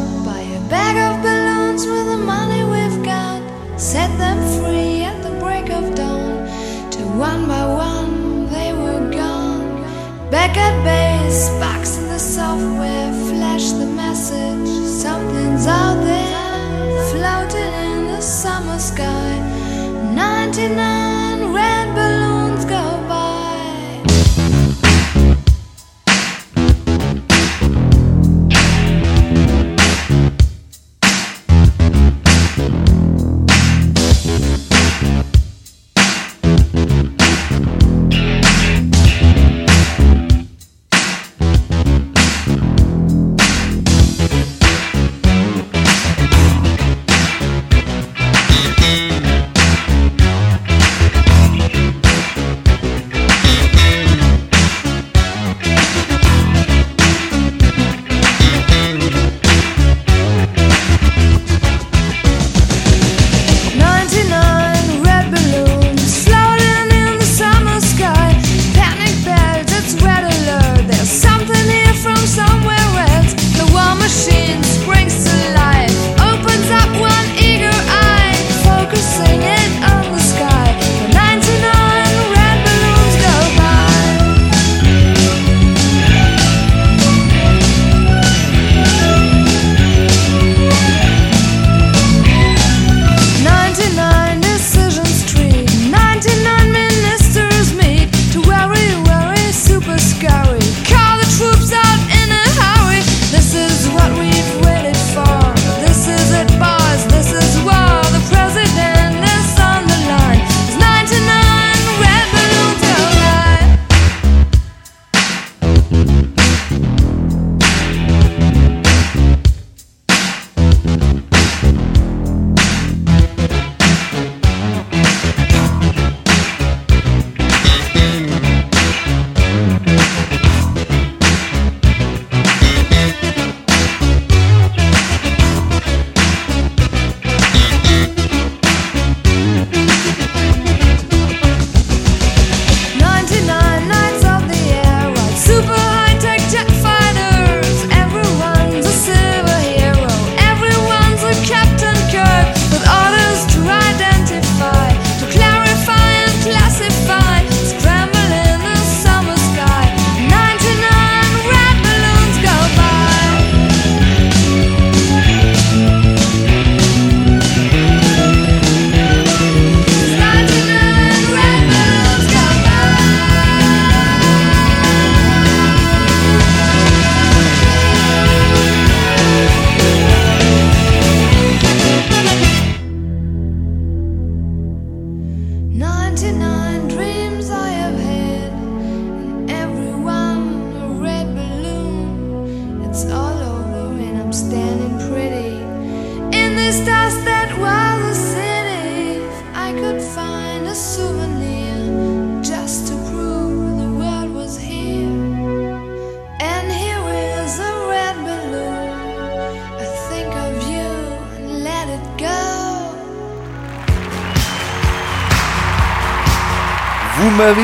[10.43, 14.67] Record bass, box in the software, flash the message.
[14.85, 19.39] Something's out there, floating in the summer sky.
[20.13, 21.12] 99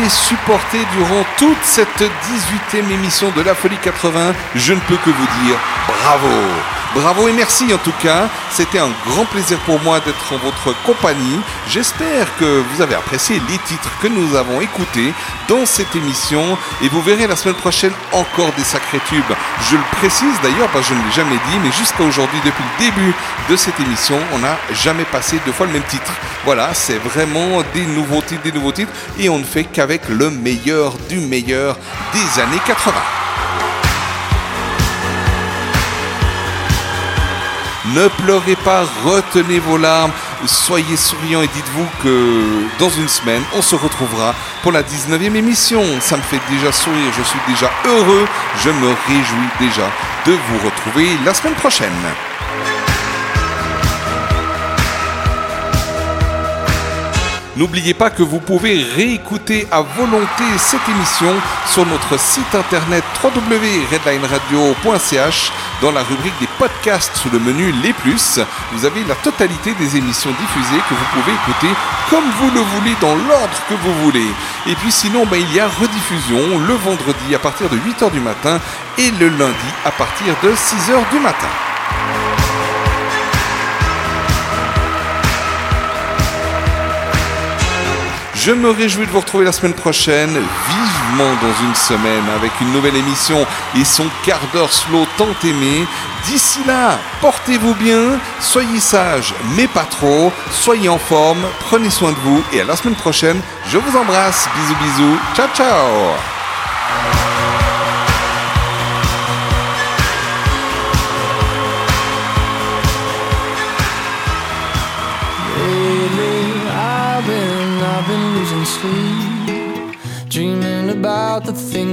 [0.09, 4.33] supporté durant toute cette 18e émission de la Folie 80.
[4.55, 5.57] Je ne peux que vous dire
[5.87, 6.78] bravo.
[6.95, 8.27] Bravo et merci en tout cas.
[8.51, 11.39] C'était un grand plaisir pour moi d'être en votre compagnie.
[11.67, 15.13] J'espère que vous avez apprécié les titres que nous avons écoutés
[15.47, 19.35] dans cette émission et vous verrez la semaine prochaine encore des sacrés tubes.
[19.69, 22.63] Je le précise d'ailleurs parce que je ne l'ai jamais dit, mais jusqu'à aujourd'hui, depuis
[22.63, 23.13] le début
[23.49, 26.11] de cette émission, on n'a jamais passé deux fois le même titre.
[26.43, 30.31] Voilà, c'est vraiment des nouveaux titres, des nouveaux titres et on ne fait qu'avec le
[30.31, 31.77] meilleur du meilleur
[32.13, 33.18] des années 80.
[37.95, 40.11] Ne pleurez pas, retenez vos larmes,
[40.45, 45.81] soyez souriants et dites-vous que dans une semaine, on se retrouvera pour la 19e émission.
[45.99, 48.27] Ça me fait déjà sourire, je suis déjà heureux,
[48.63, 49.89] je me réjouis déjà
[50.27, 51.89] de vous retrouver la semaine prochaine.
[57.59, 61.35] N'oubliez pas que vous pouvez réécouter à volonté cette émission
[61.67, 65.51] sur notre site internet www.redlineradio.ch
[65.81, 68.39] dans la rubrique des podcasts sous le menu Les Plus.
[68.71, 71.73] Vous avez la totalité des émissions diffusées que vous pouvez écouter
[72.09, 74.27] comme vous le voulez dans l'ordre que vous voulez.
[74.67, 78.19] Et puis sinon, ben, il y a rediffusion le vendredi à partir de 8h du
[78.19, 78.59] matin
[78.97, 81.47] et le lundi à partir de 6h du matin.
[88.35, 90.31] Je me réjouis de vous retrouver la semaine prochaine.
[90.31, 95.85] Vive dans une semaine avec une nouvelle émission et son quart d'heure slow tant aimé.
[96.25, 102.17] D'ici là, portez-vous bien, soyez sages mais pas trop, soyez en forme, prenez soin de
[102.23, 103.41] vous et à la semaine prochaine.
[103.67, 106.38] Je vous embrasse, bisous bisous, ciao ciao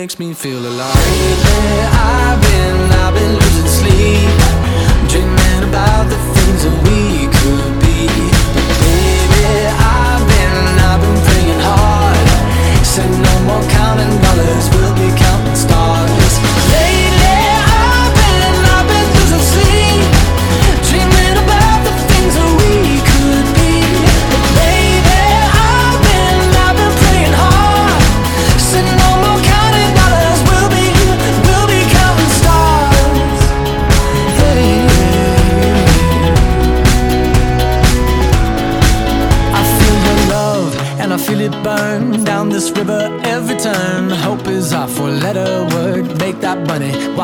[0.00, 0.96] makes me feel alive.
[0.96, 1.99] Lately,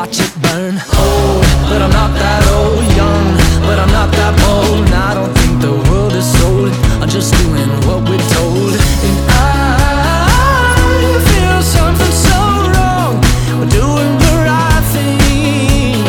[0.07, 0.75] watch it burn.
[0.99, 2.83] Old, but I'm not that old.
[2.95, 3.27] Young,
[3.67, 4.85] but I'm not that bold.
[4.85, 6.71] And I don't think the world is sold.
[7.01, 8.73] I'm just doing what we're told.
[9.07, 10.39] And I
[11.29, 12.39] feel something so
[12.73, 13.15] wrong.
[13.59, 15.99] We're doing the right thing.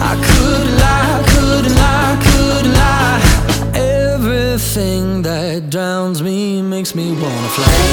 [0.00, 3.20] I could lie, could lie, could lie.
[3.74, 7.89] Everything that drowns me makes me wanna fly.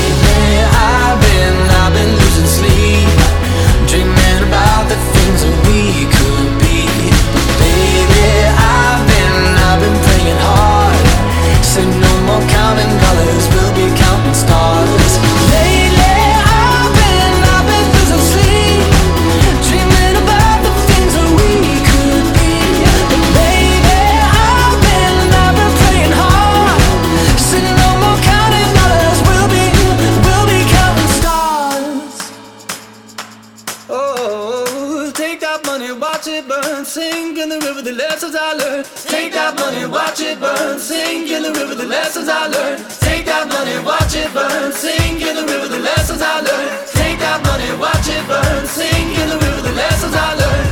[42.08, 42.90] lessons I learned.
[43.02, 44.72] Take that money, watch it burn.
[44.72, 46.72] Sing in the river the lessons I learned.
[46.96, 48.66] Take that money, watch it burn.
[48.66, 50.70] Sing in the river the lessons I learned.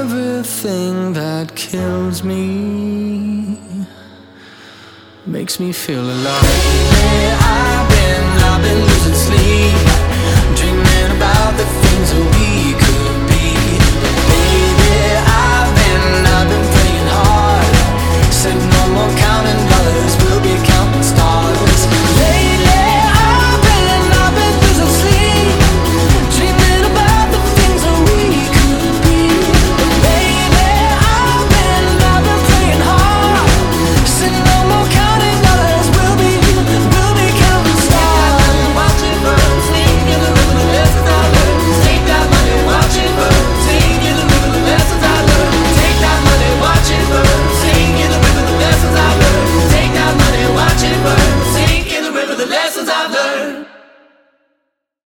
[0.00, 3.60] Everything that kills me
[5.26, 6.40] makes me feel alive.
[6.40, 9.76] Where I've been, I've been losing sleep,
[10.56, 13.52] dreaming about the things that we could be.
[14.32, 17.76] Baby, I've been, I've been playing hard,
[18.32, 20.21] said no more counting dollars.
[21.02, 21.61] Start.